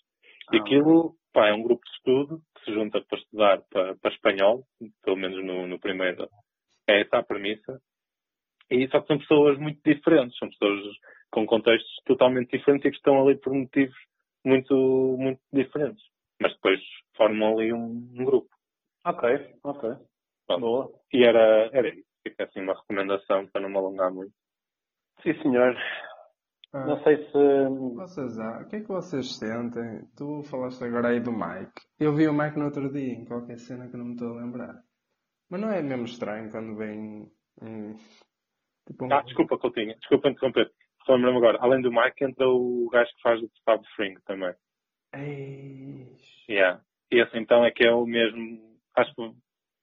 E 0.53 0.57
Ah, 0.57 0.61
aquilo, 0.61 1.14
pá, 1.32 1.49
é 1.49 1.53
um 1.53 1.62
grupo 1.62 1.84
de 1.84 1.90
estudo 1.92 2.42
que 2.57 2.64
se 2.64 2.72
junta 2.72 3.01
para 3.03 3.18
estudar 3.18 3.62
para, 3.70 3.96
para 3.96 4.12
espanhol, 4.12 4.64
pelo 5.03 5.16
menos 5.16 5.44
no, 5.44 5.66
no 5.66 5.78
primeiro. 5.78 6.28
É 6.88 7.03
essa 7.03 7.18
a 7.18 7.22
premissa. 7.22 7.80
E 8.70 8.88
só 8.88 9.01
que 9.01 9.07
são 9.07 9.18
pessoas 9.18 9.59
muito 9.59 9.80
diferentes, 9.84 10.38
são 10.38 10.49
pessoas 10.49 10.80
com 11.30 11.46
contextos 11.46 11.90
totalmente 12.05 12.57
diferentes 12.57 12.86
e 12.86 12.90
que 12.90 12.96
estão 12.96 13.20
ali 13.22 13.36
por 13.36 13.53
motivos 13.53 13.96
muito, 14.44 14.74
muito 15.18 15.40
diferentes. 15.53 16.03
Mas 16.40 16.53
depois 16.55 16.80
formam 17.16 17.59
ali 17.59 17.72
um, 17.72 18.09
um 18.14 18.24
grupo. 18.24 18.49
Ok, 19.05 19.28
ok. 19.64 19.90
Pronto. 20.46 20.61
Boa. 20.61 20.92
E 21.12 21.24
era, 21.24 21.70
era 21.72 21.88
isso. 21.88 22.09
Fica 22.26 22.44
assim 22.44 22.61
uma 22.61 22.74
recomendação 22.74 23.46
para 23.49 23.61
não 23.61 23.68
me 23.70 23.76
alongar 23.76 24.12
muito. 24.12 24.32
Sim, 25.22 25.34
senhor. 25.42 25.76
Ah, 26.73 26.85
Não 26.85 27.03
sei 27.03 27.16
se. 27.16 27.69
Vocês, 27.95 28.39
ah, 28.39 28.61
o 28.62 28.69
que 28.69 28.77
é 28.77 28.81
que 28.81 28.89
vocês 28.89 29.37
sentem? 29.39 30.07
Tu 30.16 30.43
falaste 30.45 30.85
agora 30.85 31.09
aí 31.09 31.21
do 31.21 31.33
Mike. 31.33 31.81
Eu 31.99 32.14
vi 32.14 32.29
o 32.29 32.33
Mike 32.33 32.59
no 32.59 32.66
outro 32.66 32.93
dia, 32.93 33.14
em 33.14 33.25
qualquer 33.25 33.59
cena 33.59 33.89
que 33.89 33.97
não 33.97 34.05
me 34.05 34.12
estou 34.12 34.37
a 34.37 34.41
lembrar. 34.43 34.75
Mas 35.51 35.61
não 35.61 35.71
é 35.71 35.83
mesmo 35.83 36.05
estranho 36.05 36.51
quando 36.51 36.77
vem 36.77 37.31
um. 37.62 37.95
Tipo 38.87 39.07
um. 39.07 39.12
Ah, 39.12 39.23
desculpa, 39.23 39.59
Coutinho. 39.59 39.95
Desculpa 39.99 40.29
interromper. 40.29 40.71
Lembro-me 41.09 41.39
agora. 41.39 41.59
Além 41.62 41.81
do 41.81 41.91
Mike, 41.91 42.23
entra 42.23 42.47
o 42.47 42.87
gajo 42.93 43.11
que 43.16 43.23
faz 43.23 43.41
o 43.43 43.49
Fab 43.64 43.83
Fring 43.97 44.14
também. 44.27 44.53
Eish. 45.14 46.49
Yeah. 46.51 46.83
Esse 47.11 47.39
então 47.39 47.64
é 47.64 47.71
que 47.71 47.83
é 47.85 47.93
o 47.93 48.05
mesmo. 48.05 48.79
Acho 48.95 49.14
que. 49.14 49.23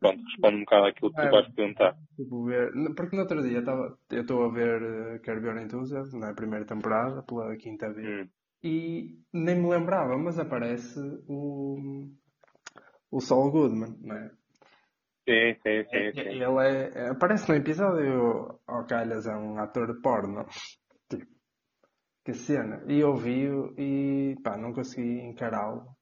Pronto, 0.05 0.23
responde 0.23 0.55
um 0.57 0.59
bocado 0.61 0.85
àquilo 0.85 1.11
que 1.11 1.21
tu 1.21 1.27
É. 1.27 1.31
vais 1.31 1.47
perguntar. 1.53 1.97
Tipo, 2.15 2.45
ver... 2.45 2.71
Porque 2.95 3.15
no 3.15 3.21
outro 3.23 3.41
dia 3.41 3.63
eu 4.11 4.21
estou 4.21 4.45
a 4.45 4.49
ver 4.51 5.21
Curb 5.21 5.45
Your 5.45 5.57
Enthusiasm, 5.57 6.19
na 6.19 6.33
primeira 6.33 6.65
temporada, 6.65 7.23
pela 7.23 7.55
quinta 7.57 7.91
vez. 7.91 8.07
Hum. 8.07 8.29
E 8.63 9.19
nem 9.33 9.61
me 9.61 9.69
lembrava, 9.69 10.17
mas 10.17 10.39
aparece 10.39 10.99
o. 11.27 12.07
O 13.11 13.19
Saul 13.19 13.51
Goodman, 13.51 13.97
não 14.01 14.15
é? 14.15 14.29
Sim, 15.27 15.53
sim, 15.61 15.83
sim, 15.89 15.97
É- 15.97 16.11
sim. 16.11 16.19
Ele 16.19 16.43
é, 16.67 17.09
aparece 17.09 17.49
no 17.49 17.55
episódio, 17.55 18.59
ao 18.67 18.85
calhas, 18.87 19.25
é 19.27 19.35
um 19.35 19.57
ator 19.59 19.93
de 19.93 20.01
porno. 20.01 20.45
Tipo, 21.09 21.25
que 22.25 22.33
cena. 22.33 22.83
E 22.87 22.99
eu 22.99 23.15
vi-o 23.15 23.73
e 23.77 24.35
pá, 24.43 24.57
não 24.57 24.73
consegui 24.73 25.21
encará-lo 25.21 25.94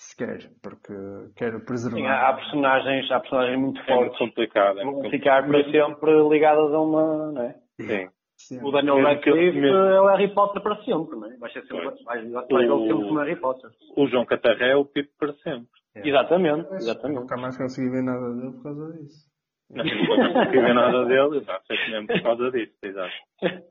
sequer, 0.00 0.50
porque 0.62 0.92
quero 1.36 1.64
preservar. 1.64 1.96
Sim, 1.96 2.06
há, 2.06 2.28
há 2.28 2.32
personagens, 2.34 3.10
há 3.10 3.20
personagens 3.20 3.58
muito 3.58 3.80
É 3.80 3.82
muito 3.84 3.94
fortes 3.94 4.18
complicado. 4.18 4.80
É 4.80 4.84
vão 4.84 4.94
complicado. 4.94 5.44
ficar 5.44 5.48
para 5.50 5.70
sempre 5.70 6.28
ligadas 6.28 6.72
a 6.72 6.80
uma. 6.80 7.32
Não 7.32 7.42
é? 7.42 7.54
Sim. 7.80 8.08
Cena. 8.36 8.66
O 8.66 8.70
Daniel 8.72 9.02
Radcliffe 9.02 9.60
mesmo- 9.60 9.76
é 9.76 10.00
o 10.00 10.06
Harry 10.06 10.32
Potter 10.34 10.62
para 10.62 10.76
sempre, 10.82 11.14
não 11.14 11.30
é? 11.30 11.36
Vai 11.36 11.50
ser 11.52 11.60
sempre. 11.66 11.82
Pois. 11.90 12.02
Vai, 12.04 12.22
vai 12.30 12.46
vai 12.50 12.68
O- 12.70 12.86
sempre 12.86 13.04
como 13.06 13.18
Harry 13.18 13.36
Potter. 13.36 13.70
O 13.96 14.06
João 14.08 14.24
Catarré 14.24 14.70
é 14.70 14.76
o 14.76 14.84
Pipo 14.86 15.10
para 15.18 15.34
sempre. 15.34 15.68
É. 15.94 16.08
Exatamente, 16.08 16.66
Mas 16.70 16.84
exatamente. 16.84 17.20
Nunca 17.20 17.36
mais 17.36 17.58
consegui 17.58 17.90
ver 17.90 18.02
nada 18.02 18.32
dele 18.34 18.52
por 18.52 18.62
causa 18.62 18.92
disso. 18.94 19.28
Não 19.70 19.84
não 19.84 20.32
consegui 20.32 20.60
ver 20.60 20.74
nada 20.74 21.04
dele, 21.04 21.36
exato. 21.38 21.66
Sei 21.66 21.76
que 21.76 21.90
mesmo 21.90 22.06
por 22.06 22.22
causa 22.22 22.50
disso, 22.50 22.76
exato. 22.82 23.12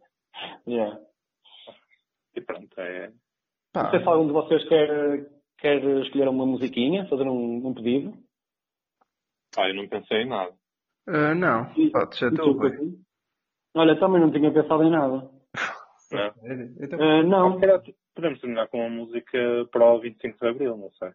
Yeah. 0.67 0.99
E 2.36 2.41
pronto, 2.41 2.69
é. 2.80 3.11
Pá, 3.73 3.84
Não 3.84 3.89
sei 3.91 3.99
se 3.99 4.07
algum 4.07 4.27
de 4.27 4.34
vocês 4.34 4.69
quer, 4.69 5.25
quer 5.62 5.84
escolher 6.01 6.28
uma 6.28 6.45
musiquinha, 6.45 7.07
fazer 7.07 7.24
um, 7.24 7.68
um 7.68 7.74
pedido. 7.74 8.14
Ah, 9.57 9.68
eu 9.68 9.76
não 9.76 9.88
pensei 9.88 10.22
em 10.24 10.28
nada. 10.28 10.51
Uh, 11.07 11.34
não, 11.36 11.72
E- 11.76 11.89
pode 11.91 12.16
ser 12.18 12.32
tu, 12.34 12.51
Rui. 12.51 12.97
Olha, 13.76 13.99
também 13.99 14.22
não 14.22 14.32
tinha 14.32 14.51
pensado 14.51 14.84
em 14.84 14.91
nada. 14.91 15.30
Não. 16.12 16.34
Sério? 16.34 16.76
Então, 16.80 16.99
Ah, 17.01 17.24
não, 17.24 17.60
calhar 17.60 17.82
Podemos 18.16 18.39
terminar 18.41 18.68
com 18.68 18.80
uma 18.80 18.89
música 18.89 19.38
para 19.72 19.93
o 19.93 19.99
25 19.99 20.38
de 20.39 20.47
Abril, 20.47 20.76
não 20.78 20.91
sei. 20.91 21.10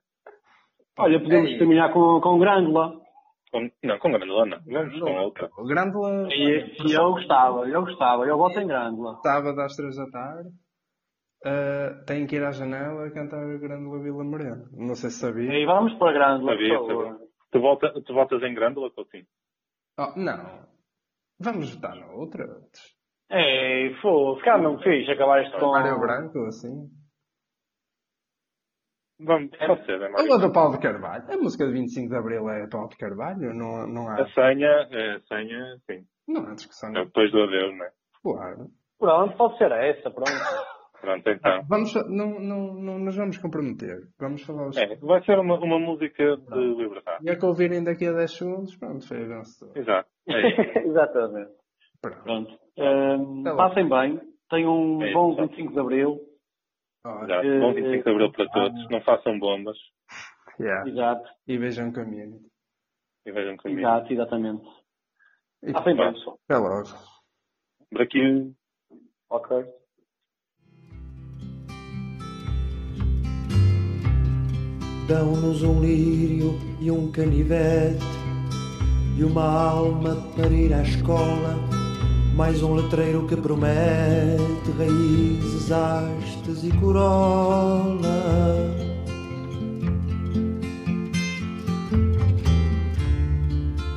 olha, 0.98 1.20
podemos 1.20 1.50
Ei. 1.50 1.58
terminar 1.58 1.92
com, 1.92 2.20
com 2.20 2.38
Grândola. 2.38 2.98
Com, 3.52 3.70
não, 3.82 3.98
com 3.98 4.10
Granola 4.10 4.46
não. 4.46 4.58
Vamos 4.64 5.00
com 5.00 5.12
outra. 5.18 5.50
Grândola 5.66 6.28
E, 6.32 6.76
e 6.88 6.92
eu 6.92 7.10
gostava, 7.12 7.68
eu 7.68 7.82
gostava, 7.84 8.24
eu 8.26 8.38
voto 8.38 8.58
em 8.58 8.66
Grândola. 8.66 9.20
sábado 9.22 9.60
às 9.60 9.76
três 9.76 9.96
da 9.96 10.06
tarde. 10.10 10.48
Uh, 11.44 12.02
tem 12.06 12.26
que 12.26 12.36
ir 12.36 12.42
à 12.42 12.52
janela 12.52 13.10
cantar 13.10 13.42
a 13.42 13.58
Grândola 13.58 14.02
Vila 14.02 14.24
Morena. 14.24 14.66
Não 14.72 14.94
sei 14.94 15.10
se 15.10 15.18
sabia. 15.18 15.52
E 15.52 15.66
vamos 15.66 15.92
para 15.98 16.12
Grândola, 16.12 16.52
Sabia, 16.52 16.78
por 16.78 16.86
favor. 16.88 17.20
Tu, 17.52 17.60
volta, 17.60 18.02
tu 18.02 18.14
voltas 18.14 18.42
em 18.42 18.54
Grândola, 18.54 18.90
Coutinho? 18.90 19.26
Oh, 19.98 20.18
não. 20.18 20.66
Vamos 21.38 21.74
votar 21.74 21.96
na 21.96 22.06
outra. 22.12 22.46
É, 23.30 23.90
foda-se, 24.00 24.44
cara, 24.44 24.62
não 24.62 24.78
fiz, 24.78 25.06
acabaste 25.08 25.52
com... 25.58 25.72
Mário 25.72 26.00
Branco, 26.00 26.46
assim. 26.46 26.88
Vamos, 29.20 29.56
pode 29.56 29.84
ser, 29.86 30.00
é 30.00 30.06
a 30.06 30.36
do 30.38 30.52
Paulo 30.52 30.72
de 30.72 30.80
Carvalho. 30.80 31.30
A 31.30 31.36
música 31.36 31.66
de 31.66 31.72
25 31.72 32.08
de 32.08 32.16
Abril 32.16 32.48
é 32.48 32.66
Paulo 32.68 32.88
de 32.88 32.96
Carvalho. 32.96 33.54
Não, 33.54 33.86
não 33.86 34.08
há, 34.08 34.22
A 34.22 34.28
senha, 34.30 34.82
a 34.82 35.20
senha, 35.28 35.76
sim. 35.86 36.06
não 36.26 36.46
há 36.46 36.54
discussão. 36.54 36.90
É 36.96 37.04
depois 37.04 37.30
do 37.30 37.42
adeus, 37.42 37.76
não 37.76 37.84
é? 37.84 37.92
Claro. 38.22 38.70
Pronto, 38.98 39.36
pode 39.36 39.58
ser 39.58 39.70
essa, 39.70 40.10
pronto. 40.10 40.30
Pronto, 41.04 41.28
então. 41.28 41.64
Vamos, 41.68 41.94
não, 42.08 42.40
não, 42.40 42.74
não 42.74 42.98
nos 42.98 43.14
vamos 43.16 43.36
comprometer. 43.38 44.08
Vamos 44.18 44.42
falar 44.42 44.68
os... 44.68 44.76
É, 44.76 44.96
vai 44.96 45.22
ser 45.24 45.38
uma, 45.38 45.58
uma 45.58 45.78
música 45.78 46.36
de 46.36 46.58
liberdade. 46.76 47.24
E 47.24 47.30
a 47.30 47.36
que 47.38 47.44
ouvirem 47.44 47.84
daqui 47.84 48.06
a 48.06 48.12
10 48.12 48.30
segundos, 48.32 48.76
pronto, 48.76 49.06
foi 49.06 49.22
a 49.24 49.26
vencedora. 49.26 49.78
Exato. 49.78 50.08
É. 50.28 50.80
Exatamente. 50.88 51.52
Pronto. 52.00 52.22
Pronto. 52.22 52.58
Ahm, 52.78 53.42
Tá 53.44 53.50
bom. 53.50 53.56
passem 53.56 53.88
bem, 53.88 54.20
tenham 54.48 54.74
um 54.74 55.02
É 55.02 55.12
bom 55.12 55.36
tá. 55.36 55.42
25 55.42 55.72
de 55.74 55.78
Abril. 55.80 56.20
Olha, 57.04 57.24
Exato. 57.44 57.60
Bom 57.60 57.74
25 57.74 58.04
de 58.04 58.10
Abril 58.10 58.32
para 58.32 58.48
todos. 58.50 58.88
Não 58.90 59.00
façam 59.02 59.38
bombas 59.38 59.76
yeah. 60.58 60.88
Exato, 60.88 61.28
E 61.46 61.58
vejam 61.58 61.92
community. 61.92 62.46
e 63.26 63.30
vejam 63.32 63.56
comigo. 63.58 63.80
exato, 63.80 64.12
exatamente. 64.12 64.66
E 65.62 65.72
Passem 65.72 65.96
bem, 65.96 66.12
pessoal. 66.12 66.38
até 66.48 66.58
logo. 66.58 66.88
Daqui 67.92 68.54
Ok. 69.30 69.64
Dão-nos 75.06 75.62
um 75.62 75.80
lírio 75.80 76.58
e 76.80 76.90
um 76.90 77.10
canivete 77.10 78.02
e 79.18 79.22
uma 79.22 79.44
alma 79.44 80.16
para 80.34 80.48
ir 80.48 80.72
à 80.72 80.82
escola. 80.82 81.58
Mais 82.34 82.62
um 82.62 82.74
letreiro 82.74 83.26
que 83.26 83.36
promete 83.36 84.70
raízes, 84.78 85.70
hastes 85.70 86.64
e 86.64 86.70
corola. 86.78 88.00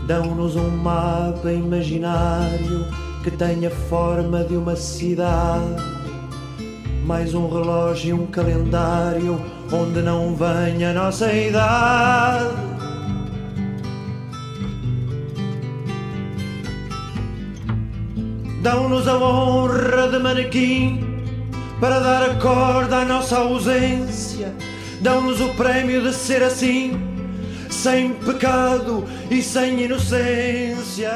Dão-nos 0.07 0.57
um 0.57 0.69
mapa 0.69 1.53
imaginário 1.53 2.85
que 3.23 3.31
tenha 3.31 3.69
forma 3.69 4.43
de 4.43 4.57
uma 4.57 4.75
cidade. 4.75 5.96
Mais 7.07 7.33
um 7.33 7.47
relógio 7.47 8.09
e 8.09 8.13
um 8.13 8.25
calendário 8.25 9.41
onde 9.71 10.01
não 10.01 10.35
venha 10.35 10.89
a 10.89 10.93
nossa 10.93 11.31
idade. 11.31 12.53
Dão-nos 18.61 19.07
a 19.07 19.17
honra 19.17 20.09
de 20.09 20.19
manequim 20.19 21.23
para 21.79 21.97
dar 21.99 22.29
a 22.29 22.35
corda 22.41 22.97
à 22.97 23.05
nossa 23.05 23.37
ausência. 23.37 24.53
Dão-nos 24.99 25.39
o 25.39 25.53
prémio 25.53 26.01
de 26.01 26.13
ser 26.13 26.43
assim, 26.43 26.99
sem 27.69 28.15
pecado 28.15 29.05
e 29.31 29.41
sem 29.41 29.81
inocência. 29.81 31.13